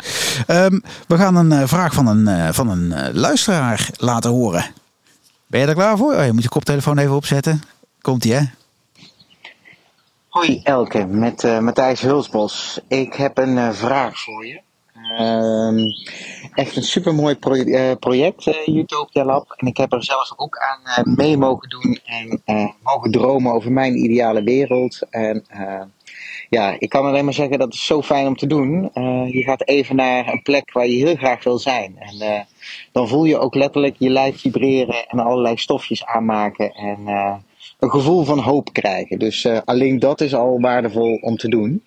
ja. 0.47 0.65
um, 0.65 0.83
we 1.07 1.17
gaan 1.17 1.35
een 1.35 1.67
vraag 1.67 1.93
van 1.93 2.07
een, 2.07 2.53
van 2.53 2.69
een 2.69 2.93
luisteraar 3.13 3.89
laten 3.97 4.29
horen. 4.31 4.65
Ben 5.47 5.61
je 5.61 5.67
er 5.67 5.73
klaar 5.73 5.97
voor? 5.97 6.15
Oh, 6.15 6.25
je 6.25 6.33
moet 6.33 6.43
je 6.43 6.49
koptelefoon 6.49 6.97
even 6.97 7.15
opzetten. 7.15 7.61
Komt 8.01 8.25
ie, 8.25 8.33
hè? 8.33 8.41
Hoi 10.33 10.59
Elke, 10.63 11.05
met 11.05 11.43
uh, 11.43 11.59
Matthijs 11.59 12.01
Hulsbos. 12.01 12.79
Ik 12.87 13.13
heb 13.13 13.37
een 13.37 13.57
uh, 13.57 13.71
vraag 13.71 14.19
voor 14.19 14.45
je. 14.45 14.61
Uh, 15.19 15.91
echt 16.53 16.75
een 16.75 16.83
supermooi 16.83 17.37
uh, 17.39 17.91
project, 17.99 18.45
uh, 18.45 18.77
Utopia 18.77 19.25
Lab. 19.25 19.53
En 19.57 19.67
ik 19.67 19.77
heb 19.77 19.93
er 19.93 20.03
zelf 20.03 20.33
ook 20.35 20.57
aan 20.57 21.15
mee 21.15 21.37
mogen 21.37 21.69
doen 21.69 21.99
en 22.05 22.73
mogen 22.83 23.11
dromen 23.11 23.53
over 23.53 23.71
mijn 23.71 23.95
ideale 24.03 24.43
wereld. 24.43 24.99
En 25.09 25.45
ja, 26.49 26.75
ik 26.79 26.89
kan 26.89 27.05
alleen 27.05 27.25
maar 27.25 27.33
zeggen 27.33 27.59
dat 27.59 27.67
het 27.67 27.81
zo 27.81 28.01
fijn 28.01 28.27
om 28.27 28.35
te 28.35 28.47
doen. 28.47 28.91
Je 29.31 29.43
gaat 29.43 29.67
even 29.67 29.95
naar 29.95 30.27
een 30.27 30.41
plek 30.41 30.71
waar 30.71 30.87
je 30.87 31.05
heel 31.05 31.15
graag 31.15 31.43
wil 31.43 31.57
zijn. 31.57 31.97
En 31.99 32.47
dan 32.91 33.07
voel 33.07 33.25
je 33.25 33.39
ook 33.39 33.55
letterlijk 33.55 33.95
je 33.97 34.09
lijf 34.09 34.39
vibreren 34.39 35.07
en 35.07 35.19
allerlei 35.19 35.57
stofjes 35.57 36.05
aanmaken. 36.05 36.71
En 36.71 37.05
een 37.83 37.91
gevoel 37.91 38.23
van 38.23 38.39
hoop 38.39 38.73
krijgen. 38.73 39.19
Dus 39.19 39.47
alleen 39.65 39.99
dat 39.99 40.21
is 40.21 40.35
al 40.35 40.59
waardevol 40.59 41.17
om 41.21 41.37
te 41.37 41.49
doen. 41.49 41.83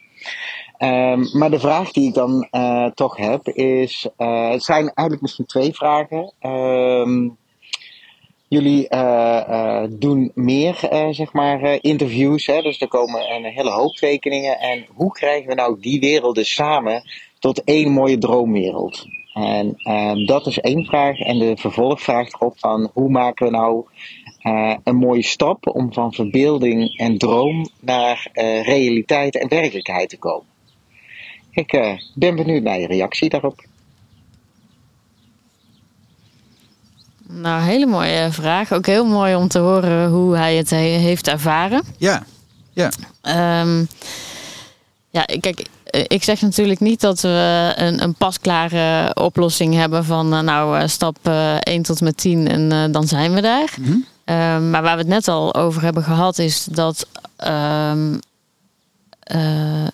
Um, 0.78 1.38
maar 1.38 1.50
de 1.50 1.58
vraag 1.58 1.92
die 1.92 2.08
ik 2.08 2.14
dan 2.14 2.48
toch 2.94 3.16
heb 3.16 3.48
is: 3.48 4.08
het 4.16 4.62
zijn 4.62 4.82
eigenlijk 4.82 5.20
misschien 5.20 5.46
twee 5.46 5.72
vragen. 5.72 6.32
Um, 6.40 7.36
Jullie 8.48 8.88
doen 9.90 10.30
meer 10.34 10.74
zeg 11.10 11.32
maar, 11.32 11.78
interviews, 11.80 12.46
hè? 12.46 12.62
dus 12.62 12.80
er 12.80 12.88
komen 12.88 13.34
een 13.34 13.44
hele 13.44 13.70
hoop 13.70 13.94
tekeningen. 13.94 14.58
En 14.58 14.86
hoe 14.94 15.12
krijgen 15.12 15.48
we 15.48 15.54
nou 15.54 15.80
die 15.80 16.00
werelden 16.00 16.46
samen 16.46 17.02
tot 17.38 17.64
één 17.64 17.92
mooie 17.92 18.18
droomwereld? 18.18 19.06
En 19.34 19.76
dat 20.26 20.46
is 20.46 20.60
één 20.60 20.84
vraag. 20.84 21.18
En 21.18 21.38
de 21.38 21.56
vervolgvraag 21.56 22.32
erop 22.32 22.58
van 22.58 22.90
hoe 22.92 23.10
maken 23.10 23.46
we 23.46 23.52
nou 23.52 23.84
een 24.84 24.96
mooie 24.96 25.22
stap 25.22 25.74
om 25.74 25.92
van 25.92 26.12
verbeelding 26.12 26.98
en 26.98 27.18
droom 27.18 27.68
naar 27.80 28.28
realiteit 28.62 29.36
en 29.36 29.48
werkelijkheid 29.48 30.08
te 30.08 30.18
komen? 30.18 30.46
Ik 31.50 31.98
ben 32.14 32.36
benieuwd 32.36 32.62
naar 32.62 32.78
je 32.78 32.86
reactie 32.86 33.28
daarop. 33.28 33.64
Nou, 37.28 37.62
hele 37.62 37.86
mooie 37.86 38.28
vraag. 38.30 38.72
Ook 38.72 38.86
heel 38.86 39.06
mooi 39.06 39.34
om 39.34 39.48
te 39.48 39.58
horen 39.58 40.10
hoe 40.10 40.36
hij 40.36 40.56
het 40.56 40.70
heeft 40.70 41.28
ervaren. 41.28 41.82
Ja, 41.98 42.26
ja. 42.72 42.90
Um, 43.60 43.88
ja, 45.10 45.24
kijk, 45.40 45.66
ik 45.90 46.22
zeg 46.22 46.40
natuurlijk 46.40 46.80
niet 46.80 47.00
dat 47.00 47.20
we 47.20 47.72
een, 47.76 48.02
een 48.02 48.14
pasklare 48.14 49.14
oplossing 49.14 49.74
hebben 49.74 50.04
van 50.04 50.34
uh, 50.34 50.40
nou 50.40 50.88
stap 50.88 51.16
uh, 51.26 51.54
eh, 51.54 51.60
1 51.60 51.82
tot 51.82 52.00
met 52.00 52.16
10 52.16 52.48
en 52.48 52.72
uh, 52.72 52.84
dan 52.90 53.06
zijn 53.06 53.32
we 53.32 53.40
daar. 53.40 53.74
Mm 53.78 53.84
-hmm. 53.84 54.04
Um, 54.30 54.70
maar 54.70 54.82
waar 54.82 54.96
we 54.96 55.02
het 55.02 55.06
net 55.06 55.28
al 55.28 55.54
over 55.54 55.82
hebben 55.82 56.02
gehad 56.02 56.38
is 56.38 56.64
dat 56.64 57.06
um, 57.46 58.20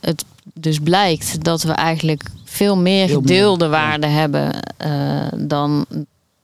het 0.00 0.24
dus 0.54 0.78
blijkt 0.78 1.44
dat 1.44 1.62
we 1.62 1.72
eigenlijk 1.72 2.22
veel 2.44 2.76
meer 2.76 3.08
gedeelde 3.08 3.68
waarden 3.68 4.10
ja. 4.10 4.16
hebben 4.16 4.50
dan 5.48 5.86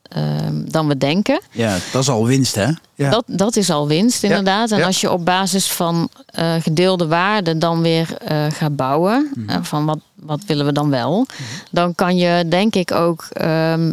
Ehm, 0.09 0.61
dan 0.65 0.87
we 0.87 0.97
denken. 0.97 1.41
Ja, 1.51 1.77
dat 1.91 2.01
is 2.01 2.09
al 2.09 2.25
winst, 2.25 2.55
hè? 2.55 2.67
Ja. 2.95 3.09
Dat, 3.09 3.23
dat 3.27 3.55
is 3.55 3.69
al 3.69 3.87
winst, 3.87 4.23
inderdaad. 4.23 4.71
En 4.71 4.83
als 4.83 5.01
je 5.01 5.11
op 5.11 5.25
basis 5.25 5.71
van 5.71 6.09
uh, 6.39 6.53
gedeelde 6.59 7.07
waarden 7.07 7.59
dan 7.59 7.81
weer 7.81 8.17
gaat 8.49 8.75
bouwen, 8.75 9.31
mm 9.35 9.47
-hmm. 9.47 9.63
van 9.63 9.85
wat, 9.85 9.99
wat 10.15 10.43
willen 10.45 10.65
we 10.65 10.71
dan 10.71 10.89
wel, 10.89 11.13
-hmm. 11.27 11.45
dan 11.71 11.95
kan 11.95 12.17
je 12.17 12.45
denk 12.47 12.75
ik 12.75 12.91
ook 12.91 13.27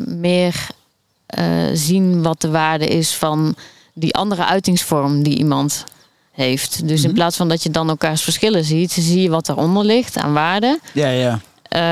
meer 0.07 0.67
zien 1.73 2.23
wat 2.23 2.41
de 2.41 2.51
waarde 2.51 2.87
is 2.87 3.15
van 3.15 3.55
die 3.99 4.15
andere 4.15 4.45
uitingsvorm 4.45 5.23
die 5.23 5.39
iemand 5.39 5.85
heeft. 6.33 6.89
Dus 6.89 7.01
in 7.03 7.07
mhm. 7.07 7.17
plaats 7.17 7.37
van 7.37 7.49
dat 7.49 7.63
je 7.63 7.71
dan 7.71 7.89
elkaars 7.89 8.23
verschillen 8.23 8.65
ziet, 8.65 8.93
zie 8.93 9.23
je 9.23 9.31
wat 9.31 9.49
eronder 9.49 9.85
ligt 9.85 10.17
aan 10.17 10.33
waarde. 10.33 10.79
Ja, 10.93 11.09
ja. 11.09 11.41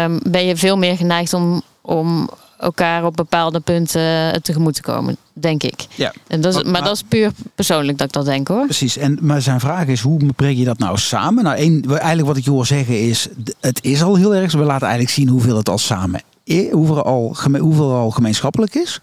Um, 0.05 0.21
ben 0.23 0.47
je 0.47 0.57
veel 0.57 0.77
meer 0.77 0.97
geneigd 0.97 1.33
om, 1.33 1.63
om 1.81 2.31
elkaar 2.59 3.05
op 3.05 3.17
bepaalde 3.17 3.61
punten 3.61 4.33
eh, 4.33 4.41
tegemoet 4.41 4.75
te 4.75 4.83
komen, 4.83 5.17
denk 5.33 5.63
ik. 5.63 5.87
Ja. 5.95 6.13
En 6.27 6.41
dat 6.41 6.55
is, 6.55 6.63
maar, 6.63 6.73
maar, 6.73 6.83
dat 6.83 6.95
is 6.95 7.03
puur 7.03 7.31
persoonlijk 7.55 7.99
dat 7.99 8.07
ik 8.07 8.13
dat 8.13 8.25
denk 8.25 8.49
hoor. 8.49 8.65
Precies. 8.65 8.97
En, 8.97 9.19
maar 9.21 9.43
zijn 9.43 9.61
vraag 9.61 9.87
is, 9.87 10.01
hoe 10.01 10.33
breng 10.37 10.59
je 10.59 10.65
dat 10.65 10.79
nou 10.79 10.99
samen? 10.99 11.45
Nou, 11.45 11.57
één, 11.57 11.85
eigenlijk 11.91 12.27
wat 12.27 12.37
ik 12.37 12.45
je 12.45 12.51
hoor 12.51 12.67
zeggen 12.67 13.01
is, 13.01 13.29
het 13.61 13.85
is 13.85 14.03
al 14.03 14.17
heel 14.17 14.35
erg. 14.35 14.53
We 14.53 14.59
laten 14.59 14.87
eigenlijk 14.87 15.15
zien 15.15 15.29
hoeveel 15.29 15.57
het 15.57 15.69
al 15.69 15.79
samen 15.79 16.21
hoeveel 16.71 17.03
al, 17.03 17.37
hoeveel 17.59 17.93
al 17.93 18.11
gemeenschappelijk 18.11 18.75
is. 18.75 19.01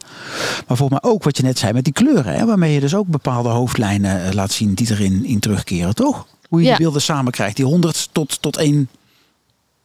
Maar 0.68 0.78
volgens 0.78 1.02
mij 1.02 1.12
ook 1.12 1.24
wat 1.24 1.38
je 1.38 1.44
net 1.44 1.60
zei 1.60 1.74
met 1.74 1.84
die 1.84 1.94
kleuren. 1.94 2.34
Hè, 2.34 2.46
waarmee 2.46 2.74
je 2.74 2.80
dus 2.80 2.96
ook 2.96 3.08
bepaalde 3.08 3.50
hoofdlijnen 3.50 4.26
eh, 4.26 4.34
laat 4.34 4.52
zien 4.52 4.74
die 4.74 4.92
erin 4.92 5.26
in 5.26 5.40
terugkeren, 5.40 5.96
toch? 5.96 6.28
Hoe 6.50 6.60
je 6.60 6.66
ja. 6.66 6.72
die 6.72 6.84
beelden 6.84 7.02
samen 7.02 7.32
krijgt. 7.32 7.56
Die 7.56 7.66
100 7.66 8.10
tot, 8.12 8.42
tot 8.42 8.58
één 8.58 8.90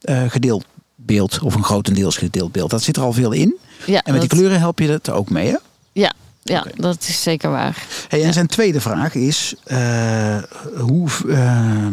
uh, 0.01 0.21
gedeeld 0.27 0.65
beeld 0.97 1.39
of 1.39 1.55
een 1.55 1.63
grotendeels 1.63 2.17
gedeeld 2.17 2.51
beeld. 2.51 2.69
Dat 2.69 2.83
zit 2.83 2.97
er 2.97 3.03
al 3.03 3.13
veel 3.13 3.31
in. 3.31 3.57
Ja, 3.85 4.01
en 4.03 4.11
met 4.11 4.21
die 4.21 4.29
kleuren 4.29 4.59
help 4.59 4.79
je 4.79 4.89
het 4.89 5.09
ook 5.09 5.29
mee, 5.29 5.47
hè? 5.47 5.57
Ja, 5.91 6.13
ja 6.43 6.59
okay. 6.59 6.73
dat 6.75 7.01
is 7.07 7.21
zeker 7.21 7.49
waar. 7.49 7.85
Hey, 8.07 8.19
en 8.19 8.25
ja. 8.25 8.31
zijn 8.31 8.47
tweede 8.47 8.81
vraag 8.81 9.15
is: 9.15 9.55
uh, 9.67 10.37
hoe 10.77 11.09
uh, 11.25 11.87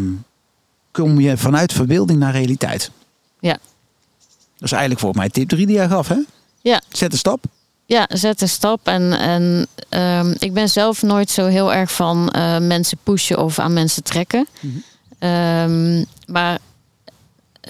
kom 0.90 1.20
je 1.20 1.36
vanuit 1.36 1.72
verbeelding 1.72 2.18
naar 2.18 2.32
realiteit? 2.32 2.90
Ja. 3.40 3.58
Dat 4.54 4.62
is 4.62 4.72
eigenlijk 4.72 5.00
voor 5.00 5.14
mij 5.14 5.28
tip 5.28 5.48
3 5.48 5.66
die 5.66 5.76
jij 5.76 5.88
gaf, 5.88 6.08
hè? 6.08 6.18
Ja. 6.60 6.80
Zet 6.88 7.12
een 7.12 7.18
stap. 7.18 7.44
Ja, 7.86 8.06
zet 8.08 8.40
een 8.40 8.48
stap. 8.48 8.86
En, 8.86 9.12
en 9.12 9.66
um, 10.00 10.34
ik 10.38 10.52
ben 10.52 10.68
zelf 10.68 11.02
nooit 11.02 11.30
zo 11.30 11.46
heel 11.46 11.74
erg 11.74 11.92
van 11.92 12.34
uh, 12.36 12.58
mensen 12.58 12.98
pushen 13.02 13.38
of 13.38 13.58
aan 13.58 13.72
mensen 13.72 14.02
trekken. 14.02 14.46
Mm 14.60 14.82
-hmm. 15.18 15.28
um, 15.28 16.04
maar 16.26 16.58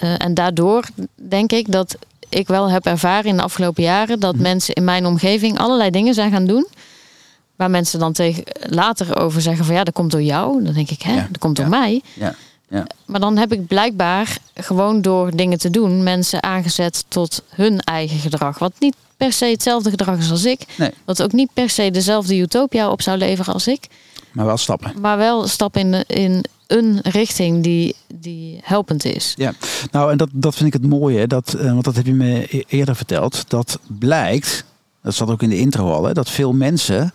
uh, 0.03 0.21
en 0.21 0.33
daardoor 0.33 0.85
denk 1.15 1.51
ik 1.51 1.71
dat 1.71 1.97
ik 2.29 2.47
wel 2.47 2.69
heb 2.69 2.85
ervaren 2.85 3.29
in 3.29 3.37
de 3.37 3.43
afgelopen 3.43 3.83
jaren 3.83 4.19
dat 4.19 4.35
mm. 4.35 4.41
mensen 4.41 4.73
in 4.73 4.83
mijn 4.83 5.05
omgeving 5.05 5.57
allerlei 5.59 5.89
dingen 5.89 6.13
zijn 6.13 6.31
gaan 6.31 6.45
doen. 6.45 6.67
Waar 7.55 7.69
mensen 7.69 7.99
dan 7.99 8.13
tegen 8.13 8.43
later 8.69 9.19
over 9.19 9.41
zeggen 9.41 9.65
van 9.65 9.75
ja, 9.75 9.83
dat 9.83 9.93
komt 9.93 10.11
door 10.11 10.21
jou. 10.21 10.63
Dan 10.63 10.73
denk 10.73 10.89
ik, 10.89 11.01
hè, 11.01 11.13
ja. 11.13 11.27
dat 11.31 11.37
komt 11.37 11.55
door 11.55 11.65
ja. 11.65 11.71
mij. 11.71 12.01
Ja. 12.13 12.35
Ja. 12.69 12.87
Maar 13.05 13.19
dan 13.19 13.37
heb 13.37 13.53
ik 13.53 13.67
blijkbaar 13.67 14.37
gewoon 14.53 15.01
door 15.01 15.35
dingen 15.35 15.57
te 15.57 15.69
doen 15.69 16.03
mensen 16.03 16.43
aangezet 16.43 17.05
tot 17.07 17.43
hun 17.49 17.79
eigen 17.79 18.19
gedrag. 18.19 18.59
Wat 18.59 18.73
niet 18.79 18.95
per 19.17 19.33
se 19.33 19.45
hetzelfde 19.45 19.89
gedrag 19.89 20.17
is 20.17 20.31
als 20.31 20.45
ik. 20.45 20.61
Nee. 20.77 20.91
Wat 21.05 21.21
ook 21.21 21.31
niet 21.31 21.49
per 21.53 21.69
se 21.69 21.91
dezelfde 21.91 22.37
utopia 22.37 22.89
op 22.89 23.01
zou 23.01 23.17
leveren 23.17 23.53
als 23.53 23.67
ik. 23.67 23.87
Maar 24.31 24.45
wel 24.45 24.57
stappen. 24.57 24.93
Maar 25.01 25.17
wel 25.17 25.47
stappen 25.47 25.81
in, 25.81 26.03
in 26.07 26.45
een 26.67 26.99
richting 27.01 27.63
die, 27.63 27.95
die 28.15 28.59
helpend 28.63 29.05
is. 29.05 29.33
Ja, 29.37 29.53
nou 29.91 30.11
en 30.11 30.17
dat, 30.17 30.29
dat 30.31 30.55
vind 30.55 30.73
ik 30.73 30.81
het 30.81 30.89
mooie, 30.89 31.27
dat, 31.27 31.55
uh, 31.57 31.71
want 31.71 31.83
dat 31.83 31.95
heb 31.95 32.05
je 32.05 32.13
me 32.13 32.47
e-, 32.49 32.63
eerder 32.67 32.95
verteld. 32.95 33.49
Dat 33.49 33.79
blijkt, 33.87 34.65
dat 35.01 35.15
zat 35.15 35.29
ook 35.29 35.41
in 35.41 35.49
de 35.49 35.59
intro 35.59 35.91
al, 35.91 36.03
hè, 36.03 36.13
dat 36.13 36.29
veel 36.29 36.53
mensen, 36.53 37.13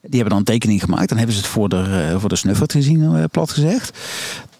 die 0.00 0.20
hebben 0.20 0.28
dan 0.28 0.38
een 0.38 0.44
tekening 0.44 0.80
gemaakt. 0.80 1.08
Dan 1.08 1.18
hebben 1.18 1.36
ze 1.36 1.42
het 1.42 1.50
voor 1.50 1.68
de, 1.68 2.10
uh, 2.12 2.20
voor 2.20 2.28
de 2.28 2.36
snuffert 2.36 2.72
gezien, 2.72 3.02
uh, 3.02 3.24
plat 3.30 3.50
gezegd 3.50 3.98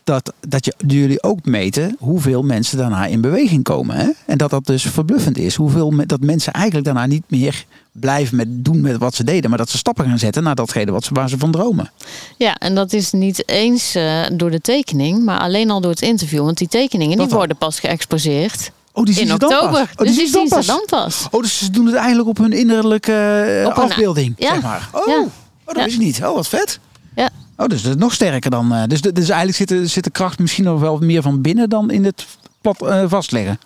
dat, 0.04 0.32
dat 0.48 0.64
je, 0.64 0.74
jullie 0.86 1.22
ook 1.22 1.44
meten 1.44 1.96
hoeveel 1.98 2.42
mensen 2.42 2.78
daarna 2.78 3.06
in 3.06 3.20
beweging 3.20 3.62
komen. 3.62 3.96
Hè? 3.96 4.08
En 4.26 4.38
dat 4.38 4.50
dat 4.50 4.66
dus 4.66 4.82
verbluffend 4.82 5.38
is. 5.38 5.54
Hoeveel 5.54 5.92
dat 6.06 6.20
mensen 6.20 6.52
eigenlijk 6.52 6.84
daarna 6.86 7.06
niet 7.06 7.22
meer 7.28 7.64
blijven 7.92 8.36
met 8.36 8.46
doen 8.64 8.80
met 8.80 8.98
wat 8.98 9.14
ze 9.14 9.24
deden. 9.24 9.48
Maar 9.50 9.58
dat 9.58 9.70
ze 9.70 9.76
stappen 9.78 10.04
gaan 10.04 10.18
zetten 10.18 10.42
naar 10.42 10.54
datgene 10.54 10.90
wat 10.92 11.04
ze, 11.04 11.14
waar 11.14 11.28
ze 11.28 11.38
van 11.38 11.50
dromen. 11.50 11.90
Ja, 12.36 12.54
en 12.54 12.74
dat 12.74 12.92
is 12.92 13.12
niet 13.12 13.48
eens 13.48 13.96
uh, 13.96 14.22
door 14.32 14.50
de 14.50 14.60
tekening, 14.60 15.24
maar 15.24 15.38
alleen 15.38 15.70
al 15.70 15.80
door 15.80 15.90
het 15.90 16.02
interview. 16.02 16.44
Want 16.44 16.58
die 16.58 16.68
tekeningen 16.68 17.18
die 17.18 17.26
worden 17.26 17.56
pas 17.56 17.80
geëxposeerd. 17.80 18.70
Oh, 18.92 19.04
die 19.04 19.14
zien 19.14 19.22
in 19.22 19.28
ze 19.28 19.34
oktober. 19.34 19.60
Dan 19.60 19.70
pas. 19.72 19.80
Oh, 19.80 19.96
die 19.96 20.06
dus 20.06 20.16
die 20.16 20.28
zien 20.28 20.48
pas. 20.48 20.66
ze 20.66 20.70
dan 20.72 20.82
pas. 20.86 21.26
Oh, 21.30 21.40
dus 21.42 21.58
ze 21.58 21.70
doen 21.70 21.86
het 21.86 21.94
eigenlijk 21.94 22.28
op 22.28 22.38
hun 22.38 22.52
innerlijke 22.52 23.44
uh, 23.60 23.66
Op 23.66 23.76
een- 23.76 23.82
afbeelding, 23.82 24.34
ja. 24.38 24.48
zeg 24.52 24.62
maar. 24.62 24.88
Oh, 24.92 25.06
Ja. 25.06 25.20
oh 25.20 25.28
dat 25.64 25.76
Ja. 25.76 25.84
is 25.84 25.98
niet. 25.98 26.24
Oh, 26.24 26.34
wat 26.34 26.48
vet. 26.48 26.78
Oh, 27.56 27.66
dus 27.66 27.82
dat 27.82 27.94
is 27.94 28.00
nog 28.00 28.12
sterker 28.12 28.50
dan. 28.50 28.72
eh, 28.74 28.82
dus, 28.86 29.00
dus 29.00 29.28
eigenlijk 29.28 29.56
zit 29.56 29.68
de, 29.68 29.86
zit 29.86 30.04
de 30.04 30.10
kracht 30.10 30.38
misschien 30.38 30.64
nog 30.64 30.80
wel 30.80 30.98
meer 30.98 31.22
van 31.22 31.40
binnen 31.40 31.68
dan 31.68 31.90
in 31.90 32.04
het 32.04 32.26
plat 32.60 32.82
eh, 32.82 33.04
vastleggen 33.06 33.58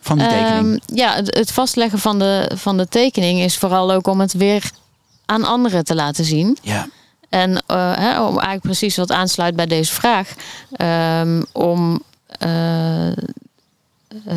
van 0.00 0.18
die 0.18 0.28
tekening. 0.28 0.80
Ehm, 0.86 0.96
ja, 0.98 1.14
het, 1.24 1.52
vastleggen 1.52 1.98
van 1.98 2.18
de, 2.18 2.50
van 2.54 2.76
de 2.76 2.88
tekening 2.88 3.40
is 3.40 3.58
vooral 3.58 3.92
ook 3.92 4.06
om 4.06 4.20
het 4.20 4.32
weer 4.32 4.70
aan 5.26 5.44
anderen 5.44 5.84
te 5.84 5.94
laten 5.94 6.24
zien. 6.24 6.58
ja. 6.62 6.88
En 7.28 7.62
eh, 7.66 7.76
om 8.20 8.28
eigenlijk 8.34 8.60
precies 8.60 8.96
wat 8.96 9.10
aansluit 9.10 9.56
bij 9.56 9.66
deze 9.66 9.92
vraag. 9.92 10.34
ehm, 10.72 11.42
om 11.52 12.02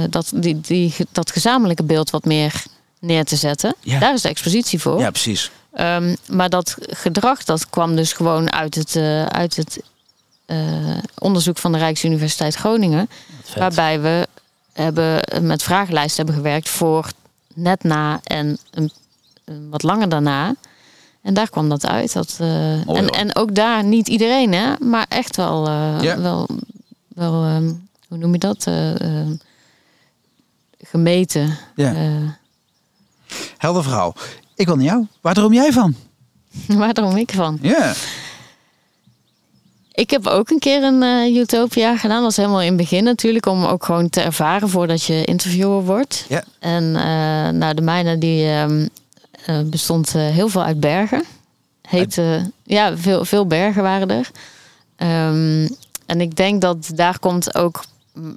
dat, 0.09 0.31
die, 0.35 0.61
die, 0.61 0.93
dat 1.11 1.31
gezamenlijke 1.31 1.83
beeld 1.83 2.09
wat 2.09 2.25
meer 2.25 2.63
neer 2.99 3.23
te 3.23 3.35
zetten. 3.35 3.75
Ja. 3.79 3.99
Daar 3.99 4.13
is 4.13 4.21
de 4.21 4.29
expositie 4.29 4.81
voor. 4.81 4.99
ja, 4.99 5.09
precies. 5.09 5.51
Ehm, 5.77 6.15
maar 6.27 6.49
dat 6.49 6.75
gedrag 6.79 7.43
dat 7.43 7.69
kwam 7.69 7.95
dus 7.95 8.13
gewoon 8.13 8.51
uit 8.51 8.75
het, 8.75 8.95
eh, 8.95 9.25
uit 9.25 9.55
het 9.55 9.81
eh, 10.45 10.97
onderzoek 11.17 11.57
van 11.57 11.71
de 11.71 11.77
Rijksuniversiteit 11.77 12.55
Groningen. 12.55 13.09
Waarbij 13.55 14.01
we 14.01 14.27
hebben 14.73 15.21
met 15.41 15.63
vragenlijsten 15.63 16.25
hebben 16.25 16.43
gewerkt 16.43 16.69
voor 16.69 17.11
net 17.53 17.83
na 17.83 18.19
en 18.23 18.57
een, 18.71 18.91
een 19.45 19.69
wat 19.69 19.83
langer 19.83 20.09
daarna. 20.09 20.55
En 21.21 21.33
daar 21.33 21.49
kwam 21.49 21.69
dat 21.69 21.85
uit. 21.85 22.13
Dat, 22.13 22.37
eh, 22.39 22.47
Mooi, 22.85 22.99
en, 22.99 23.09
en 23.09 23.35
ook 23.35 23.55
daar 23.55 23.83
niet 23.83 24.07
iedereen, 24.07 24.53
hè, 24.53 24.73
maar 24.79 25.05
echt 25.09 25.35
wel, 25.35 25.67
eh, 25.67 26.15
wel, 26.15 26.47
wel 27.07 27.43
ehm, 27.43 27.71
hoe 28.07 28.17
noem 28.17 28.31
je 28.31 28.39
dat? 28.39 28.67
Eh, 28.67 29.01
ehm, 29.01 29.35
gemeten. 30.81 31.57
Eh, 31.75 32.29
Helder 33.57 33.83
verhaal. 33.83 34.15
Ik 34.57 34.65
wil 34.65 34.75
naar 34.75 34.85
jou. 34.85 35.07
Waar 35.21 35.33
droom 35.33 35.53
jij 35.53 35.71
van? 35.71 35.95
waar 36.79 36.93
droom 36.93 37.17
ik 37.17 37.31
van? 37.31 37.57
Ja. 37.61 37.93
Ik 39.91 40.09
heb 40.09 40.27
ook 40.27 40.49
een 40.49 40.59
keer 40.59 40.83
een 40.83 41.01
uh, 41.01 41.35
Utopia 41.35 41.97
gedaan. 41.97 42.15
Dat 42.15 42.25
was 42.25 42.35
helemaal 42.35 42.61
in 42.61 42.67
het 42.67 42.77
begin 42.77 43.03
natuurlijk. 43.03 43.45
Om 43.45 43.65
ook 43.65 43.85
gewoon 43.85 44.09
te 44.09 44.21
ervaren 44.21 44.69
voordat 44.69 45.03
je 45.03 45.23
interviewer 45.25 45.83
wordt. 45.83 46.25
Ja. 46.29 46.43
En 46.59 46.83
uh, 46.83 47.49
nou, 47.59 47.73
de 47.73 47.81
mijne 47.81 48.17
die 48.17 48.45
uh, 48.45 48.65
bestond 49.65 50.11
heel 50.11 50.49
veel 50.49 50.63
uit 50.63 50.79
bergen. 50.79 51.23
Heette, 51.81 52.51
ja, 52.63 52.97
veel, 52.97 53.25
veel 53.25 53.47
bergen 53.47 53.83
waren 53.83 54.09
er. 54.09 54.31
Um, 55.27 55.69
en 56.05 56.21
ik 56.21 56.35
denk 56.35 56.61
dat 56.61 56.91
daar 56.95 57.19
komt 57.19 57.55
ook... 57.55 57.83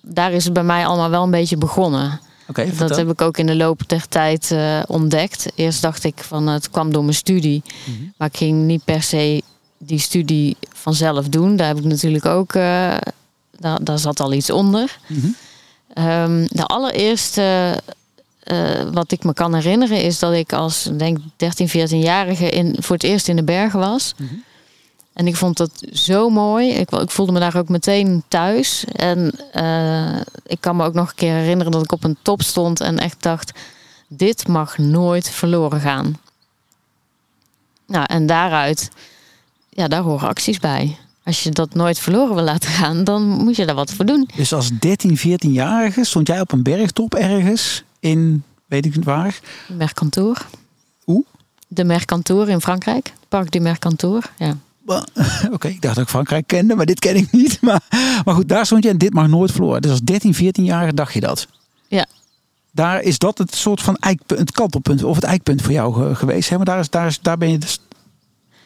Daar 0.02 0.32
is 0.32 0.44
het 0.44 0.52
bij 0.52 0.62
mij 0.62 0.86
allemaal 0.86 1.10
wel 1.10 1.22
een 1.22 1.30
beetje 1.30 1.56
begonnen. 1.56 2.20
Okay, 2.50 2.76
dat 2.76 2.96
heb 2.96 3.10
ik 3.10 3.20
ook 3.20 3.38
in 3.38 3.46
de 3.46 3.56
loop 3.56 3.88
der 3.88 4.08
tijd 4.08 4.54
ontdekt. 4.86 5.46
Eerst 5.54 5.82
dacht 5.82 6.04
ik 6.04 6.18
van 6.18 6.46
het 6.46 6.70
kwam 6.70 6.92
door 6.92 7.02
mijn 7.02 7.16
studie. 7.16 7.62
Mm 7.86 7.94
-hmm. 7.94 8.12
Maar 8.16 8.28
ik 8.28 8.36
ging 8.36 8.66
niet 8.66 8.84
per 8.84 9.02
se 9.02 9.42
die 9.78 9.98
studie 9.98 10.56
vanzelf 10.74 11.28
doen. 11.28 11.56
Daar 11.56 11.66
heb 11.66 11.78
ik 11.78 11.84
natuurlijk 11.84 12.26
ook, 12.26 12.54
uh, 12.54 12.62
daar, 13.58 13.84
daar 13.84 13.98
zat 13.98 14.20
al 14.20 14.32
iets 14.32 14.50
onder. 14.50 14.98
Mm 15.06 15.20
-hmm. 15.20 16.04
um, 16.04 16.46
de 16.50 16.64
allereerste 16.64 17.76
uh, 18.44 18.82
wat 18.92 19.12
ik 19.12 19.24
me 19.24 19.32
kan 19.32 19.54
herinneren 19.54 20.02
is 20.02 20.18
dat 20.18 20.32
ik 20.32 20.52
als 20.52 20.88
denk 20.96 21.18
13, 21.36 21.68
14-jarige 21.68 22.50
in, 22.50 22.76
voor 22.78 22.96
het 22.96 23.04
eerst 23.04 23.28
in 23.28 23.36
de 23.36 23.42
bergen 23.42 23.78
was. 23.78 24.14
Mm 24.16 24.28
-hmm. 24.28 24.44
En 25.12 25.26
ik 25.26 25.36
vond 25.36 25.56
dat 25.56 25.82
zo 25.92 26.30
mooi. 26.30 26.70
Ik, 26.70 26.90
ik, 26.90 27.10
voelde 27.10 27.32
me 27.32 27.38
daar 27.38 27.56
ook 27.56 27.68
meteen 27.68 28.22
thuis. 28.28 28.84
En 28.84 29.32
uh, 29.54 30.20
ik 30.46 30.60
kan 30.60 30.76
me 30.76 30.84
ook 30.84 30.94
nog 30.94 31.08
een 31.08 31.14
keer 31.14 31.34
herinneren 31.34 31.72
dat 31.72 31.82
ik 31.82 31.92
op 31.92 32.04
een 32.04 32.16
top 32.22 32.42
stond 32.42 32.80
en 32.80 32.98
echt 32.98 33.22
dacht: 33.22 33.52
dit 34.08 34.48
mag 34.48 34.78
nooit 34.78 35.30
verloren 35.30 35.80
gaan. 35.80 36.18
Nou, 37.86 38.04
en 38.08 38.26
daaruit 38.26 38.90
ja, 39.70 39.88
daar 39.88 40.02
horen 40.02 40.28
acties 40.28 40.58
bij. 40.58 40.96
Als 41.24 41.42
je 41.42 41.50
dat 41.50 41.74
nooit 41.74 41.98
verloren 41.98 42.34
wil 42.34 42.44
laten 42.44 42.70
gaan, 42.70 43.04
dan 43.04 43.22
moet 43.22 43.56
je 43.56 43.66
daar 43.66 43.74
wat 43.74 43.92
voor 43.92 44.04
doen. 44.04 44.28
Dus 44.36 44.52
als 44.52 44.70
13, 44.78 45.18
14-jarige 45.18 46.04
stond 46.04 46.26
jij 46.26 46.40
op 46.40 46.52
een 46.52 46.62
bergtop 46.62 47.14
ergens 47.14 47.84
in, 48.00 48.44
weet 48.66 48.86
ik 48.86 48.96
niet 48.96 49.04
waar? 49.04 49.40
Mercantour. 49.68 50.46
Hoe? 51.04 51.24
De 51.68 51.84
Mercantour 51.84 52.48
in 52.48 52.60
Frankrijk. 52.60 53.12
Parc 53.28 53.50
du 53.50 53.60
Mercantour, 53.60 54.30
ja. 54.38 54.56
Oké, 54.96 55.52
okay, 55.52 55.70
ik 55.70 55.80
dacht 55.80 55.94
dat 55.94 56.04
ik 56.04 56.10
Frankrijk 56.10 56.46
kende, 56.46 56.74
maar 56.74 56.86
dit 56.86 56.98
ken 56.98 57.16
ik 57.16 57.32
niet. 57.32 57.58
Maar, 57.70 57.80
maar 58.24 58.34
goed, 58.34 58.48
daar 58.48 58.66
stond 58.66 58.84
je 58.84 58.90
en 58.90 58.98
dit 58.98 59.12
mag 59.12 59.28
nooit 59.28 59.52
verloren. 59.52 59.82
Dus 59.82 59.90
als 59.90 60.00
13, 60.02 60.34
14-jarige 60.34 60.94
dacht 60.94 61.14
je 61.14 61.20
dat? 61.20 61.46
Ja. 61.88 62.06
Daar 62.70 63.02
is 63.02 63.18
dat 63.18 63.38
het 63.38 63.54
soort 63.54 63.82
van 63.82 63.96
eikpunt, 63.96 64.40
het 64.40 64.52
kantelpunt 64.52 65.04
of 65.04 65.14
het 65.14 65.24
eikpunt 65.24 65.62
voor 65.62 65.72
jou 65.72 66.14
geweest. 66.14 66.48
Hè? 66.48 66.56
Maar 66.56 66.64
daar, 66.64 66.78
is, 66.78 66.90
daar, 66.90 67.06
is, 67.06 67.20
daar 67.20 67.38
ben 67.38 67.50
je 67.50 67.58
dus 67.58 67.78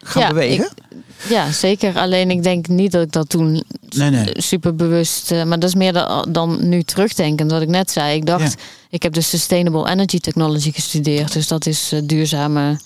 gaan 0.03 0.23
ja, 0.23 0.29
bewegen? 0.29 0.65
Ik, 0.65 0.95
ja, 1.29 1.53
zeker. 1.53 1.97
Alleen 1.97 2.31
ik 2.31 2.43
denk 2.43 2.69
niet 2.69 2.93
dat 2.93 3.03
ik 3.03 3.13
dat 3.13 3.29
toen 3.29 3.65
nee, 3.97 4.11
nee. 4.11 4.33
super 4.37 4.75
bewust... 4.75 5.33
Uh, 5.33 5.45
maar 5.45 5.59
dat 5.59 5.69
is 5.69 5.75
meer 5.75 5.93
dan, 5.93 6.33
dan 6.33 6.69
nu 6.69 6.83
terugdenkend 6.83 7.51
wat 7.51 7.63
ik 7.63 7.69
net 7.69 7.91
zei. 7.91 8.17
Ik 8.17 8.27
dacht, 8.27 8.53
Ja. 8.53 8.65
ik 8.89 9.03
heb 9.03 9.13
dus 9.13 9.29
Sustainable 9.29 9.91
Energy 9.91 10.19
Technology 10.19 10.73
gestudeerd. 10.73 11.33
Dus 11.33 11.49
dat 11.49 11.67
is 11.67 11.93
uh, 11.93 12.01
duurzame 12.05 12.81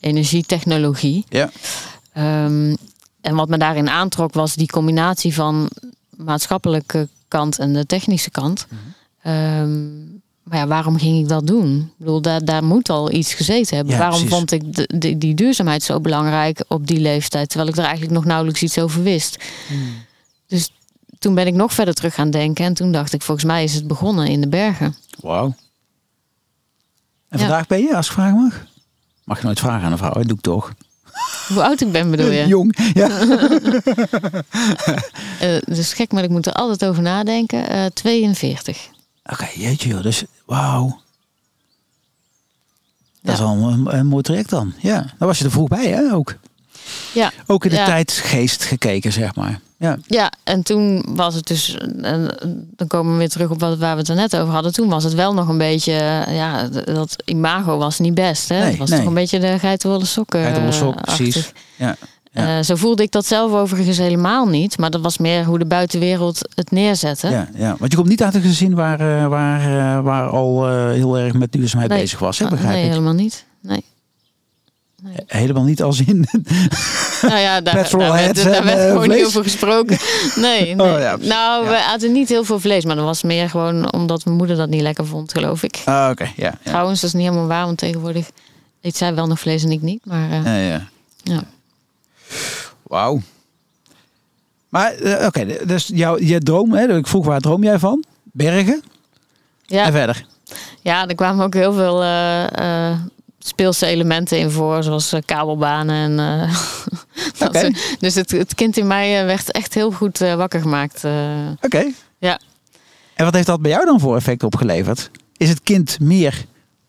energietechnologie. 0.00 1.24
Ja. 1.28 1.50
Um, 2.18 2.76
en 3.20 3.34
wat 3.34 3.48
me 3.48 3.56
daarin 3.58 3.88
aantrok 3.88 4.34
was 4.34 4.54
die 4.54 4.66
combinatie 4.70 5.34
van 5.34 5.68
maatschappelijke 6.16 7.08
kant 7.28 7.58
en 7.58 7.72
de 7.72 7.86
technische 7.86 8.30
kant. 8.30 8.66
Mhm. 9.22 9.32
Um, 9.60 10.22
maar 10.42 10.58
ja, 10.58 10.66
waarom 10.66 10.96
ging 10.98 11.18
ik 11.20 11.28
dat 11.28 11.46
doen? 11.46 11.78
Ik 11.78 11.92
bedoel, 11.98 12.20
daar, 12.22 12.44
daar 12.44 12.64
moet 12.64 12.88
al 12.88 13.12
iets 13.12 13.34
gezeten 13.34 13.76
hebben. 13.76 13.94
Ja, 13.94 14.00
waarom 14.00 14.18
precies. 14.18 14.36
vond 14.36 14.52
ik 14.52 14.74
de, 14.74 14.88
de- 14.98 15.18
die 15.18 15.34
duurzaamheid 15.34 15.82
zo 15.82 16.00
belangrijk 16.00 16.64
op 16.68 16.86
die 16.86 17.00
leeftijd? 17.00 17.48
Terwijl 17.48 17.70
ik 17.70 17.76
er 17.76 17.82
eigenlijk 17.84 18.12
nog 18.12 18.24
nauwelijks 18.24 18.62
iets 18.62 18.78
over 18.78 19.02
wist. 19.02 19.44
Hmm. 19.68 19.92
Dus 20.46 20.70
toen 21.18 21.34
ben 21.34 21.46
ik 21.46 21.54
nog 21.54 21.72
verder 21.72 21.94
terug 21.94 22.14
gaan 22.14 22.30
denken. 22.30 22.64
En 22.64 22.74
toen 22.74 22.92
dacht 22.92 23.12
ik, 23.12 23.22
volgens 23.22 23.46
mij 23.46 23.64
is 23.64 23.74
het 23.74 23.86
begonnen 23.86 24.26
in 24.26 24.40
de 24.40 24.48
bergen. 24.48 24.94
Wauw. 25.20 25.44
En 27.28 27.38
Ja. 27.38 27.38
vandaag 27.38 27.66
ben 27.66 27.80
je, 27.82 27.96
als 27.96 28.06
ik 28.06 28.12
vragen 28.12 28.36
mag? 28.42 28.64
Mag 29.24 29.38
je 29.40 29.44
nooit 29.46 29.60
vragen 29.60 29.86
aan 29.86 29.92
een 29.92 29.98
vrouw, 29.98 30.12
hè? 30.14 30.22
doe 30.22 30.36
ik 30.36 30.42
toch? 30.42 30.72
Hoe 31.48 31.62
oud 31.62 31.80
ik 31.80 31.92
ben 31.92 32.10
bedoel 32.10 32.30
je? 32.30 32.46
Jong. 32.54 32.76
Ja. 32.94 33.08
Dus 35.74 35.92
gek, 35.92 36.12
maar 36.12 36.22
ik 36.22 36.30
moet 36.30 36.46
er 36.46 36.52
altijd 36.52 36.84
over 36.84 37.02
nadenken. 37.02 37.68
Eh 37.68 37.84
42. 37.86 38.88
Oké, 39.24 39.48
jeetje 39.54 39.88
joh. 39.88 40.02
Dus 40.02 40.24
wauw. 40.46 41.00
Dat 43.22 43.22
Ja. 43.22 43.32
is 43.32 43.40
al 43.40 43.56
een, 43.68 43.98
een 43.98 44.06
mooi 44.06 44.22
traject 44.22 44.50
dan. 44.50 44.74
Ja, 44.80 44.98
daar 45.18 45.28
was 45.28 45.38
je 45.38 45.44
er 45.44 45.50
vroeg 45.50 45.68
bij 45.68 45.86
hè 45.88 46.12
ook. 46.12 46.34
Ja, 47.12 47.32
Ook 47.46 47.64
in 47.64 47.70
de 47.70 47.76
Ja. 47.76 47.84
tijdsgeest 47.84 48.64
gekeken, 48.64 49.12
zeg 49.12 49.34
maar. 49.34 49.60
Ja, 49.84 49.98
Ja, 50.06 50.32
en 50.44 50.62
toen 50.62 51.04
was 51.08 51.34
het 51.34 51.46
dus, 51.46 51.76
en 52.02 52.30
dan 52.76 52.86
komen 52.86 53.12
we 53.12 53.18
weer 53.18 53.28
terug 53.28 53.50
op 53.50 53.60
wat, 53.60 53.78
waar 53.78 53.92
we 53.94 54.00
het 54.00 54.08
er 54.08 54.14
net 54.14 54.36
over 54.36 54.52
hadden. 54.54 54.72
Toen 54.72 54.88
was 54.88 55.04
het 55.04 55.14
wel 55.14 55.34
nog 55.34 55.48
een 55.48 55.58
beetje, 55.58 55.92
ja, 56.30 56.68
d- 56.68 56.86
dat 56.86 57.16
imago 57.24 57.78
was 57.78 57.98
niet 57.98 58.14
best. 58.14 58.48
Hè? 58.48 58.58
Nee, 58.58 58.68
het 58.68 58.78
was 58.78 58.88
nee. 58.90 58.98
toch 58.98 59.08
een 59.08 59.14
beetje 59.14 59.38
de 59.40 59.58
geitenwolle 59.58 60.04
sokken. 60.04 60.40
Geitenwolle 60.40 60.72
sok, 60.74 60.94
eh, 60.94 61.02
precies. 61.02 61.52
ja. 61.76 61.96
Ja. 62.32 62.58
Eh, 62.58 62.64
zo 62.64 62.74
voelde 62.76 63.02
ik 63.02 63.10
dat 63.10 63.26
zelf 63.26 63.52
overigens 63.52 63.98
helemaal 63.98 64.46
niet. 64.46 64.78
Maar 64.78 64.90
dat 64.90 65.00
was 65.00 65.18
meer 65.18 65.44
hoe 65.44 65.58
de 65.58 65.64
buitenwereld 65.66 66.40
het 66.54 66.70
neerzette. 66.70 67.28
ja, 67.30 67.48
ja. 67.54 67.76
Want 67.78 67.90
je 67.90 67.96
komt 67.96 68.08
niet 68.08 68.22
uit 68.22 68.34
een 68.34 68.42
gezin 68.42 68.74
waar, 68.74 69.00
eh, 69.00 69.26
waar, 69.26 69.60
eh, 69.60 70.04
waar 70.04 70.28
al 70.28 70.68
eh, 70.68 70.88
heel 70.90 71.18
erg 71.18 71.32
met 71.32 71.52
duurzaamheid 71.52 71.90
Nee. 71.92 72.00
bezig 72.00 72.18
was, 72.18 72.38
hè, 72.38 72.44
Ah, 72.44 72.50
begrijp 72.50 72.72
nee, 72.74 72.84
ik? 72.84 72.90
helemaal 72.90 73.12
niet. 73.12 73.44
Nee. 73.62 73.84
Helemaal 75.26 75.62
niet 75.64 75.82
als 75.82 76.00
in... 76.00 76.26
Nou 77.22 77.38
ja, 77.38 77.60
daar, 77.60 77.74
daar, 77.74 77.74
werd, 77.98 78.20
heads 78.20 78.42
daar 78.42 78.52
en, 78.52 78.64
werd 78.64 78.90
gewoon 78.90 79.08
niet 79.08 79.24
over 79.24 79.42
gesproken. 79.42 79.98
Nee, 80.36 80.74
nee. 80.74 80.92
Oh, 80.94 80.98
ja, 81.00 81.16
nou, 81.16 81.64
Ja. 81.64 81.70
we 81.70 81.76
aten 81.84 82.12
niet 82.12 82.28
heel 82.28 82.44
veel 82.44 82.60
vlees. 82.60 82.84
Maar 82.84 82.96
dat 82.96 83.04
was 83.04 83.22
meer 83.22 83.50
gewoon 83.50 83.92
omdat 83.92 84.24
mijn 84.24 84.36
moeder 84.36 84.56
dat 84.56 84.68
niet 84.68 84.80
lekker 84.80 85.06
vond, 85.06 85.32
geloof 85.32 85.62
ik. 85.62 85.82
Ah, 85.84 86.08
Oké, 86.10 86.24
ja. 86.24 86.32
ja. 86.36 86.54
Trouwens, 86.64 87.00
dat 87.00 87.08
is 87.10 87.16
niet 87.16 87.26
helemaal 87.28 87.46
waar, 87.48 87.64
want 87.64 87.78
tegenwoordig 87.78 88.30
eet 88.80 88.96
zij 88.96 89.14
wel 89.14 89.26
nog 89.26 89.38
vlees 89.40 89.64
en 89.64 89.70
ik 89.70 89.82
niet. 89.82 90.04
Maar 90.06 90.30
eh, 90.30 90.44
Ja, 90.44 90.56
ja. 90.56 90.88
ja. 91.22 91.42
Wauw. 92.82 93.20
Maar 94.68 94.92
eh, 94.92 95.26
oké, 95.26 95.46
dus 95.66 95.90
jouw 95.94 96.18
je 96.18 96.40
droom, 96.40 96.72
hè, 96.72 96.96
ik 96.96 97.06
vroeg 97.06 97.24
waar 97.26 97.40
droom 97.40 97.62
jij 97.62 97.78
van? 97.78 98.04
Bergen 98.22 98.74
en 98.74 98.82
Ja, 99.76 99.92
verder. 99.92 100.26
ja, 100.82 101.08
er 101.08 101.14
kwamen 101.14 101.44
ook 101.44 101.54
heel 101.54 101.72
veel 101.72 102.02
eh, 102.02 102.98
speelse 103.46 103.86
elementen 103.86 104.38
in 104.38 104.50
voor, 104.50 104.82
zoals 104.82 105.12
eh, 105.12 105.20
kabelbanen. 105.24 106.18
En, 106.18 106.18
eh, 106.18 107.62
Dus 107.98 108.14
het, 108.14 108.30
het 108.30 108.54
kind 108.54 108.76
in 108.76 108.86
mij 108.86 109.20
eh, 109.20 109.26
werd 109.26 109.50
echt 109.50 109.74
heel 109.74 109.92
goed 109.92 110.18
wakker 110.18 110.60
gemaakt. 110.60 111.04
Oké. 111.60 111.92
Ja. 112.18 112.40
En 113.14 113.24
wat 113.24 113.34
heeft 113.34 113.46
dat 113.46 113.62
bij 113.62 113.70
jou 113.70 113.84
dan 113.84 114.00
voor 114.00 114.16
effect 114.16 114.42
opgeleverd? 114.42 115.10
Is 115.36 115.48
het 115.48 115.62
kind 115.62 116.00
meer 116.00 116.44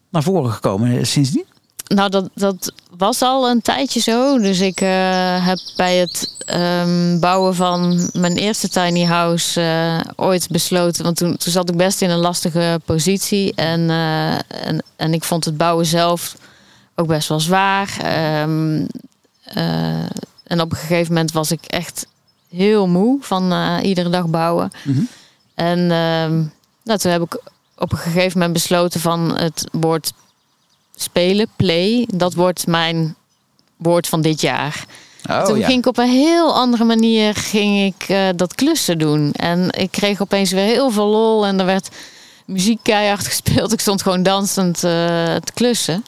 naar 0.10 0.24
voren 0.24 0.52
gekomen 0.52 1.08
sindsdien? 1.08 1.46
Nou, 1.88 2.10
dat, 2.10 2.30
dat 2.34 2.72
was 2.98 3.22
al 3.22 3.50
een 3.50 3.62
tijdje 3.62 4.00
zo. 4.00 4.40
Dus 4.40 4.60
ik 4.60 4.82
eh, 4.82 5.46
heb 5.46 5.60
bij 5.76 5.98
het 5.98 6.36
ehm, 6.46 7.20
bouwen 7.20 7.56
van 7.56 8.10
mijn 8.14 8.38
eerste 8.38 8.70
tiny 8.70 9.04
house 9.04 9.62
eh, 9.62 10.12
ooit 10.16 10.48
besloten. 10.50 11.04
Want 11.04 11.18
toen, 11.18 11.38
toen 11.38 11.52
zat 11.52 11.70
ik 11.70 11.78
best 11.78 12.02
in 12.02 12.10
een 12.10 12.20
lastige 12.20 12.82
positie. 12.86 13.54
En, 13.56 13.90
eh, 13.90 14.34
en, 14.34 14.84
en 14.96 15.14
ik 15.14 15.24
vond 15.24 15.46
het 15.46 15.58
bouwen 15.58 15.86
zelf 15.86 16.36
ook 16.96 17.08
best 17.08 17.30
wel 17.30 17.40
zwaar. 17.40 17.98
Ehm, 18.02 18.86
eh, 19.44 20.04
en 20.44 20.62
op 20.62 20.72
een 20.72 20.78
gegeven 20.78 21.14
moment 21.14 21.32
was 21.32 21.52
ik 21.52 21.66
echt 21.66 22.08
heel 22.50 22.88
moe 22.88 23.18
van 23.22 23.80
iedere 23.82 24.10
dag 24.10 24.28
bouwen. 24.28 24.72
Mhm. 24.84 25.02
En 25.56 25.80
ehm, 25.80 26.44
nou, 26.84 27.00
toen 27.00 27.12
heb 27.12 27.22
ik 27.22 27.40
op 27.78 27.92
een 27.92 27.98
gegeven 27.98 28.32
moment 28.34 28.54
besloten 28.54 29.00
van 29.00 29.38
het 29.38 29.68
woord 29.72 30.14
spelen, 30.96 31.48
play, 31.56 32.08
dat 32.14 32.34
wordt 32.34 32.68
mijn 32.68 33.16
woord 33.76 34.08
van 34.08 34.22
dit 34.22 34.42
jaar. 34.42 34.86
Oh, 35.30 35.44
toen 35.44 35.60
ja. 35.60 35.66
ging 35.66 35.80
ik 35.80 35.86
op 35.86 35.98
een 35.98 36.10
heel 36.10 36.54
andere 36.54 36.84
manier 36.84 37.36
ging 37.36 37.94
ik, 37.94 38.10
eh, 38.10 38.28
dat 38.36 38.56
klussen 38.56 38.98
doen. 38.98 39.32
En 39.32 39.70
ik 39.72 39.92
kreeg 39.92 40.22
opeens 40.22 40.52
weer 40.52 40.64
heel 40.64 40.92
veel 40.92 41.08
lol 41.08 41.46
en 41.46 41.60
er 41.60 41.66
werd 41.66 41.90
muziek 42.46 42.80
keihard 42.82 43.28
gespeeld. 43.32 43.74
Ik 43.74 43.80
stond 43.80 44.02
gewoon 44.02 44.24
dansend 44.24 44.76
eh, 44.76 44.92
te 45.36 45.52
klussen. 45.54 46.06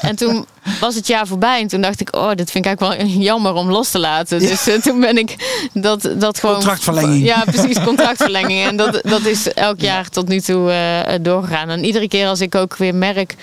En 0.00 0.16
toen 0.16 0.46
was 0.80 0.94
het 0.94 1.06
jaar 1.06 1.26
voorbij 1.26 1.60
en 1.60 1.68
toen 1.68 1.80
dacht 1.80 2.00
ik, 2.00 2.16
oh, 2.16 2.28
dit 2.34 2.50
vind 2.50 2.66
ik 2.66 2.78
eigenlijk 2.78 3.02
wel 3.02 3.18
jammer 3.30 3.54
om 3.54 3.70
los 3.70 3.90
te 3.90 3.98
laten. 3.98 4.38
Dus 4.38 4.66
eh, 4.66 4.80
toen 4.80 5.00
ben 5.00 5.16
ik 5.18 5.36
dat, 5.72 6.08
dat 6.14 6.38
gewoon... 6.38 6.54
Contractverlenging. 6.54 7.24
Ja, 7.24 7.44
precies, 7.44 7.84
contractverlenging. 7.90 8.66
En 8.68 8.76
dat, 8.76 9.00
dat 9.02 9.24
is 9.24 9.52
elk 9.52 9.80
jaar 9.80 10.08
tot 10.08 10.28
nu 10.28 10.40
toe 10.40 10.70
eh, 10.70 11.14
doorgegaan. 11.20 11.68
En 11.68 11.84
iedere 11.84 12.08
keer 12.08 12.26
als 12.26 12.40
ik 12.40 12.54
ook 12.54 12.76
weer 12.76 12.94
merk 12.94 13.36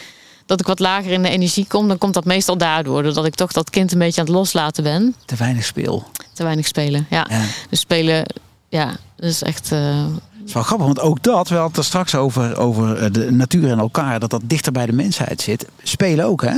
dat 0.45 0.59
ik 0.59 0.67
wat 0.67 0.79
lager 0.79 1.11
in 1.11 1.21
de 1.21 1.29
energie 1.29 1.65
kom, 1.67 1.87
dan 1.87 1.97
komt 1.97 2.13
dat 2.13 2.25
meestal 2.25 2.57
daardoor. 2.57 3.03
Doordat 3.03 3.25
ik 3.25 3.35
toch 3.35 3.51
dat 3.51 3.69
kind 3.69 3.91
een 3.91 3.99
beetje 3.99 4.21
aan 4.21 4.27
het 4.27 4.35
loslaten 4.35 4.83
ben. 4.83 5.15
Te 5.25 5.35
weinig 5.35 5.65
speel. 5.65 6.07
Te 6.33 6.43
weinig 6.43 6.67
spelen, 6.67 7.07
ja. 7.09 7.25
Ja. 7.29 7.41
Dus 7.69 7.79
spelen, 7.79 8.25
ja, 8.69 8.85
dat 9.15 9.29
is 9.29 9.43
echt... 9.43 9.71
eh, 9.71 10.05
is 10.49 10.53
wel 10.53 10.63
grappig, 10.63 10.85
want 10.85 10.99
ook 10.99 11.23
dat, 11.23 11.47
we 11.47 11.53
hadden 11.53 11.71
het 11.71 11.77
er 11.77 11.83
straks 11.85 12.15
over, 12.15 12.57
over 12.57 12.97
eh, 12.97 13.11
de 13.11 13.31
natuur 13.31 13.71
en 13.71 13.79
elkaar, 13.79 14.19
dat 14.19 14.29
dat 14.29 14.41
dichter 14.45 14.71
bij 14.71 14.85
de 14.85 14.93
mensheid 14.93 15.41
zit. 15.41 15.65
Spelen 15.83 16.25
ook, 16.25 16.41
hè? 16.43 16.53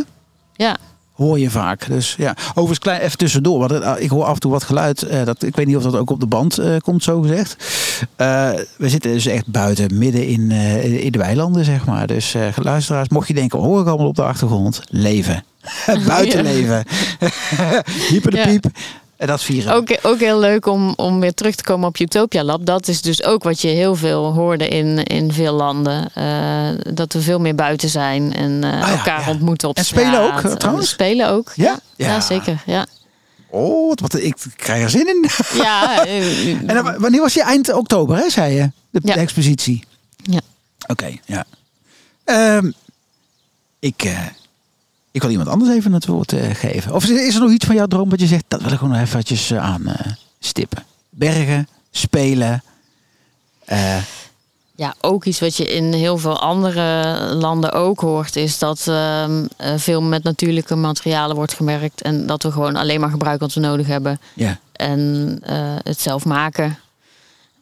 ja, 0.55 0.77
hoor 1.11 1.39
je 1.39 1.49
vaak. 1.49 1.87
Dus 1.87 2.15
ja, 2.17 2.35
overigens 2.49 2.79
klein 2.79 3.01
even 3.01 3.17
tussendoor. 3.17 3.59
Want 3.59 3.71
het, 3.71 3.83
ik 3.99 4.09
hoor 4.09 4.23
af 4.23 4.33
en 4.33 4.39
toe 4.39 4.51
wat 4.51 4.63
geluid. 4.63 5.01
eh, 5.03 5.25
dat, 5.25 5.43
ik 5.43 5.55
weet 5.55 5.65
niet 5.65 5.75
of 5.75 5.83
dat 5.83 5.95
ook 5.95 6.09
op 6.09 6.19
de 6.19 6.25
band 6.25 6.57
eh, 6.57 6.77
komt, 6.77 7.03
zo 7.03 7.21
gezegd. 7.21 7.55
We 8.77 8.89
zitten 8.89 9.11
dus 9.11 9.25
echt 9.25 9.47
buiten, 9.47 9.97
midden 9.97 10.27
in, 10.27 10.51
in 11.01 11.11
de 11.11 11.17
weilanden, 11.17 11.65
zeg 11.65 11.85
maar. 11.85 12.07
Dus 12.07 12.35
luisteraars, 12.55 13.09
mocht 13.09 13.27
je 13.27 13.33
denken, 13.33 13.59
hoor 13.59 13.81
ik 13.81 13.87
allemaal 13.87 14.07
op 14.07 14.15
de 14.15 14.23
achtergrond? 14.23 14.81
Leven. 14.89 15.43
Buiten 16.07 16.43
leven. 16.43 16.83
Hyper 18.09 18.31
de 18.31 18.37
Ja. 18.37 18.45
piep. 18.47 18.65
En 19.21 19.27
dat 19.27 19.43
vieren. 19.43 19.73
Ook, 19.73 19.97
ook 20.01 20.19
heel 20.19 20.39
leuk 20.39 20.65
om, 20.65 20.93
om 20.95 21.19
weer 21.19 21.33
terug 21.33 21.55
te 21.55 21.63
komen 21.63 21.87
op 21.87 21.97
Utopia 21.99 22.43
Lab. 22.43 22.65
Dat 22.65 22.87
is 22.87 23.01
dus 23.01 23.23
ook 23.23 23.43
wat 23.43 23.61
je 23.61 23.67
heel 23.67 23.95
veel 23.95 24.33
hoorde 24.33 24.67
in, 24.67 25.03
in 25.03 25.33
veel 25.33 25.53
landen. 25.53 26.09
Eh, 26.13 26.69
dat 26.93 27.13
we 27.13 27.21
veel 27.21 27.39
meer 27.39 27.55
buiten 27.55 27.89
zijn 27.89 28.33
en 28.33 28.63
eh, 28.63 28.71
Ah 28.81 28.87
ja, 28.87 28.97
elkaar 28.97 29.21
ja. 29.21 29.29
ontmoeten 29.29 29.69
op 29.69 29.77
En 29.77 29.85
spelen 29.85 30.21
ook, 30.21 30.41
eh, 30.41 30.51
trouwens? 30.53 30.89
Spelen 30.89 31.29
ook. 31.29 31.51
Ja? 31.55 31.79
Ja, 31.95 32.07
Ja. 32.07 32.19
zeker. 32.21 32.63
Ja, 32.65 32.85
Oh, 33.49 33.87
wat, 33.89 33.99
wat, 33.99 34.15
ik 34.21 34.35
krijg 34.55 34.83
er 34.83 34.89
zin 34.89 35.07
in. 35.07 35.29
ja, 35.53 36.05
En 36.67 36.67
dan- 36.67 36.95
wanneer 36.99 37.21
was 37.21 37.33
je? 37.33 37.43
Eind 37.43 37.73
oktober, 37.73 38.17
hè, 38.17 38.29
zei 38.29 38.53
je? 38.55 38.71
De, 38.89 39.11
expositie. 39.13 39.83
Ja. 40.15 40.39
Oké, 40.87 41.17
ja. 41.25 41.45
Ehm, 42.23 42.71
ik, 43.79 44.11
ik 45.11 45.21
wil 45.21 45.31
iemand 45.31 45.49
anders 45.49 45.71
even 45.71 45.93
het 45.93 46.05
woord 46.05 46.33
eh, 46.33 46.49
geven. 46.53 46.93
Of 46.93 47.05
is 47.05 47.35
er 47.35 47.41
nog 47.41 47.51
iets 47.51 47.65
van 47.65 47.75
jouw 47.75 47.87
droom 47.87 48.09
wat 48.09 48.19
je 48.19 48.27
zegt, 48.27 48.43
dat 48.47 48.61
wil 48.61 48.71
ik 48.71 48.77
gewoon 48.77 48.93
nog 48.93 49.03
eventjes 49.03 49.51
eh, 49.51 49.63
aan 49.63 49.87
eh, 49.87 50.11
stippen? 50.39 50.83
Bergen, 51.09 51.67
spelen. 51.91 52.63
Ja, 54.75 54.93
ook 55.01 55.25
iets 55.25 55.39
wat 55.39 55.57
je 55.57 55.73
in 55.73 55.93
heel 55.93 56.17
veel 56.17 56.39
andere 56.39 57.15
landen 57.33 57.71
ook 57.71 57.99
hoort, 57.99 58.35
is 58.35 58.59
dat 58.59 58.87
ehm, 58.87 59.45
eh, 59.57 59.73
veel 59.77 60.01
met 60.01 60.23
natuurlijke 60.23 60.75
materialen 60.75 61.35
wordt 61.35 61.53
gewerkt. 61.53 62.01
En 62.01 62.25
dat 62.25 62.43
we 62.43 62.51
gewoon 62.51 62.75
alleen 62.75 62.99
maar 62.99 63.09
gebruiken 63.09 63.45
wat 63.47 63.55
we 63.55 63.61
nodig 63.61 63.87
hebben. 63.87 64.19
ja. 64.33 64.59
En 64.71 65.39
het 65.83 66.01
zelf 66.01 66.25
maken. 66.25 66.79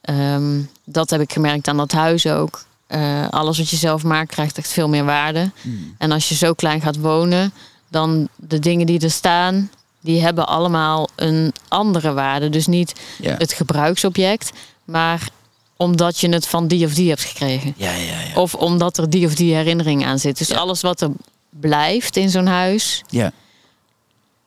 Ehm, 0.02 0.62
dat 0.84 1.10
heb 1.10 1.22
ik 1.22 1.34
gemerkt 1.34 1.68
aan 1.68 1.78
dat 1.78 1.92
huis 1.92 2.28
ook. 2.28 2.66
Eh, 2.90 3.30
alles 3.30 3.58
wat 3.58 3.70
je 3.70 3.76
zelf 3.76 4.04
maakt 4.04 4.32
krijgt 4.32 4.58
echt 4.58 4.72
veel 4.72 4.90
meer 4.90 5.06
waarde. 5.06 5.52
Hmm. 5.62 5.96
En 5.98 6.12
als 6.12 6.30
je 6.30 6.36
zo 6.36 6.54
klein 6.54 6.82
gaat 6.82 6.98
wonen, 6.98 7.54
dan 7.88 8.28
de 8.36 8.60
dingen 8.60 8.86
die 8.86 9.00
er 9.00 9.12
staan, 9.12 9.72
die 10.02 10.22
hebben 10.22 10.48
allemaal 10.48 11.10
een 11.16 11.54
andere 11.68 12.14
waarde. 12.14 12.50
Dus 12.50 12.68
niet 12.68 12.94
het 13.22 13.54
gebruiksobject, 13.54 14.52
maar 14.86 15.30
omdat 15.78 16.20
je 16.20 16.30
het 16.30 16.48
van 16.48 16.68
die 16.68 16.86
of 16.86 16.94
die 16.94 17.10
hebt 17.10 17.24
gekregen. 17.24 17.74
Ja, 17.78 17.92
ja, 17.92 18.20
ja. 18.20 18.36
Of 18.36 18.56
omdat 18.56 18.98
er 18.98 19.10
die 19.10 19.26
of 19.26 19.36
die 19.36 19.56
herinnering 19.56 20.06
aan 20.06 20.20
zit. 20.20 20.38
Dus 20.38 20.52
alles 20.52 20.82
wat 20.82 21.02
er 21.02 21.12
blijft 21.50 22.16
in 22.16 22.30
zo'n 22.30 22.48
huis. 22.48 23.04
ja. 23.10 23.32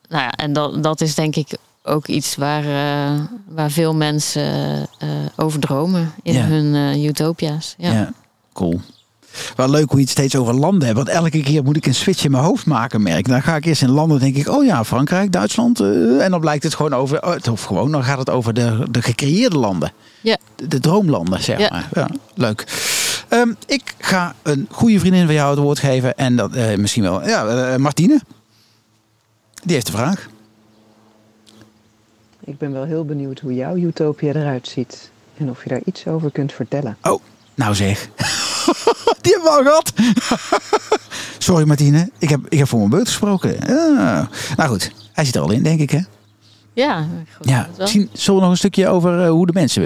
Nou 0.08 0.24
ja, 0.24 0.32
en 0.32 0.52
dat, 0.52 0.82
dat 0.82 1.00
is 1.00 1.14
denk 1.14 1.36
ik 1.36 1.56
ook 1.82 2.06
iets 2.06 2.36
waar, 2.36 2.64
eh, 2.64 3.20
waar 3.48 3.70
veel 3.70 3.94
mensen 3.94 4.42
eh, 4.98 5.08
over 5.36 5.60
dromen 5.60 6.12
in 6.22 6.36
hun 6.36 7.00
utopia's. 7.04 7.74
Ja. 7.78 8.12
Cool. 8.52 8.80
Wel 9.56 9.70
leuk 9.70 9.88
hoe 9.88 9.96
je 9.96 10.02
het 10.02 10.10
steeds 10.10 10.36
over 10.36 10.54
landen 10.54 10.82
hebt. 10.84 10.96
Want 10.96 11.08
elke 11.08 11.42
keer 11.42 11.62
moet 11.64 11.76
ik 11.76 11.86
een 11.86 11.94
switch 11.94 12.24
in 12.24 12.30
mijn 12.30 12.42
hoofd 12.44 12.66
maken, 12.66 13.02
merk. 13.02 13.28
Dan 13.28 13.42
ga 13.42 13.56
ik 13.56 13.64
eerst 13.64 13.82
in 13.82 13.90
landen, 13.90 14.20
denk 14.20 14.36
ik, 14.36 14.48
oh 14.48 14.64
ja, 14.64 14.84
Frankrijk, 14.84 15.32
Duitsland. 15.32 15.80
eh, 15.80 16.24
en 16.24 16.30
dan 16.30 16.40
blijkt 16.40 16.62
het 16.64 16.74
gewoon 16.74 16.94
over, 16.94 17.22
oh, 17.26 17.34
of 17.52 17.62
gewoon, 17.62 17.90
dan 17.92 18.04
gaat 18.04 18.18
het 18.18 18.30
over 18.30 18.54
de, 18.54 18.86
de 18.90 19.02
gecreëerde 19.02 19.58
landen. 19.58 19.92
Ja. 20.20 20.36
De, 20.56 20.68
de 20.68 20.80
droomlanden, 20.80 21.42
zeg 21.42 21.58
Ja. 21.58 21.68
maar. 21.70 21.88
Ja, 21.94 22.08
leuk. 22.34 22.64
Ehm, 23.28 23.52
ik 23.66 23.94
ga 23.98 24.34
een 24.42 24.66
goede 24.70 24.98
vriendin 24.98 25.24
van 25.26 25.34
jou 25.34 25.50
het 25.50 25.58
woord 25.58 25.78
geven. 25.78 26.16
En 26.16 26.36
dat 26.36 26.52
eh, 26.54 26.76
misschien 26.76 27.02
wel, 27.02 27.26
ja, 27.28 27.46
eh, 27.46 27.76
Martine. 27.78 28.20
Die 29.64 29.74
heeft 29.74 29.86
de 29.86 29.92
vraag. 29.92 30.28
Ik 32.44 32.58
ben 32.58 32.72
wel 32.72 32.84
heel 32.84 33.04
benieuwd 33.04 33.40
hoe 33.40 33.54
jouw 33.54 33.76
utopia 33.76 34.32
eruit 34.32 34.68
ziet. 34.68 35.10
En 35.36 35.50
of 35.50 35.62
je 35.62 35.68
daar 35.68 35.80
iets 35.84 36.06
over 36.06 36.30
kunt 36.30 36.52
vertellen. 36.52 36.96
Oh, 37.02 37.20
nou 37.54 37.74
zeg. 37.74 38.08
Die 39.20 39.32
hebben 39.32 39.42
we 39.42 39.56
al 39.58 39.62
gehad. 39.62 39.92
Sorry 41.38 41.66
Martine, 41.66 42.10
ik 42.18 42.28
heb, 42.28 42.40
ik 42.48 42.58
heb 42.58 42.68
voor 42.68 42.78
mijn 42.78 42.90
beurt 42.90 43.08
gesproken. 43.08 43.56
Nou 44.56 44.68
goed, 44.70 44.90
hij 45.12 45.24
zit 45.24 45.34
er 45.34 45.40
al 45.42 45.50
in, 45.50 45.62
denk 45.62 45.80
ik 45.80 45.90
hè? 45.90 45.98
Ja, 46.74 47.06
Ja, 47.40 47.56
het 47.58 47.66
wel. 47.66 47.76
misschien 47.78 48.08
zullen 48.12 48.34
we 48.34 48.40
nog 48.46 48.50
een 48.50 48.58
stukje 48.58 48.88
over 48.88 49.22
eh, 49.24 49.30
hoe 49.30 49.46
de 49.46 49.52
mensen... 49.52 49.82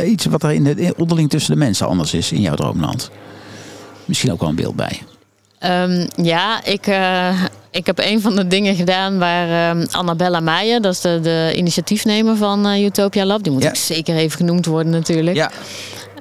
eh, 0.00 0.10
iets 0.10 0.24
wat 0.26 0.42
er 0.42 0.52
in 0.52 0.64
de, 0.64 0.74
in- 0.74 0.94
onderling 0.96 1.30
tussen 1.30 1.52
de 1.52 1.58
mensen 1.58 1.86
anders 1.86 2.14
is 2.14 2.32
in 2.32 2.40
jouw 2.40 2.54
droomland. 2.54 3.10
Misschien 4.04 4.32
ook 4.32 4.40
wel 4.40 4.48
een 4.48 4.54
beeld 4.54 4.76
bij. 4.76 5.02
Ehm, 5.58 6.06
ja, 6.16 6.64
ik, 6.64 6.86
eh, 6.86 7.42
ik 7.70 7.86
heb 7.86 7.98
een 7.98 8.20
van 8.20 8.36
de 8.36 8.46
dingen 8.46 8.74
gedaan 8.74 9.18
waar 9.18 9.70
ehm, 9.76 9.86
Annabella 9.90 10.40
Meijer, 10.40 10.80
dat 10.82 10.92
is 10.92 11.00
de, 11.00 11.20
de 11.22 11.52
initiatiefnemer 11.56 12.36
van 12.36 12.66
eh, 12.66 12.84
Utopia 12.84 13.24
Lab, 13.24 13.42
die 13.42 13.52
moet 13.52 13.62
Ja. 13.62 13.68
ook 13.68 13.76
zeker 13.76 14.16
even 14.16 14.36
genoemd 14.36 14.66
worden 14.66 14.92
natuurlijk. 14.92 15.36
Ja, 15.36 15.50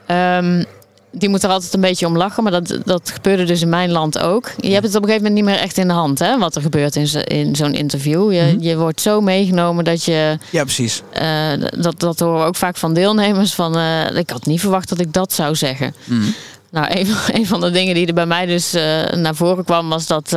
Ehm, 0.05 0.63
die 1.11 1.29
moet 1.29 1.43
er 1.43 1.49
altijd 1.49 1.73
een 1.73 1.81
beetje 1.81 2.05
om 2.05 2.17
lachen, 2.17 2.43
maar 2.43 2.51
dat, 2.51 2.77
dat 2.85 3.11
gebeurde 3.13 3.43
dus 3.43 3.61
in 3.61 3.69
mijn 3.69 3.91
land 3.91 4.19
ook. 4.19 4.51
Je 4.57 4.71
hebt 4.73 4.85
het 4.85 4.95
op 4.95 5.01
een 5.01 5.07
gegeven 5.09 5.27
moment 5.27 5.45
niet 5.45 5.53
meer 5.55 5.63
echt 5.63 5.77
in 5.77 5.87
de 5.87 5.93
hand, 5.93 6.19
hè, 6.19 6.37
wat 6.37 6.55
er 6.55 6.61
gebeurt 6.61 6.95
in, 6.95 7.07
zo- 7.07 7.19
in 7.19 7.55
zo'n 7.55 7.73
interview. 7.73 8.31
Je, 8.33 8.41
Mhm. 8.41 8.61
je 8.63 8.77
wordt 8.77 9.01
zo 9.01 9.21
meegenomen 9.21 9.83
dat 9.83 10.03
je, 10.03 10.37
ja 10.49 10.63
precies. 10.63 11.01
eh, 11.11 11.51
dat, 11.79 11.99
dat 11.99 12.19
horen 12.19 12.39
we 12.39 12.45
ook 12.45 12.55
vaak 12.55 12.77
van 12.77 12.93
deelnemers, 12.93 13.53
van 13.53 13.77
eh, 13.77 14.15
ik 14.17 14.29
had 14.29 14.45
niet 14.45 14.59
verwacht 14.59 14.89
dat 14.89 14.99
ik 14.99 15.13
dat 15.13 15.33
zou 15.33 15.55
zeggen. 15.55 15.95
Mhm. 16.03 16.21
Nou, 16.71 16.85
een, 16.89 17.07
van- 17.07 17.35
een 17.35 17.47
van 17.47 17.61
de 17.61 17.71
dingen 17.71 17.95
die 17.95 18.07
er 18.07 18.13
bij 18.13 18.25
mij 18.25 18.45
dus 18.45 18.73
eh, 18.73 19.03
naar 19.05 19.35
voren 19.35 19.63
kwam, 19.63 19.89
was 19.89 20.07
dat, 20.07 20.29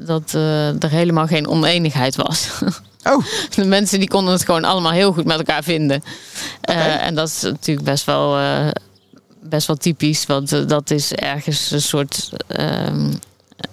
dat 0.00 0.32
er 0.78 0.90
helemaal 0.90 1.26
geen 1.26 1.48
oneenigheid 1.48 2.16
was. 2.16 2.48
Oh, 3.04 3.24
De 3.54 3.64
mensen 3.64 3.98
die 3.98 4.08
konden 4.08 4.32
het 4.32 4.44
gewoon 4.44 4.64
allemaal 4.64 4.92
heel 4.92 5.12
goed 5.12 5.24
met 5.24 5.36
elkaar 5.36 5.62
vinden. 5.62 6.02
Oké. 6.60 6.78
en 6.78 7.14
dat 7.14 7.28
is 7.28 7.42
natuurlijk 7.42 7.86
best 7.86 8.04
wel, 8.04 8.36
best 9.52 9.66
wel 9.66 9.76
typisch, 9.76 10.26
want 10.26 10.52
eh, 10.52 10.66
dat 10.66 10.90
is 10.90 11.12
ergens 11.12 11.70
een 11.70 11.82
soort 11.82 12.30
ehm, 12.46 13.12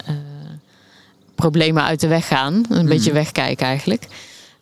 eh, 0.05 0.15
problemen 1.35 1.83
uit 1.83 1.99
de 1.99 2.07
weg 2.07 2.27
gaan. 2.27 2.65
Een 2.69 2.85
beetje 2.85 3.11
wegkijken 3.11 3.65
eigenlijk. 3.65 4.07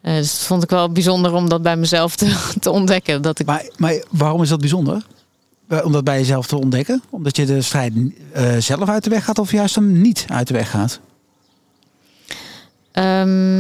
Eh, 0.01 0.13
dus 0.13 0.31
dat 0.31 0.47
vond 0.47 0.63
ik 0.63 0.69
wel 0.69 0.91
bijzonder 0.91 1.33
om 1.33 1.49
dat 1.49 1.61
bij 1.61 1.77
mezelf 1.77 2.15
te, 2.15 2.37
te 2.59 2.71
ontdekken. 2.71 3.21
Dat 3.21 3.39
ik 3.39 3.45
maar, 3.45 3.69
maar 3.77 4.03
waarom 4.09 4.41
is 4.41 4.49
dat 4.49 4.59
bijzonder? 4.59 5.05
Om 5.83 5.91
dat 5.91 6.03
bij 6.03 6.17
jezelf 6.17 6.47
te 6.47 6.57
ontdekken? 6.57 7.03
Omdat 7.09 7.35
je 7.35 7.45
de 7.45 7.61
strijd 7.61 7.93
zelf 8.59 8.89
uit 8.89 9.03
de 9.03 9.09
weg 9.09 9.23
gaat 9.23 9.39
of 9.39 9.51
juist 9.51 9.75
hem 9.75 10.01
niet 10.01 10.25
uit 10.27 10.47
de 10.47 10.53
weg 10.53 10.69
gaat? 10.69 10.99
Ehm, 12.91 13.59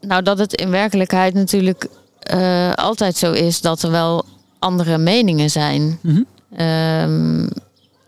nou, 0.00 0.22
dat 0.22 0.38
het 0.38 0.54
in 0.54 0.70
werkelijkheid 0.70 1.34
natuurlijk 1.34 1.88
altijd 2.74 3.16
zo 3.16 3.32
is 3.32 3.60
dat 3.60 3.82
er 3.82 3.90
wel 3.90 4.24
andere 4.58 4.98
meningen 4.98 5.50
zijn. 5.50 5.98
Mhm. 6.00 6.22
Ehm, 6.56 7.46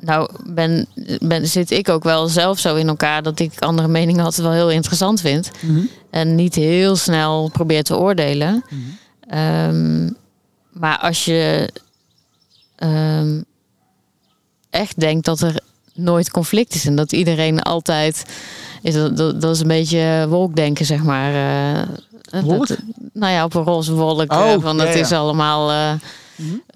nou, 0.00 0.28
ben, 0.46 0.86
ben, 1.20 1.48
zit 1.48 1.70
ik 1.70 1.88
ook 1.88 2.02
wel 2.04 2.26
zelf 2.28 2.58
zo 2.58 2.74
in 2.74 2.88
elkaar 2.88 3.22
dat 3.22 3.38
ik 3.38 3.52
andere 3.58 3.88
meningen 3.88 4.24
altijd 4.24 4.42
wel 4.46 4.52
heel 4.56 4.70
interessant 4.70 5.20
vind. 5.20 5.50
Mhm. 5.60 5.80
En 6.10 6.34
niet 6.34 6.54
heel 6.54 6.96
snel 6.96 7.50
probeer 7.52 7.82
te 7.82 7.96
oordelen. 7.98 8.64
Mhm. 8.70 8.80
Ehm, 9.28 10.10
maar 10.70 10.98
als 10.98 11.24
je 11.24 11.70
ehm, 12.76 13.40
echt 14.70 15.00
denkt 15.00 15.24
dat 15.24 15.40
er 15.40 15.60
nooit 15.94 16.30
conflict 16.30 16.74
is 16.74 16.86
en 16.86 16.96
dat 16.96 17.12
iedereen 17.12 17.60
altijd. 17.62 18.24
Is 18.82 18.94
dat, 18.94 19.16
dat, 19.16 19.40
dat 19.40 19.54
is 19.54 19.60
een 19.60 19.66
beetje 19.68 20.26
wolkdenken, 20.28 20.86
zeg 20.86 21.02
maar. 21.02 21.32
Wolk? 22.42 22.66
dat- 22.66 22.78
nou 23.12 23.32
ja, 23.32 23.44
op 23.44 23.54
een 23.54 23.62
roze 23.64 23.92
wolk. 23.94 24.32
Oh, 24.32 24.52
eh, 24.52 24.60
van 24.60 24.76
ja, 24.76 24.82
ja. 24.84 24.88
is 24.90 25.12
allemaal. 25.12 25.70
eh, 25.70 25.92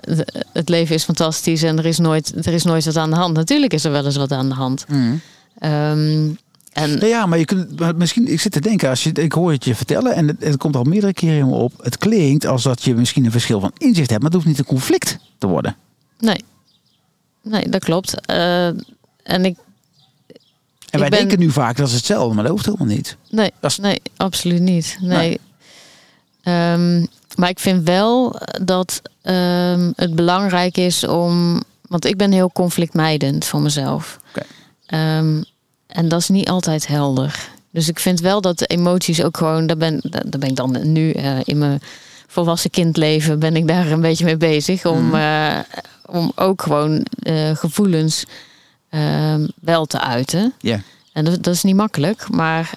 Het- 0.01 0.45
Het 0.53 0.69
leven 0.69 0.95
is 0.95 1.05
fantastisch 1.05 1.63
en 1.63 1.79
er 1.79 1.87
is, 1.87 1.99
nooit, 1.99 2.47
er 2.47 2.53
is 2.53 2.65
nooit 2.65 2.85
wat 2.85 2.97
aan 2.97 3.11
de 3.11 3.17
hand. 3.17 3.37
Natuurlijk 3.37 3.73
is 3.73 3.85
er 3.85 3.91
wel 3.93 4.05
eens 4.05 4.17
wat 4.17 4.33
aan 4.33 4.49
de 4.49 4.55
hand. 4.55 4.85
Mhm. 4.89 5.15
Ehm, 5.59 6.29
en 6.73 6.91
Nou 6.95 7.07
ja, 7.07 7.27
maar 7.27 7.39
je 7.39 7.45
kunt 7.45 7.79
maar 7.81 7.97
misschien. 7.97 8.33
Ik 8.33 8.41
zit 8.41 8.53
te 8.53 8.61
denken 8.61 8.89
als 8.89 9.03
je. 9.03 9.13
Ik 9.13 9.33
hoor 9.33 9.51
het 9.53 9.65
je 9.65 9.75
vertellen 9.75 10.15
en 10.15 10.29
het, 10.29 10.37
het 10.45 10.57
komt 10.57 10.77
al 10.77 10.83
meerdere 10.85 11.13
keren 11.13 11.39
in 11.39 11.47
me 11.49 11.55
op. 11.55 11.73
Het 11.83 11.99
klinkt 11.99 12.47
als 12.47 12.63
dat 12.63 12.83
je 12.83 12.95
misschien 12.95 13.25
een 13.25 13.31
verschil 13.31 13.61
van 13.61 13.71
inzicht 13.79 14.11
hebt, 14.11 14.23
maar 14.23 14.31
het 14.31 14.35
hoeft 14.35 14.47
niet 14.47 14.59
een 14.59 14.65
conflict 14.75 15.19
te 15.39 15.47
worden. 15.47 15.77
nee. 16.19 16.45
Nee, 17.43 17.69
dat 17.69 17.85
klopt. 17.85 18.21
Eh, 18.27 18.67
en 18.67 19.45
ik. 19.45 19.57
En 20.91 21.01
wij 21.01 21.09
ben- 21.09 21.19
denken 21.19 21.39
nu 21.39 21.51
vaak 21.51 21.77
dat 21.77 21.89
is 21.89 21.95
hetzelfde, 21.95 22.35
maar 22.35 22.43
dat 22.43 22.53
hoeft 22.53 22.65
helemaal 22.65 22.87
niet. 22.87 23.17
Nee, 23.31 23.51
Dat 23.61 23.71
is- 23.71 23.79
nee 23.79 24.03
absoluut 24.17 24.61
niet. 24.61 24.99
Nee. 25.01 25.17
Nee. 25.19 25.41
Ehm, 26.43 27.07
maar 27.39 27.49
ik 27.49 27.59
vind 27.59 27.83
wel 27.85 28.41
dat 28.63 29.03
ehm, 29.23 29.91
het 29.97 30.15
belangrijk 30.15 30.77
is 30.77 31.05
om. 31.07 31.63
Want 31.89 32.05
ik 32.05 32.17
ben 32.17 32.33
heel 32.33 32.51
conflictmijdend 32.53 33.45
voor 33.45 33.61
mezelf. 33.61 34.19
Ehm, 34.87 35.43
en 35.87 36.09
dat 36.09 36.21
is 36.21 36.29
niet 36.29 36.49
altijd 36.49 36.87
helder. 36.87 37.49
Dus 37.71 37.89
ik 37.89 37.99
vind 37.99 38.21
wel 38.21 38.41
dat 38.41 38.59
de 38.59 38.67
emoties 38.67 39.23
ook 39.23 39.37
gewoon. 39.37 39.67
Daar 39.67 39.77
ben, 39.77 40.01
daar 40.03 40.39
ben 40.41 40.49
ik 40.49 40.57
dan 40.57 40.93
nu 40.93 41.11
eh, 41.11 41.37
in 41.45 41.59
mijn 41.59 41.81
volwassen 42.27 42.71
kindleven. 42.71 43.39
ben 43.39 43.57
ik 43.57 43.69
daar 43.69 43.87
een 43.91 44.01
beetje 44.01 44.25
mee 44.25 44.37
bezig. 44.37 44.87
Om, 44.87 45.07
Mhm. 45.07 45.15
eh, 45.15 45.59
om 46.07 46.33
ook 46.35 46.63
gewoon 46.63 47.07
eh, 47.23 47.57
gevoelens 47.57 48.25
ehm, 48.91 49.47
wel 49.61 49.87
te 49.87 50.01
uiten. 50.01 50.53
Ja. 50.59 50.81
En 51.13 51.25
dat, 51.25 51.43
dat 51.43 51.55
is 51.55 51.63
niet 51.63 51.77
makkelijk. 51.77 52.29
Maar 52.31 52.71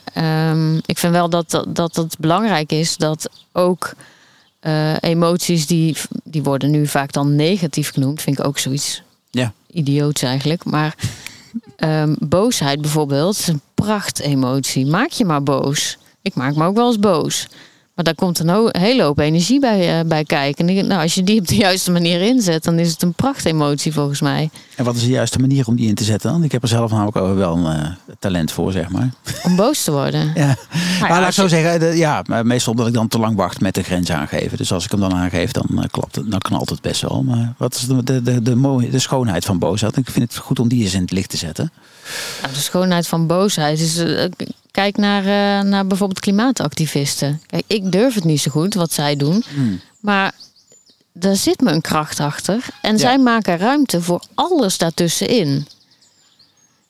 ik 0.86 0.98
vind 0.98 1.14
wel 1.14 1.30
dat, 1.30 1.50
dat, 1.50 1.76
dat 1.76 1.96
het 1.96 2.16
belangrijk 2.20 2.72
is 2.72 2.98
dat 2.98 3.30
ook 3.52 3.94
eh, 4.62 4.94
emoties 5.00 5.68
die, 5.68 5.96
die 6.24 6.44
worden 6.44 6.72
nu 6.72 6.88
vaak 6.88 7.12
dan 7.12 7.36
negatief 7.36 7.92
genoemd, 7.92 8.22
vind 8.22 8.40
ik 8.40 8.46
ook 8.46 8.58
zoiets 8.58 9.02
Ja. 9.30 9.54
idioots 9.72 10.22
eigenlijk. 10.22 10.64
Maar 10.66 10.96
ehm, 11.76 12.14
boosheid 12.20 12.82
bijvoorbeeld 12.82 13.38
is 13.38 13.48
een 13.48 13.62
prachtemotie. 13.76 14.86
Maak 14.86 15.10
je 15.10 15.26
maar 15.26 15.44
boos. 15.44 15.98
Ik 16.22 16.34
maak 16.36 16.56
me 16.56 16.66
ook 16.66 16.76
wel 16.76 16.88
eens 16.88 17.00
boos. 17.00 17.48
Maar 18.02 18.14
daar 18.14 18.28
komt 18.28 18.40
een 18.40 18.70
hele 18.82 19.04
hoop 19.04 19.20
energie 19.20 19.60
bij, 19.60 20.00
eh, 20.00 20.06
bij 20.06 20.24
kijken. 20.24 20.68
En 20.70 20.88
nou, 20.88 21.02
als 21.02 21.14
je 21.16 21.24
die 21.24 21.40
op 21.40 21.48
de 21.48 21.56
juiste 21.56 21.92
manier 21.92 22.22
inzet, 22.22 22.64
dan 22.64 22.80
is 22.80 22.92
het 22.92 23.02
een 23.02 23.14
prachtemotie 23.14 23.94
volgens 23.94 24.22
mij. 24.22 24.50
En 24.76 24.86
wat 24.86 24.96
is 24.96 25.02
de 25.02 25.10
juiste 25.10 25.40
manier 25.40 25.68
om 25.68 25.76
die 25.76 25.88
in 25.88 25.96
te 25.96 26.04
zetten 26.04 26.32
dan? 26.32 26.44
Ik 26.44 26.52
heb 26.52 26.62
er 26.62 26.68
zelf 26.68 26.92
namelijk 26.92 27.18
ook 27.18 27.36
wel 27.36 27.58
een 27.58 27.76
eh, 27.76 27.90
talent 28.20 28.52
voor, 28.52 28.72
zeg 28.72 28.90
maar. 28.90 29.10
Om 29.44 29.56
boos 29.56 29.84
te 29.84 29.92
worden. 29.92 30.32
Ja. 30.36 30.46
Nou 30.46 30.58
maar 31.00 31.20
laat 31.20 31.28
ik 31.28 31.34
zo 31.34 31.44
je- 31.44 31.50
zeggen, 31.50 31.80
de- 31.80 31.98
ja, 31.98 32.24
meestal 32.44 32.76
dat 32.76 32.88
ik 32.88 32.94
dan 32.94 33.08
te 33.08 33.20
lang 33.20 33.36
wacht 33.36 33.62
met 33.62 33.76
de 33.76 33.84
grens 33.84 34.12
aangeven. 34.12 34.58
Dus 34.58 34.72
als 34.74 34.86
ik 34.86 34.92
hem 34.92 35.00
dan 35.00 35.14
aangeef, 35.14 35.52
dan, 35.52 35.66
eh, 35.78 35.84
klapt 35.92 36.16
het, 36.16 36.32
dan 36.32 36.40
knalt 36.40 36.70
het 36.70 36.82
best 36.82 37.02
wel. 37.02 37.24
Maar 37.24 37.54
wat 37.58 37.76
is 37.76 37.82
de, 37.88 38.04
de, 38.04 38.22
de, 38.22 38.42
de, 38.42 38.56
mooie, 38.56 38.90
de 38.90 39.00
schoonheid 39.00 39.46
van 39.46 39.60
boosheid? 39.60 39.98
Ik 39.98 40.10
vind 40.10 40.34
het 40.34 40.42
goed 40.42 40.60
om 40.60 40.68
die 40.68 40.84
eens 40.84 40.94
in 40.94 41.02
het 41.02 41.12
licht 41.12 41.30
te 41.30 41.38
zetten. 41.38 41.72
Nou, 42.42 42.54
de 42.54 42.60
schoonheid 42.60 43.08
van 43.08 43.28
boosheid 43.28 43.80
is. 43.80 43.98
eh, 43.98 44.24
Kijk 44.72 44.98
naar, 44.98 45.20
eh, 45.26 45.66
naar 45.70 45.88
bijvoorbeeld 45.88 46.20
klimaatactivisten. 46.20 47.42
Kijk, 47.48 47.64
ik 47.68 47.92
durf 47.92 48.14
het 48.16 48.24
niet 48.24 48.42
zo 48.42 48.52
goed 48.52 48.74
wat 48.74 48.94
zij 48.94 49.16
doen. 49.16 49.44
Maar 50.00 50.32
daar 51.14 51.36
zit 51.36 51.62
me 51.62 51.72
een 51.72 51.82
kracht 51.82 52.20
achter. 52.20 52.66
En 52.82 53.00
zij 53.00 53.18
maken 53.18 53.58
ruimte 53.58 54.02
voor 54.02 54.24
alles 54.34 54.78
daartussenin. 54.78 55.68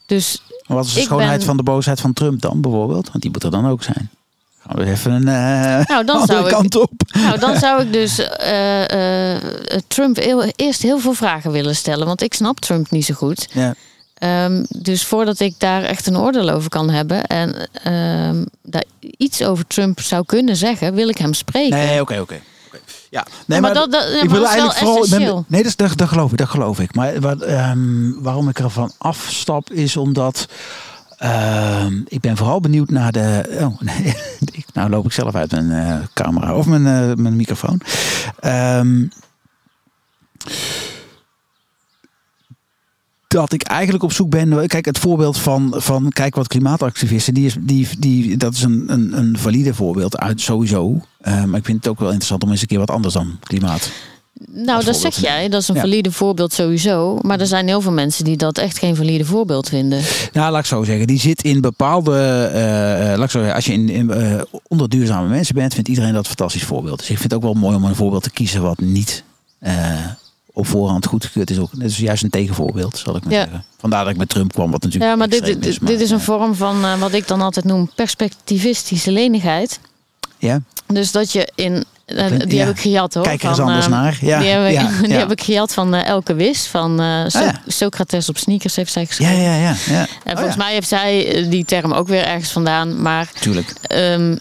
Dus 0.05 0.41
wat 0.67 0.85
is 0.85 0.93
de 0.93 0.99
Ik 0.99 1.05
schoonheid 1.05 1.37
ben- 1.37 1.45
van 1.47 1.57
de 1.57 1.63
boosheid 1.63 2.01
van 2.01 2.13
Trump 2.13 2.41
dan 2.41 2.61
bijvoorbeeld? 2.61 3.07
Want 3.09 3.21
die 3.21 3.31
moet 3.31 3.43
er 3.43 3.51
dan 3.51 3.67
ook 3.67 3.83
zijn. 3.83 4.09
Gaan 4.67 4.75
we 4.85 4.91
even 4.91 5.11
een 5.11 5.27
eh, 5.27 5.85
Nou, 5.87 6.05
dan 6.05 6.15
andere 6.19 6.33
zou 6.33 6.45
ik- 6.45 6.51
kant 6.53 6.75
op. 6.75 6.91
nou, 7.13 7.39
dan 7.39 7.57
zou 7.59 7.81
ik 7.81 7.93
dus 7.93 8.15
Trump 9.87 10.15
heel, 10.15 10.43
eerst 10.55 10.81
heel 10.81 10.99
veel 10.99 11.13
vragen 11.13 11.51
willen 11.51 11.75
stellen. 11.75 12.05
Want 12.07 12.21
ik 12.21 12.33
snap 12.33 12.59
Trump 12.59 12.91
niet 12.91 13.05
zo 13.05 13.13
goed. 13.13 13.47
Ja. 13.53 13.73
Ehm, 14.21 14.63
dus 14.69 15.05
voordat 15.05 15.39
ik 15.39 15.53
daar 15.57 15.83
echt 15.83 16.07
een 16.07 16.17
oordeel 16.17 16.49
over 16.49 16.69
kan 16.69 16.89
hebben 16.89 17.25
en 17.25 17.69
ehm, 17.83 18.43
daar 18.63 18.83
iets 19.17 19.43
over 19.43 19.67
Trump 19.67 19.99
zou 19.99 20.25
kunnen 20.25 20.55
zeggen, 20.55 20.93
wil 20.93 21.09
ik 21.09 21.17
hem 21.17 21.33
spreken. 21.33 21.77
Nee, 21.77 22.01
oké, 22.01 22.19
oké. 22.19 22.39
Ja, 23.09 23.25
nee, 23.45 23.61
maar 23.61 23.73
dat- 23.73 23.91
dat- 23.91 24.01
dat 24.01 24.23
is 24.47 24.55
wel 24.55 24.71
vooral. 24.73 25.45
nee, 25.47 25.63
dat, 25.63 25.77
dat, 25.77 25.97
dat 25.97 26.07
geloof 26.07 26.31
ik, 26.31 26.37
dat 26.37 26.49
geloof 26.49 26.79
ik. 26.79 26.95
Maar 26.95 27.19
wat, 27.19 27.41
ehm, 27.41 28.11
waarom 28.21 28.49
ik 28.49 28.59
ervan 28.59 28.91
afstap 28.97 29.71
is 29.71 29.97
omdat. 29.97 30.45
ik 32.07 32.19
ben 32.21 32.37
vooral 32.37 32.59
benieuwd 32.59 32.89
naar 32.89 33.11
de. 33.11 33.57
Oh, 33.61 33.79
nee, 33.81 34.05
ik- 34.51 34.65
nou 34.73 34.89
loop 34.89 35.05
ik 35.05 35.11
zelf 35.11 35.35
uit 35.35 35.51
mijn 35.51 35.71
eh, 35.71 35.97
camera 36.13 36.55
of 36.55 36.65
mijn, 36.65 36.87
eh, 36.87 37.15
mijn 37.15 37.35
microfoon. 37.35 37.81
Ehm, 38.39 39.03
dat 43.31 43.53
ik 43.53 43.63
eigenlijk 43.63 44.03
op 44.03 44.11
zoek 44.13 44.29
ben. 44.29 44.67
Kijk, 44.67 44.85
het 44.85 44.99
voorbeeld 44.99 45.37
van, 45.37 45.73
van 45.77 46.09
kijk 46.09 46.35
wat 46.35 46.47
klimaatactivisten, 46.47 47.33
die 47.33 47.45
is, 47.45 47.55
die, 47.59 47.87
die, 47.99 48.37
dat 48.37 48.53
is 48.53 48.61
een, 48.63 48.83
een, 48.87 49.17
een 49.17 49.37
valide 49.39 49.73
voorbeeld 49.73 50.17
uit 50.17 50.41
sowieso. 50.41 51.01
Eh, 51.21 51.43
maar 51.43 51.59
ik 51.59 51.65
vind 51.65 51.77
het 51.77 51.87
ook 51.87 51.99
wel 51.99 52.07
interessant 52.07 52.43
om 52.43 52.51
eens 52.51 52.61
een 52.61 52.67
keer 52.67 52.79
wat 52.79 52.91
anders 52.91 53.13
dan 53.13 53.37
klimaat. 53.43 53.91
nou, 54.51 54.83
dat 54.83 54.95
zeg 54.97 55.15
jij, 55.15 55.49
dat 55.49 55.61
is 55.61 55.67
een 55.67 55.75
Ja. 55.75 55.81
valide 55.81 56.11
voorbeeld 56.11 56.53
sowieso. 56.53 57.19
Maar 57.21 57.39
er 57.39 57.47
zijn 57.47 57.67
heel 57.67 57.81
veel 57.81 57.91
mensen 57.91 58.23
die 58.23 58.37
dat 58.37 58.57
echt 58.57 58.77
geen 58.77 58.95
valide 58.95 59.25
voorbeeld 59.25 59.69
vinden. 59.69 60.01
Nou, 60.33 60.51
laat 60.51 60.59
ik 60.61 60.65
zo 60.65 60.83
zeggen. 60.83 61.07
Die 61.07 61.19
zit 61.19 61.43
in 61.43 61.61
bepaalde. 61.61 62.17
eh, 62.53 63.11
eh, 63.11 63.17
laat 63.17 63.25
ik 63.25 63.31
zo 63.31 63.37
zeggen, 63.37 63.55
als 63.55 63.65
je 63.65 63.73
in, 63.73 63.89
in, 63.89 64.11
onder 64.67 64.89
duurzame 64.89 65.27
mensen 65.27 65.55
bent, 65.55 65.73
vindt 65.73 65.89
iedereen 65.89 66.13
dat 66.13 66.21
een 66.23 66.27
fantastisch 66.35 66.63
voorbeeld. 66.63 66.99
Dus 66.99 67.09
ik 67.09 67.17
vind 67.17 67.31
het 67.31 67.33
ook 67.43 67.53
wel 67.53 67.61
mooi 67.61 67.75
om 67.75 67.83
een 67.83 67.95
voorbeeld 67.95 68.23
te 68.23 68.31
kiezen 68.31 68.61
wat 68.61 68.79
niet 68.79 69.23
op 70.53 70.67
voorhand 70.67 71.05
goedgekeurd 71.05 71.49
is. 71.49 71.59
Ook, 71.59 71.69
dat 71.73 71.89
is 71.89 71.97
juist 71.97 72.23
een 72.23 72.29
tegenvoorbeeld, 72.29 72.97
zal 72.97 73.15
ik 73.15 73.23
maar 73.23 73.33
Ja. 73.33 73.41
zeggen. 73.43 73.63
Vandaar 73.79 74.03
dat 74.03 74.13
ik 74.13 74.17
met 74.19 74.29
Trump 74.29 74.53
kwam, 74.53 74.71
wat 74.71 74.83
natuurlijk. 74.83 75.11
Ja, 75.11 75.17
maar 75.17 75.29
dit, 75.29 75.45
dit, 75.45 75.65
is, 75.65 75.79
maar, 75.79 75.91
dit 75.91 76.01
is 76.01 76.09
een 76.09 76.17
ja. 76.17 76.23
vorm 76.23 76.55
van 76.55 76.83
eh, 76.85 76.99
wat 76.99 77.13
ik 77.13 77.27
dan 77.27 77.41
altijd 77.41 77.65
noem 77.65 77.89
perspectivistische 77.95 79.11
lenigheid. 79.11 79.79
Ja, 80.37 80.61
Dus 80.87 81.11
dat 81.11 81.31
je 81.31 81.49
in. 81.55 81.83
eh, 82.05 82.25
die 82.29 82.55
ja. 82.55 82.65
heb 82.65 82.75
ik 82.75 82.79
gejat 82.81 83.13
hoor. 83.13 83.23
kijk 83.23 83.41
er 83.43 83.49
eens 83.49 83.57
van, 83.57 83.67
anders 83.67 83.85
eh, 83.85 83.91
naar. 83.91 84.17
Ja, 84.21 84.39
die 84.39 84.47
heb 84.49 84.71
ik, 84.71 84.89
die 85.01 85.09
ja. 85.09 85.17
heb 85.17 85.31
ik 85.31 85.41
gejat 85.41 85.73
van 85.73 85.93
eh, 85.93 86.05
Elke 86.07 86.33
Wis. 86.33 86.65
Van 86.67 86.99
eh, 86.99 87.23
So- 87.27 87.39
Ah, 87.39 87.45
ja. 87.45 87.61
Socrates 87.67 88.29
op 88.29 88.37
sneakers 88.37 88.75
heeft 88.75 88.91
zij 88.91 89.05
geschreven. 89.05 89.35
ja, 89.41 89.55
ja. 89.55 89.75
ja. 89.87 90.07
En 90.23 90.31
Oh, 90.31 90.35
volgens 90.35 90.55
mij 90.55 90.73
heeft 90.73 90.87
zij 90.87 91.33
eh, 91.35 91.49
die 91.49 91.65
term 91.65 91.91
ook 91.91 92.07
weer 92.07 92.23
ergens 92.25 92.51
vandaan. 92.51 93.01
Maar 93.01 93.31
Tuurlijk. 93.39 93.73
ehm, 93.81 94.37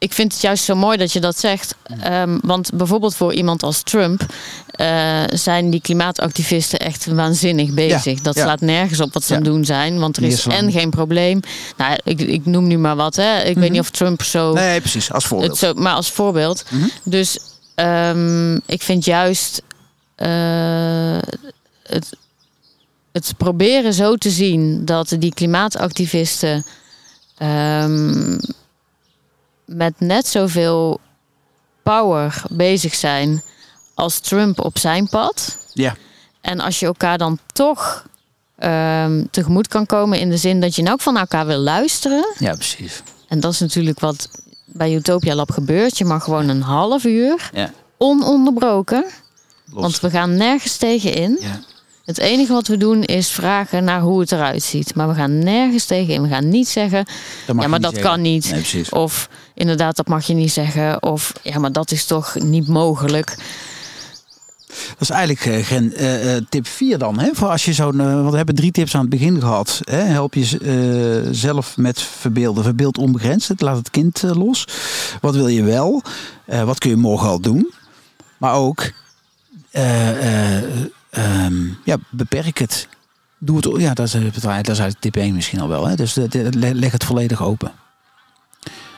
ik 0.00 0.12
vind 0.12 0.32
het 0.32 0.42
juist 0.42 0.64
zo 0.64 0.74
mooi 0.74 0.96
dat 0.96 1.12
je 1.12 1.20
dat 1.20 1.38
zegt. 1.38 1.74
Ehm, 2.00 2.38
want 2.42 2.70
bijvoorbeeld 2.74 3.14
voor 3.16 3.32
iemand 3.34 3.62
als 3.62 3.82
Trump 3.82 4.26
eh, 4.70 5.22
zijn 5.26 5.70
die 5.70 5.80
klimaatactivisten 5.80 6.78
echt 6.78 7.06
waanzinnig 7.06 7.70
bezig. 7.70 8.20
dat 8.20 8.34
ja. 8.34 8.42
slaat 8.42 8.60
nergens 8.60 9.00
op 9.00 9.12
wat 9.12 9.22
ze 9.24 9.32
Ja. 9.32 9.38
aan 9.38 9.44
het 9.44 9.52
doen 9.52 9.64
zijn. 9.64 9.98
Want 9.98 10.16
er 10.16 10.22
is 10.22 10.46
en 10.46 10.72
geen 10.72 10.90
probleem. 10.90 11.40
Nou, 11.76 11.98
ik, 12.04 12.20
ik 12.20 12.46
noem 12.46 12.66
nu 12.66 12.78
maar 12.78 12.96
wat. 12.96 13.16
Hè. 13.16 13.42
Ik 13.42 13.56
weet 13.56 13.70
niet 13.70 13.80
of 13.80 13.90
Trump 13.90 14.22
zo 14.22 14.52
Mhm. 14.52 14.60
Nee, 14.62 14.80
precies. 14.80 15.12
Als 15.12 15.24
voorbeeld. 15.24 15.58
zo, 15.58 15.74
maar 15.74 15.94
als 15.94 16.10
voorbeeld. 16.10 16.64
Mhm. 16.70 16.88
Dus 17.04 17.38
ehm, 17.74 18.54
ik 18.66 18.82
vind 18.82 19.04
juist 19.04 19.62
eh, 20.14 21.18
het, 21.82 22.08
het 23.12 23.32
proberen 23.36 23.94
zo 23.94 24.16
te 24.16 24.30
zien 24.30 24.84
dat 24.84 25.16
die 25.18 25.34
klimaatactivisten 25.34 26.64
ehm, 27.36 28.38
met 29.76 29.94
net 30.00 30.26
zoveel 30.26 31.00
power 31.82 32.42
bezig 32.50 32.94
zijn 32.94 33.42
als 33.94 34.18
Trump 34.18 34.60
op 34.60 34.78
zijn 34.78 35.08
pad. 35.08 35.58
Ja. 35.72 35.96
En 36.40 36.60
als 36.60 36.80
je 36.80 36.86
elkaar 36.86 37.18
dan 37.18 37.38
toch 37.52 38.06
ehm, 38.58 39.24
tegemoet 39.30 39.68
kan 39.68 39.86
komen 39.86 40.18
in 40.18 40.30
de 40.30 40.36
zin 40.36 40.60
dat 40.60 40.74
je 40.76 40.82
nou 40.82 40.94
ook 40.94 41.00
van 41.00 41.16
elkaar 41.16 41.46
wil 41.46 41.58
luisteren. 41.58 42.34
ja, 42.38 42.52
precies. 42.54 43.02
En 43.28 43.40
dat 43.40 43.52
is 43.52 43.60
natuurlijk 43.60 44.00
wat 44.00 44.28
bij 44.64 44.94
Utopia 44.94 45.34
Lab 45.34 45.50
gebeurt. 45.50 45.98
Je 45.98 46.04
mag 46.04 46.24
gewoon 46.24 46.48
een 46.48 46.62
half 46.62 47.04
uur 47.04 47.50
Ja. 47.52 47.72
ononderbroken. 47.98 49.04
Los. 49.72 49.80
Want 49.82 50.00
we 50.00 50.10
gaan 50.10 50.36
nergens 50.36 50.76
tegenin. 50.76 51.36
ja. 51.40 51.60
Het 52.10 52.18
enige 52.18 52.52
wat 52.52 52.66
we 52.66 52.76
doen 52.76 53.02
is 53.02 53.28
vragen 53.30 53.84
naar 53.84 54.00
hoe 54.00 54.20
het 54.20 54.32
eruit 54.32 54.62
ziet. 54.62 54.94
Maar 54.94 55.08
we 55.08 55.14
gaan 55.14 55.38
nergens 55.38 55.84
tegenin. 55.84 56.22
We 56.22 56.28
gaan 56.28 56.48
niet 56.48 56.68
zeggen, 56.68 57.06
ja, 57.46 57.68
maar 57.68 57.80
dat 57.80 57.94
zeggen. 57.94 58.10
kan 58.10 58.20
niet. 58.20 58.50
Nee. 58.72 58.84
Of 58.90 59.28
inderdaad, 59.54 59.96
dat 59.96 60.08
mag 60.08 60.26
je 60.26 60.34
niet 60.34 60.52
zeggen. 60.52 61.02
Of 61.02 61.32
ja, 61.42 61.58
maar 61.58 61.72
dat 61.72 61.90
is 61.90 62.04
toch 62.04 62.34
niet 62.38 62.68
mogelijk. 62.68 63.36
Dat 64.68 65.00
is 65.00 65.10
eigenlijk 65.10 65.46
eh, 65.46 65.64
gen- 65.66 65.94
eh, 65.94 66.36
eh, 66.36 66.42
tip 66.48 66.66
4 66.66 66.98
dan. 66.98 67.18
Hè? 67.18 67.30
Voor 67.32 67.48
als 67.48 67.64
je 67.64 67.72
zo'n, 67.72 67.96
want 67.96 68.30
we 68.30 68.36
hebben 68.36 68.54
drie 68.54 68.70
tips 68.70 68.94
aan 68.94 69.00
het 69.00 69.10
begin 69.10 69.40
gehad. 69.40 69.80
Hè? 69.84 70.02
Help 70.02 70.34
je 70.34 70.58
eh, 71.24 71.28
zelf 71.32 71.76
met 71.76 72.02
verbeelden. 72.02 72.64
Verbeeld 72.64 72.98
onbegrensd. 72.98 73.48
Het 73.48 73.60
Laat 73.60 73.76
het 73.76 73.90
kind 73.90 74.22
los. 74.22 74.64
Wat 75.20 75.34
wil 75.34 75.46
je 75.48 75.62
wel? 75.62 76.02
Wat 76.44 76.78
kun 76.78 76.90
je 76.90 76.96
morgen 76.96 77.28
al 77.28 77.40
doen? 77.40 77.72
Maar 78.38 78.54
ook, 78.54 78.90
eh, 81.10 81.24
eh, 81.24 81.44
ehm, 81.44 81.54
ja, 81.84 81.96
beperk 82.08 82.58
het. 82.58 82.88
Doe 83.38 83.56
het. 83.56 83.80
Ja, 83.80 83.94
dat 83.94 84.06
is, 84.06 84.14
eh, 84.14 84.22
dat 84.22 84.36
is 84.36 84.44
eigenlijk 84.44 85.00
tip 85.00 85.16
1 85.16 85.34
misschien 85.34 85.60
al 85.60 85.68
wel. 85.68 85.86
Hè? 85.86 85.94
Dus 85.96 86.12
de- 86.12 86.28
de- 86.28 86.48
le- 86.58 86.72
leg 86.74 86.92
het 86.92 87.04
volledig 87.04 87.42
open. 87.42 87.72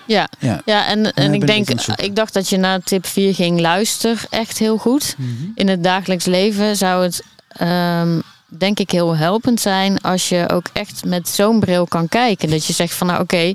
Ja, 0.06 0.28
Ja. 0.38 0.62
ja 0.64 0.86
en, 0.86 1.12
en 1.12 1.34
ik 1.34 1.46
denk, 1.46 1.70
ik 1.96 2.16
dacht 2.16 2.32
dat 2.32 2.48
je 2.48 2.56
naar 2.56 2.80
tip 2.80 3.06
4 3.06 3.34
ging 3.34 3.60
luister 3.60 4.24
echt 4.30 4.58
heel 4.58 4.76
goed. 4.78 5.16
In 5.54 5.68
het 5.68 5.84
dagelijks 5.84 6.24
leven 6.24 6.76
zou 6.76 7.02
het 7.02 7.22
ehm, 7.48 8.20
denk 8.46 8.78
ik 8.78 8.90
heel 8.90 9.16
helpend 9.16 9.60
zijn 9.60 10.00
als 10.00 10.28
je 10.28 10.48
ook 10.48 10.66
echt 10.72 11.04
met 11.04 11.28
zo'n 11.28 11.60
bril 11.60 11.86
kan 11.86 12.08
kijken. 12.08 12.50
Dat 12.50 12.66
je 12.66 12.72
zegt 12.72 12.94
van 12.94 13.06
nou 13.06 13.20
oké, 13.22 13.52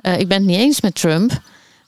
eh, 0.00 0.18
ik 0.18 0.28
ben 0.28 0.36
het 0.38 0.46
niet 0.46 0.58
eens 0.58 0.80
met 0.80 0.94
Trump. 0.94 1.40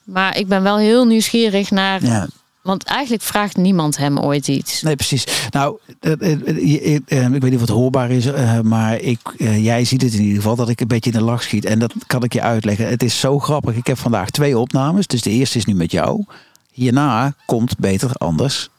Maar 0.03 0.37
ik 0.37 0.47
ben 0.47 0.63
wel 0.63 0.77
heel 0.77 1.05
nieuwsgierig 1.05 1.71
naar. 1.71 2.03
Ja. 2.05 2.27
Want 2.63 2.83
eigenlijk 2.83 3.23
vraagt 3.23 3.57
niemand 3.57 3.97
hem 3.97 4.19
ooit 4.19 4.47
iets. 4.47 4.81
Nee, 4.81 4.95
precies. 4.95 5.47
Nou, 5.49 5.77
eh, 5.99 6.11
eh, 6.11 6.95
eh, 7.07 7.33
ik 7.33 7.41
weet 7.41 7.43
niet 7.43 7.53
of 7.53 7.61
het 7.61 7.69
hoorbaar 7.69 8.11
is, 8.11 8.25
maar 8.63 8.99
ik, 8.99 9.19
jij 9.37 9.83
ziet 9.83 10.01
het 10.01 10.13
in 10.13 10.21
ieder 10.21 10.35
geval 10.35 10.55
dat 10.55 10.69
ik 10.69 10.81
een 10.81 10.87
beetje 10.87 11.11
in 11.11 11.17
de 11.17 11.23
lach 11.23 11.43
schiet. 11.43 11.65
En 11.65 11.79
dat 11.79 11.93
kan 12.07 12.23
ik 12.23 12.33
je 12.33 12.41
uitleggen. 12.41 12.87
Het 12.87 13.03
is 13.03 13.19
zo 13.19 13.39
grappig. 13.39 13.75
Ik 13.75 13.87
heb 13.87 13.97
vandaag 13.97 14.29
twee 14.29 14.57
opnames. 14.57 15.07
Dus 15.07 15.21
de 15.21 15.29
eerste 15.29 15.57
is 15.57 15.65
nu 15.65 15.73
met 15.73 15.91
jou. 15.91 16.25
Hierna 16.71 17.33
komt 17.45 17.77
beter 17.77 18.11
anders 18.13 18.69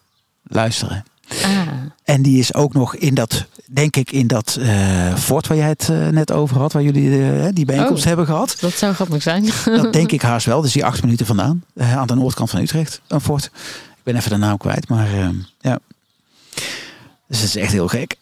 luisteren. 0.43 1.05
Ah, 1.43 1.61
En 2.05 2.23
die 2.23 2.39
is 2.39 2.55
ook 2.55 2.73
nog 2.73 2.97
in 2.97 3.15
dat, 3.15 3.45
denk 3.67 3.97
ik, 3.97 4.11
in 4.13 4.27
dat 4.27 4.57
eh, 4.61 5.15
fort 5.15 5.47
waar 5.47 5.57
jij 5.57 5.69
het 5.69 5.89
eh, 5.91 6.09
net 6.09 6.33
over 6.33 6.59
had, 6.59 6.73
waar 6.73 6.83
jullie 6.83 7.23
eh, 7.41 7.49
die 7.53 7.65
bijeenkomst 7.65 8.01
Oh. 8.03 8.07
hebben 8.09 8.27
gehad. 8.27 8.57
dat 8.61 8.73
zou 8.73 8.95
grappig 8.95 9.23
zijn. 9.23 9.45
Dat 9.65 9.93
denk 9.93 10.13
ik 10.13 10.23
haast 10.23 10.47
wel. 10.47 10.61
Dus 10.63 10.73
die 10.73 10.85
acht 10.85 11.03
minuten 11.03 11.27
vandaan. 11.27 11.65
aan 11.77 12.07
de 12.07 12.15
noordkant 12.15 12.51
van 12.51 12.61
Utrecht. 12.61 13.01
Een 13.09 13.21
fort. 13.21 13.45
Ik 13.97 14.03
ben 14.03 14.17
even 14.17 14.31
de 14.31 14.37
naam 14.37 14.57
kwijt. 14.57 14.89
Maar 14.89 15.09
ja. 15.61 15.79
Dus 17.29 17.39
het 17.41 17.49
is 17.49 17.57
echt 17.57 17.73
heel 17.73 17.89
gek. 17.89 18.17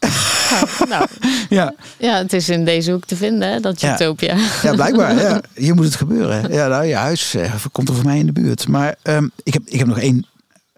nou, 0.89 1.07
ja. 1.49 1.75
ja, 1.99 2.17
het 2.17 2.33
is 2.33 2.49
in 2.49 2.65
deze 2.65 2.93
hoek 2.93 3.05
te 3.05 3.17
vinden, 3.17 3.49
hè, 3.53 3.61
dat 3.61 3.83
Utopia. 3.83 4.37
Ja, 4.63 4.75
blijkbaar. 4.75 5.15
Ja. 5.21 5.41
Hier 5.55 5.75
moet 5.75 5.85
het 5.85 5.95
gebeuren. 5.95 6.53
Ja, 6.53 6.67
nou, 6.67 6.85
je 6.85 6.95
huis 6.95 7.37
komt 7.73 7.89
er 7.89 7.95
voor 7.95 8.05
mij 8.05 8.19
in 8.19 8.27
de 8.27 8.33
buurt. 8.33 8.69
Maar 8.69 8.95
um, 9.03 9.31
ik, 9.43 9.53
heb, 9.53 9.63
ik 9.65 9.79
heb 9.79 9.89
nog 9.89 9.99
één 9.99 10.27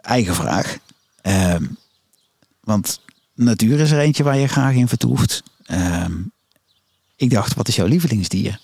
eigen 0.01 0.35
vraag. 0.35 0.77
Um, 1.23 1.77
want 2.65 3.01
natuur 3.35 3.81
is 3.81 3.91
er 3.91 3.99
eentje 3.99 4.23
waar 4.23 4.37
je 4.37 4.47
graag 4.49 4.75
in 4.75 4.89
vertoeft. 4.89 5.43
Um, 5.71 6.33
ik 7.17 7.31
dacht, 7.31 7.55
wat 7.55 7.69
is 7.69 7.77
jouw 7.77 7.87
lievelingsdier? 7.87 8.61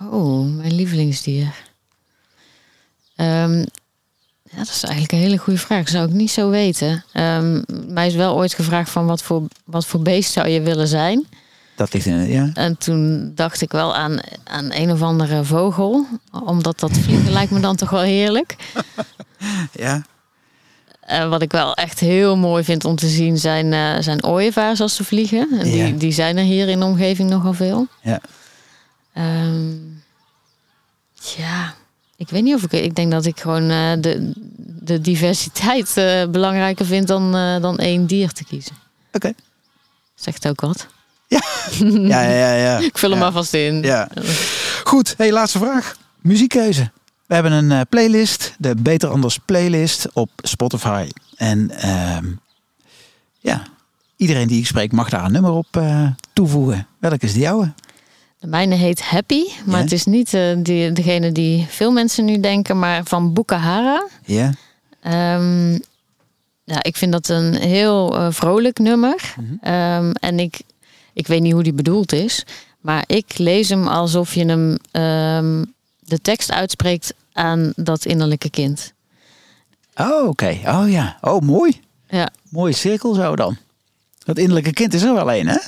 Oh, 0.00 0.56
mijn 0.56 0.74
lievelingsdier. 0.74 1.54
Um, 3.16 3.58
ja, 4.42 4.56
dat 4.56 4.68
is 4.68 4.82
eigenlijk 4.82 5.12
een 5.12 5.18
hele 5.18 5.38
goede 5.38 5.58
vraag. 5.58 5.88
Zou 5.88 6.08
ik 6.08 6.14
niet 6.14 6.30
zo 6.30 6.50
weten. 6.50 7.04
Um, 7.12 7.64
mij 7.88 8.06
is 8.06 8.14
wel 8.14 8.34
ooit 8.34 8.54
gevraagd 8.54 8.90
van 8.90 9.06
wat 9.06 9.22
voor, 9.22 9.42
wat 9.64 9.86
voor 9.86 10.00
beest 10.00 10.32
zou 10.32 10.48
je 10.48 10.60
willen 10.60 10.88
zijn? 10.88 11.26
Dat 11.76 11.92
ligt 11.92 12.06
in 12.06 12.28
ja. 12.28 12.50
En 12.54 12.78
toen 12.78 13.32
dacht 13.34 13.60
ik 13.60 13.72
wel 13.72 13.94
aan, 13.94 14.18
aan 14.44 14.72
een 14.72 14.90
of 14.90 15.02
andere 15.02 15.44
vogel. 15.44 16.06
Omdat 16.30 16.80
dat 16.80 16.98
vliegen 16.98 17.32
lijkt 17.32 17.50
me 17.50 17.60
dan 17.60 17.76
toch 17.76 17.90
wel 17.90 18.00
heerlijk. 18.00 18.56
ja. 19.72 20.06
Uh, 21.10 21.28
wat 21.28 21.42
ik 21.42 21.52
wel 21.52 21.74
echt 21.74 22.00
heel 22.00 22.36
mooi 22.36 22.64
vind 22.64 22.84
om 22.84 22.96
te 22.96 23.08
zien 23.08 23.38
zijn, 23.38 23.72
uh, 23.72 23.96
zijn 24.00 24.24
ooievaars 24.24 24.80
als 24.80 24.94
ze 24.94 25.04
vliegen. 25.04 25.48
En 25.58 25.64
die, 25.64 25.86
ja. 25.86 25.98
die 25.98 26.12
zijn 26.12 26.36
er 26.36 26.44
hier 26.44 26.68
in 26.68 26.78
de 26.78 26.84
omgeving 26.84 27.30
nogal 27.30 27.52
veel. 27.52 27.86
Ja. 28.02 28.20
Um, 29.14 30.02
ja, 31.36 31.74
ik 32.16 32.28
weet 32.28 32.42
niet 32.42 32.54
of 32.54 32.62
ik. 32.62 32.72
Ik 32.72 32.94
denk 32.94 33.10
dat 33.10 33.24
ik 33.24 33.40
gewoon 33.40 33.70
uh, 33.70 33.92
de, 34.00 34.32
de 34.56 35.00
diversiteit 35.00 35.94
belangrijker 36.30 36.86
vind 36.86 37.06
dan, 37.06 37.32
dan 37.60 37.78
één 37.78 38.06
dier 38.06 38.32
te 38.32 38.44
kiezen. 38.44 38.76
Oké. 39.12 39.16
Okay. 39.16 39.34
Zegt 40.14 40.48
ook 40.48 40.60
wat. 40.60 40.86
Ja, 41.26 41.42
ja, 41.80 42.20
ja. 42.20 42.30
ja, 42.30 42.52
ja. 42.54 42.78
ik 42.78 42.98
vul 42.98 43.10
hem 43.10 43.18
maar 43.18 43.32
vast 43.32 43.54
in. 43.54 43.82
Ja. 43.82 44.08
Goed, 44.84 45.14
hey, 45.16 45.32
laatste 45.32 45.58
vraag. 45.58 45.96
Muziekkeuze. 46.20 46.90
We 47.26 47.34
hebben 47.34 47.52
een 47.52 47.86
playlist, 47.88 48.54
de 48.58 48.74
Beter 48.74 49.08
Anders 49.08 49.38
playlist 49.38 50.08
op 50.12 50.30
Spotify. 50.36 51.08
En 51.36 51.70
uh, 51.84 52.18
ja, 53.38 53.62
iedereen 54.16 54.48
die 54.48 54.58
ik 54.58 54.66
spreek 54.66 54.92
mag 54.92 55.08
daar 55.08 55.24
een 55.24 55.32
nummer 55.32 55.50
op 55.50 55.82
toevoegen. 56.32 56.86
Welke 56.98 57.24
is 57.24 57.32
de 57.32 57.38
jouwe? 57.38 57.72
De 58.38 58.46
mijne 58.46 58.74
heet 58.74 59.02
Happy, 59.02 59.42
maar 59.64 59.76
ja? 59.76 59.82
het 59.82 59.92
is 59.92 60.04
niet 60.04 60.32
uh, 60.32 60.56
die, 60.58 60.92
degene 60.92 61.32
die 61.32 61.66
veel 61.68 61.92
mensen 61.92 62.24
nu 62.24 62.40
denken, 62.40 62.78
maar 62.78 63.04
van 63.04 63.32
Bukahara. 63.32 64.06
Ja. 64.24 64.52
Um, 65.36 65.80
ja, 66.64 66.82
ik 66.82 66.96
vind 66.96 67.12
dat 67.12 67.28
een 67.28 67.54
heel 67.54 68.32
vrolijk 68.32 68.78
nummer. 68.78 69.34
Mm 69.36 69.58
-hmm. 69.60 69.74
um, 69.74 70.12
en 70.12 70.38
ik, 70.38 70.60
ik 71.12 71.26
weet 71.26 71.40
niet 71.40 71.52
hoe 71.52 71.62
die 71.62 71.72
bedoeld 71.72 72.12
is, 72.12 72.44
maar 72.80 73.04
ik 73.06 73.38
lees 73.38 73.68
hem 73.68 73.86
alsof 73.86 74.34
je 74.34 74.44
hem 74.44 74.76
um, 75.02 75.74
de 76.06 76.20
tekst 76.20 76.52
uitspreekt 76.52 77.14
aan 77.32 77.72
dat 77.76 78.04
innerlijke 78.04 78.50
kind. 78.50 78.92
Oh, 79.94 80.28
oké. 80.28 80.28
Okay. 80.28 80.82
Oh 80.82 80.90
ja. 80.90 81.18
Oh, 81.20 81.40
mooi. 81.40 81.80
Ja. 82.08 82.28
Mooie 82.48 82.72
cirkel 82.72 83.14
zo 83.14 83.36
dan. 83.36 83.56
Dat 84.24 84.38
innerlijke 84.38 84.72
kind 84.72 84.94
is 84.94 85.02
er 85.02 85.14
wel 85.14 85.32
een, 85.32 85.46
hè? 85.48 85.58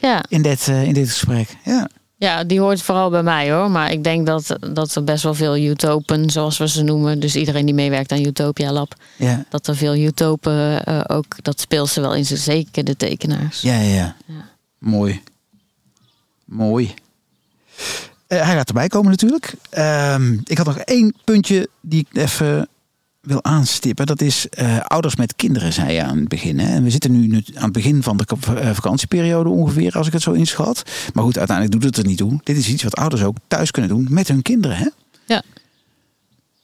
Ja. 0.00 0.24
In 0.28 0.42
dit, 0.42 0.66
uh, 0.66 0.82
in 0.82 0.94
dit 0.94 1.08
gesprek. 1.08 1.56
Ja. 1.64 1.88
Ja, 2.16 2.44
die 2.44 2.60
hoort 2.60 2.82
vooral 2.82 3.10
bij 3.10 3.22
mij 3.22 3.52
hoor. 3.52 3.70
Maar 3.70 3.92
ik 3.92 4.04
denk 4.04 4.26
dat, 4.26 4.56
dat 4.72 4.94
er 4.94 5.04
best 5.04 5.22
wel 5.22 5.34
veel 5.34 5.58
utopen, 5.58 6.30
zoals 6.30 6.58
we 6.58 6.68
ze 6.68 6.82
noemen. 6.82 7.20
Dus 7.20 7.36
iedereen 7.36 7.66
die 7.66 7.74
meewerkt 7.74 8.12
aan 8.12 8.24
Utopia 8.24 8.72
Lab. 8.72 8.94
Ja. 9.16 9.44
Dat 9.48 9.66
er 9.66 9.76
veel 9.76 9.96
utopen 9.96 10.82
uh, 10.88 11.00
ook, 11.06 11.42
dat 11.42 11.60
speelt 11.60 11.88
ze 11.88 12.00
wel 12.00 12.14
in 12.14 12.26
ze, 12.26 12.36
zeker 12.36 12.84
de 12.84 12.96
tekenaars. 12.96 13.60
Ja, 13.60 13.74
ja, 13.74 13.94
ja. 13.94 14.16
ja. 14.26 14.48
Mooi. 14.78 15.22
Mooi. 16.44 16.94
Uh, 18.32 18.44
hij 18.44 18.54
gaat 18.54 18.68
erbij 18.68 18.88
komen 18.88 19.10
natuurlijk. 19.10 19.54
Uh, 19.78 20.16
ik 20.44 20.56
had 20.56 20.66
nog 20.66 20.78
één 20.78 21.14
puntje 21.24 21.68
die 21.80 22.06
ik 22.10 22.22
even 22.22 22.68
wil 23.20 23.44
aanstippen. 23.44 24.06
Dat 24.06 24.20
is 24.20 24.46
uh, 24.58 24.80
ouders 24.80 25.16
met 25.16 25.36
kinderen, 25.36 25.72
zei 25.72 25.92
je 25.92 26.02
aan 26.02 26.18
het 26.18 26.28
begin. 26.28 26.58
Hè? 26.58 26.74
En 26.74 26.82
we 26.82 26.90
zitten 26.90 27.28
nu 27.28 27.42
aan 27.54 27.62
het 27.62 27.72
begin 27.72 28.02
van 28.02 28.16
de 28.16 28.24
vakantieperiode 28.74 29.48
ongeveer, 29.48 29.96
als 29.96 30.06
ik 30.06 30.12
het 30.12 30.22
zo 30.22 30.32
inschat. 30.32 30.82
Maar 31.14 31.24
goed, 31.24 31.38
uiteindelijk 31.38 31.80
doet 31.80 31.96
het 31.96 32.04
er 32.04 32.10
niet 32.10 32.18
toe. 32.18 32.40
Dit 32.42 32.56
is 32.56 32.68
iets 32.68 32.82
wat 32.82 32.96
ouders 32.96 33.22
ook 33.22 33.36
thuis 33.48 33.70
kunnen 33.70 33.90
doen 33.90 34.06
met 34.10 34.28
hun 34.28 34.42
kinderen. 34.42 34.76
Hè? 34.76 34.88
Ja. 35.26 35.42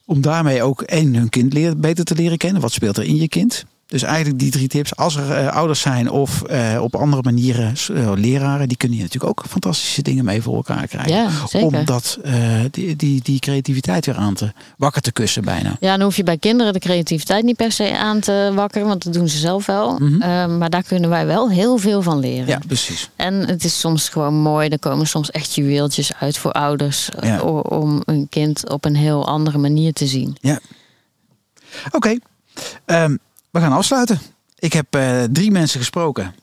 Om 0.05 0.21
daarmee 0.21 0.63
ook 0.63 0.81
één, 0.81 1.15
hun 1.15 1.29
kind 1.29 1.53
leer, 1.53 1.77
beter 1.77 2.03
te 2.03 2.15
leren 2.15 2.37
kennen. 2.37 2.61
Wat 2.61 2.71
speelt 2.71 2.97
er 2.97 3.03
in 3.03 3.15
je 3.15 3.27
kind? 3.27 3.65
Dus 3.89 4.03
eigenlijk 4.03 4.39
die 4.39 4.51
drie 4.51 4.67
tips. 4.67 4.95
Als 4.95 5.15
er 5.15 5.43
uh, 5.43 5.55
ouders 5.55 5.81
zijn 5.81 6.09
of 6.09 6.43
uh, 6.51 6.81
op 6.81 6.95
andere 6.95 7.21
manieren 7.21 7.73
uh, 7.91 8.11
leraren, 8.15 8.67
die 8.67 8.77
kunnen 8.77 8.97
je 8.97 9.03
natuurlijk 9.03 9.39
ook 9.39 9.45
fantastische 9.47 10.01
dingen 10.01 10.25
mee 10.25 10.41
voor 10.41 10.55
elkaar 10.55 10.87
krijgen. 10.87 11.13
Ja, 11.13 11.29
zeker. 11.47 11.67
Om 11.67 11.85
dat, 11.85 12.19
die, 12.71 12.95
die, 12.95 13.21
die 13.21 13.39
creativiteit 13.39 14.05
weer 14.05 14.15
aan 14.15 14.33
te 14.33 14.51
wakker 14.77 15.01
te 15.01 15.11
kussen 15.11 15.43
bijna. 15.43 15.77
Ja, 15.79 15.91
dan 15.97 16.01
hoef 16.05 16.15
je 16.15 16.23
bij 16.23 16.37
kinderen 16.37 16.73
de 16.73 16.79
creativiteit 16.79 17.43
niet 17.43 17.55
per 17.55 17.71
se 17.71 17.97
aan 17.97 18.19
te 18.19 18.51
wakkeren, 18.55 18.87
want 18.87 19.03
dat 19.03 19.13
doen 19.13 19.27
ze 19.27 19.37
zelf 19.37 19.65
wel. 19.65 19.97
Mm 19.99 20.21
-hmm. 20.21 20.57
maar 20.57 20.69
daar 20.69 20.83
kunnen 20.83 21.09
wij 21.09 21.25
wel 21.25 21.49
heel 21.49 21.77
veel 21.77 22.01
van 22.01 22.19
leren. 22.19 22.47
Ja, 22.47 22.59
precies. 22.67 23.09
En 23.15 23.33
het 23.33 23.63
is 23.63 23.79
soms 23.79 24.09
gewoon 24.09 24.33
mooi. 24.33 24.69
Er 24.69 24.79
komen 24.79 25.07
soms 25.07 25.31
echt 25.31 25.55
juweeltjes 25.55 26.11
uit 26.19 26.37
voor 26.37 26.51
ouders 26.51 27.09
ja. 27.21 27.41
om 27.41 28.01
een 28.05 28.27
kind 28.29 28.69
op 28.69 28.85
een 28.85 28.95
heel 28.95 29.27
andere 29.27 29.57
manier 29.57 29.93
te 29.93 30.07
zien. 30.07 30.37
Ja. 30.41 30.59
Oké. 31.91 31.95
Okay. 32.85 33.03
Um, 33.03 33.19
we 33.51 33.59
gaan 33.59 33.71
afsluiten. 33.71 34.19
Ik 34.59 34.73
heb 34.73 34.95
uh, 34.95 35.23
drie 35.23 35.51
mensen 35.51 35.79
gesproken 35.79 36.35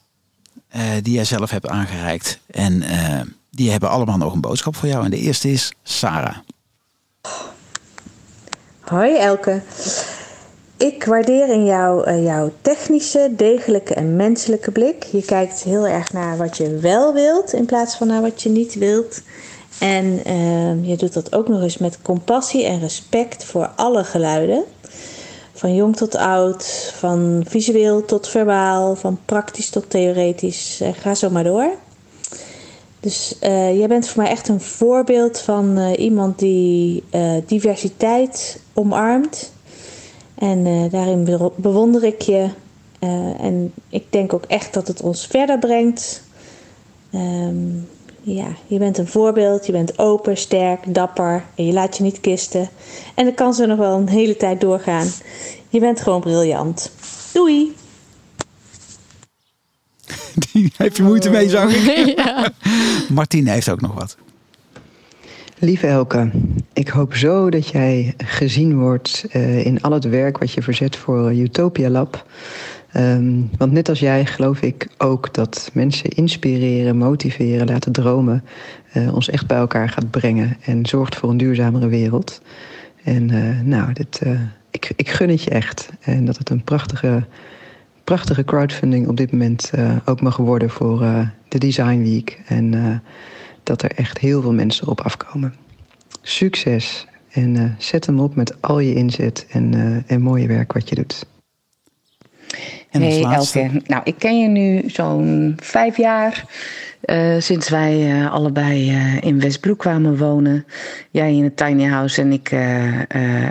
uh, 0.77 0.83
die 1.03 1.15
jij 1.15 1.25
zelf 1.25 1.51
hebt 1.51 1.69
aangereikt. 1.69 2.39
En 2.47 2.83
uh, 2.83 3.21
die 3.51 3.71
hebben 3.71 3.91
allemaal 3.91 4.17
nog 4.17 4.33
een 4.33 4.41
boodschap 4.41 4.77
voor 4.77 4.89
jou. 4.89 5.05
En 5.05 5.11
de 5.11 5.19
eerste 5.19 5.51
is 5.51 5.73
Sarah. 5.83 6.37
Hoi 8.81 9.17
Elke. 9.17 9.63
Ik 10.77 11.05
waardeer 11.05 11.49
in 11.49 11.65
jou 11.65 12.21
jouw 12.21 12.53
technische, 12.61 13.33
degelijke 13.37 13.95
en 13.95 14.17
menselijke 14.17 14.71
blik. 14.71 15.05
Je 15.05 15.25
kijkt 15.25 15.63
heel 15.63 15.87
erg 15.87 16.13
naar 16.13 16.37
wat 16.37 16.57
je 16.57 16.79
wel 16.79 17.13
wilt 17.15 17.53
in 17.53 17.67
plaats 17.67 17.97
van 17.97 18.07
naar 18.07 18.21
wat 18.21 18.43
je 18.43 18.49
niet 18.49 18.75
wilt. 18.75 19.23
En 19.79 20.23
je 20.83 20.97
doet 20.97 21.13
dat 21.13 21.35
ook 21.35 21.49
nog 21.49 21.63
eens 21.63 21.79
met 21.79 21.99
compassie 22.03 22.65
en 22.65 22.81
respect 22.81 23.45
voor 23.45 23.67
alle 23.77 24.05
geluiden. 24.05 24.65
Van 25.57 25.75
jong 25.75 25.97
tot 25.97 26.15
oud, 26.17 26.93
van 26.95 27.45
visueel 27.49 28.05
tot 28.05 28.29
verbaal, 28.29 28.97
van 28.97 29.19
praktisch 29.25 29.71
tot 29.71 29.91
theoretisch. 29.91 30.81
Uh, 30.83 30.89
ga 30.93 31.15
zo 31.15 31.31
maar 31.31 31.45
door. 31.45 31.71
Dus 33.01 33.37
uh, 33.43 33.79
jij 33.79 33.89
bent 33.89 34.09
voor 34.09 34.23
mij 34.23 34.33
echt 34.33 34.49
een 34.49 34.61
voorbeeld 34.61 35.41
van 35.41 35.79
uh, 35.79 35.99
iemand 35.99 36.39
die 36.39 37.05
diversiteit 37.47 38.61
omarmt. 38.73 39.53
En 40.35 40.89
daarin 40.91 41.25
bewonder 41.57 42.05
ik 42.05 42.23
je. 42.23 42.49
en 43.41 43.73
ik 43.89 44.05
denk 44.11 44.33
ook 44.33 44.45
echt 44.45 44.75
dat 44.75 44.89
het 44.89 45.03
ons 45.03 45.27
verder 45.27 45.59
brengt. 45.59 46.23
Um, 47.15 47.89
ja, 48.35 48.47
je 48.67 48.79
bent 48.79 48.99
een 48.99 49.07
voorbeeld, 49.07 49.67
je 49.67 49.73
bent 49.73 49.99
open, 49.99 50.37
sterk, 50.37 50.95
dapper 50.95 51.45
en 51.55 51.67
je 51.67 51.73
laat 51.73 51.97
je 51.97 52.03
niet 52.03 52.21
kisten. 52.21 52.69
En 53.15 53.25
dat 53.25 53.35
kan 53.35 53.55
zo 53.55 53.67
nog 53.67 53.79
wel 53.79 53.99
een 53.99 54.09
hele 54.09 54.37
tijd 54.37 54.61
doorgaan. 54.61 55.07
Je 55.69 55.81
bent 55.81 56.01
gewoon 56.01 56.21
briljant. 56.21 56.93
Doei! 57.33 57.75
Die 60.53 60.73
heeft 60.77 60.97
je 60.97 61.03
moeite 61.03 61.31
mee, 61.31 61.49
zag 61.49 61.75
ik. 61.75 62.13
Ja. 62.17 62.53
Martine 63.09 63.51
heeft 63.51 63.71
ook 63.71 63.81
nog 63.81 63.95
wat. 63.95 64.17
Lieve 65.59 65.87
Elke, 65.87 66.31
ik 66.73 66.89
hoop 66.89 67.15
zo 67.15 67.51
dat 67.51 67.69
jij 67.69 68.15
gezien 68.17 68.79
wordt 68.79 69.25
uh, 69.33 69.67
in 69.67 69.81
al 69.81 69.93
het 69.93 70.05
werk 70.05 70.39
wat 70.39 70.53
je 70.53 70.63
verzet 70.63 70.97
voor 70.97 71.33
Utopia 71.33 71.89
Lab. 71.89 72.27
Um, 72.99 73.51
want 73.59 73.73
net 73.73 73.89
als 73.89 73.99
jij 73.99 74.27
geloof 74.27 74.61
ik 74.61 74.89
ook 74.99 75.35
dat 75.35 75.71
mensen 75.73 76.11
inspireren, 76.11 76.97
motiveren, 76.97 77.67
laten 77.67 77.93
dromen, 77.93 78.45
uh, 78.95 79.15
ons 79.15 79.31
echt 79.31 79.47
bij 79.47 79.57
elkaar 79.57 79.89
gaat 79.89 80.11
brengen 80.11 80.57
en 80.61 80.87
zorgt 80.87 81.17
voor 81.17 81.31
een 81.31 81.37
duurzamere 81.37 81.89
wereld. 81.89 82.41
En 83.05 83.31
uh, 83.33 83.61
nou, 83.61 83.93
dit, 83.93 84.21
uh, 84.27 84.41
ik, 84.71 84.93
ik 84.97 85.09
gun 85.09 85.29
het 85.29 85.43
je 85.43 85.51
echt. 85.51 85.91
En 86.01 86.25
dat 86.25 86.39
het 86.39 86.51
een 86.51 86.65
prachtige, 86.65 87.25
prachtige 88.05 88.45
crowdfunding 88.45 89.09
op 89.09 89.17
dit 89.17 89.33
moment 89.33 89.71
ook 90.05 90.21
mag 90.21 90.37
worden 90.37 90.71
voor 90.71 90.99
de 91.49 91.59
Design 91.59 92.03
Week. 92.03 92.41
En 92.47 93.03
dat 93.63 93.83
er 93.83 93.91
echt 93.91 94.19
heel 94.19 94.43
veel 94.43 94.53
mensen 94.53 94.89
op 94.89 95.01
afkomen. 95.01 95.55
Succes 96.23 97.07
en 97.31 97.75
zet 97.79 98.07
hem 98.07 98.21
op 98.21 98.35
met 98.35 98.63
al 98.63 98.79
je 98.79 98.95
inzet 98.95 99.47
en, 99.51 99.75
en 100.07 100.23
mooie 100.23 100.47
werk 100.47 100.73
wat 100.73 100.89
je 100.89 100.95
doet. 100.95 101.27
En 102.91 103.03
hey 103.03 103.23
Elke, 103.23 103.71
nou 103.87 104.03
ik 104.05 104.15
ken 104.19 104.41
je 104.41 104.49
nu 104.49 104.83
zo'n 104.87 105.57
vijf 105.63 105.97
jaar. 105.97 106.45
Uh, 107.07 107.35
sinds 107.39 107.69
wij 107.69 108.19
uh, 108.19 108.33
allebei 108.33 108.91
uh, 108.91 109.23
in 109.23 109.41
Westbroek 109.41 109.79
kwamen 109.79 110.19
wonen. 110.19 110.67
Jij 111.11 111.35
in 111.35 111.45
het 111.45 111.57
tiny 111.57 111.85
house 111.85 112.21
en 112.21 112.33
ik 112.33 112.51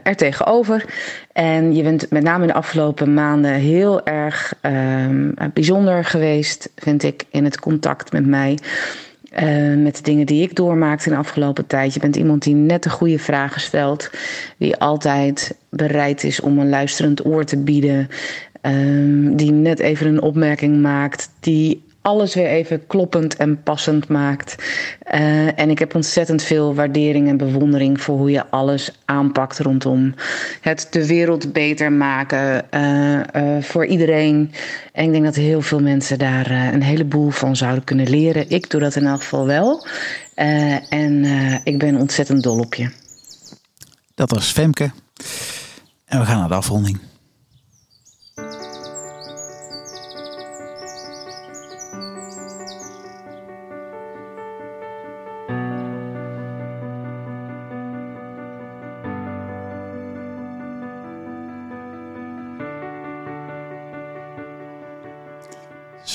er 0.03 0.15
tegenover. 0.15 0.85
En 1.33 1.75
je 1.75 1.83
bent 1.83 2.09
met 2.09 2.23
name 2.23 2.41
in 2.41 2.47
de 2.47 2.53
afgelopen 2.53 3.13
maanden 3.13 3.53
heel 3.53 4.05
erg 4.05 4.53
ehm, 4.61 5.31
bijzonder 5.53 6.05
geweest, 6.05 6.69
vind 6.75 7.03
ik, 7.03 7.23
in 7.29 7.43
het 7.43 7.59
contact 7.59 8.11
met 8.11 8.25
mij. 8.25 8.57
met 9.77 9.95
de 9.95 10.01
dingen 10.01 10.25
die 10.25 10.43
ik 10.43 10.55
doormaakte 10.55 11.05
in 11.05 11.11
de 11.11 11.19
afgelopen 11.19 11.67
tijd. 11.67 11.93
Je 11.93 11.99
bent 11.99 12.15
iemand 12.15 12.43
die 12.43 12.55
net 12.55 12.83
de 12.83 12.89
goede 12.89 13.19
vragen 13.19 13.61
stelt. 13.61 14.09
Die 14.57 14.77
altijd 14.77 15.55
bereid 15.69 16.23
is 16.23 16.39
om 16.39 16.59
een 16.59 16.69
luisterend 16.69 17.25
oor 17.25 17.45
te 17.45 17.57
bieden. 17.57 18.09
Um, 18.65 19.35
die 19.35 19.51
net 19.51 19.79
even 19.79 20.07
een 20.07 20.21
opmerking 20.21 20.81
maakt. 20.81 21.29
Die 21.39 21.83
alles 22.05 22.33
weer 22.33 22.47
even 22.47 22.87
kloppend 22.87 23.35
en 23.35 23.63
passend 23.63 24.07
maakt. 24.07 24.55
Uh, 25.13 25.59
en 25.59 25.69
ik 25.69 25.79
heb 25.79 25.95
ontzettend 25.95 26.43
veel 26.43 26.75
waardering 26.75 27.27
en 27.27 27.37
bewondering 27.37 28.01
voor 28.01 28.17
hoe 28.17 28.31
je 28.31 28.49
alles 28.49 28.91
aanpakt 29.05 29.59
rondom 29.59 30.13
het 30.61 30.87
de 30.89 31.07
wereld 31.07 31.53
beter 31.53 31.91
maken 31.91 32.65
uh, 32.71 33.19
uh, 33.35 33.63
voor 33.63 33.85
iedereen. 33.85 34.51
En 34.91 35.05
ik 35.05 35.11
denk 35.11 35.23
dat 35.23 35.35
heel 35.35 35.61
veel 35.61 35.81
mensen 35.81 36.17
daar 36.17 36.51
een 36.51 36.83
heleboel 36.83 37.29
van 37.29 37.55
zouden 37.55 37.83
kunnen 37.83 38.09
leren. 38.09 38.49
Ik 38.49 38.69
doe 38.69 38.81
dat 38.81 38.95
in 38.95 39.05
elk 39.05 39.21
geval 39.21 39.45
wel. 39.45 39.87
en 40.89 41.25
ik 41.63 41.79
ben 41.79 41.95
ontzettend 41.95 42.43
dol 42.43 42.59
op 42.59 42.73
je. 42.73 42.89
Dat 44.15 44.31
was 44.31 44.51
Femke. 44.51 44.91
En 46.05 46.19
we 46.19 46.25
gaan 46.25 46.39
naar 46.39 46.47
de 46.47 46.53
afronding. 46.53 46.99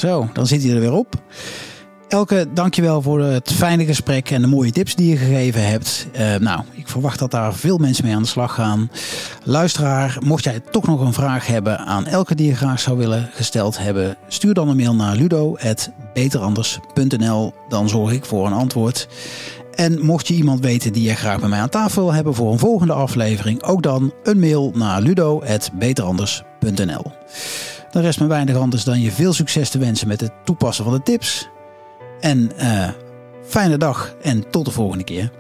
Zo, 0.01 0.29
dan 0.33 0.47
zit 0.47 0.63
hij 0.63 0.75
er 0.75 0.81
weer 0.81 0.93
op. 0.93 1.15
Elke, 2.09 2.47
dankjewel 2.55 3.03
voor 3.03 3.21
het 3.21 3.53
fijne 3.53 3.85
gesprek 3.85 4.31
en 4.31 4.41
de 4.41 4.47
mooie 4.47 4.73
tips 4.73 4.95
die 4.95 5.11
je 5.11 5.17
gegeven 5.17 5.67
hebt. 5.67 6.07
Uh, 6.13 6.37
nou, 6.37 6.61
ik 6.73 6.89
verwacht 6.89 7.19
dat 7.19 7.31
daar 7.31 7.55
veel 7.55 7.79
mensen 7.79 8.05
mee 8.05 8.15
aan 8.15 8.23
de 8.23 8.29
slag 8.29 8.55
gaan. 8.55 8.91
Luisteraar, 9.45 10.19
mocht 10.25 10.45
jij 10.45 10.61
toch 10.71 10.87
nog 10.87 11.01
een 11.01 11.13
vraag 11.13 11.47
hebben 11.47 11.79
aan 11.79 12.07
Elke 12.07 12.35
die 12.35 12.47
je 12.47 12.57
graag 12.57 12.81
zou 12.81 12.99
willen 12.99 13.31
gesteld 13.35 13.79
hebben, 13.79 14.17
stuur 14.29 14.55
dan 14.55 14.69
een 14.69 14.77
mail 14.77 14.95
naar 14.95 15.17
ludo.beteranders.nl. 15.17 17.55
Dan 17.69 17.89
zorg 17.89 18.13
ik 18.13 18.25
voor 18.25 18.47
een 18.47 18.53
antwoord. 18.53 19.09
En 19.75 20.05
mocht 20.05 20.29
je 20.29 20.35
iemand 20.35 20.61
weten 20.61 20.93
die 20.93 21.09
je 21.09 21.15
graag 21.15 21.41
bij 21.41 21.49
mij 21.49 21.61
aan 21.61 21.69
tafel 21.69 22.03
wil 22.03 22.13
hebben 22.13 22.35
voor 22.35 22.53
een 22.53 22.59
volgende 22.59 22.93
aflevering, 22.93 23.63
ook 23.63 23.83
dan 23.83 24.13
een 24.23 24.41
mail 24.41 24.73
naar 24.75 25.01
ludo.beteranders.nl. 25.01 27.13
Dan 27.91 28.03
rest 28.03 28.21
me 28.21 28.27
weinig 28.27 28.57
anders 28.57 28.85
dan 28.85 29.01
je 29.01 29.13
veel 29.13 29.33
succes 29.33 29.71
te 29.71 29.79
wensen 29.79 30.09
met 30.09 30.21
het 30.21 30.33
toepassen 30.45 30.85
van 30.85 30.95
de 30.95 31.03
tips. 31.03 31.49
En 32.21 32.51
uh, 32.59 32.89
fijne 33.45 33.77
dag 33.77 34.15
en 34.23 34.51
tot 34.51 34.65
de 34.65 34.71
volgende 34.71 35.05
keer. 35.05 35.40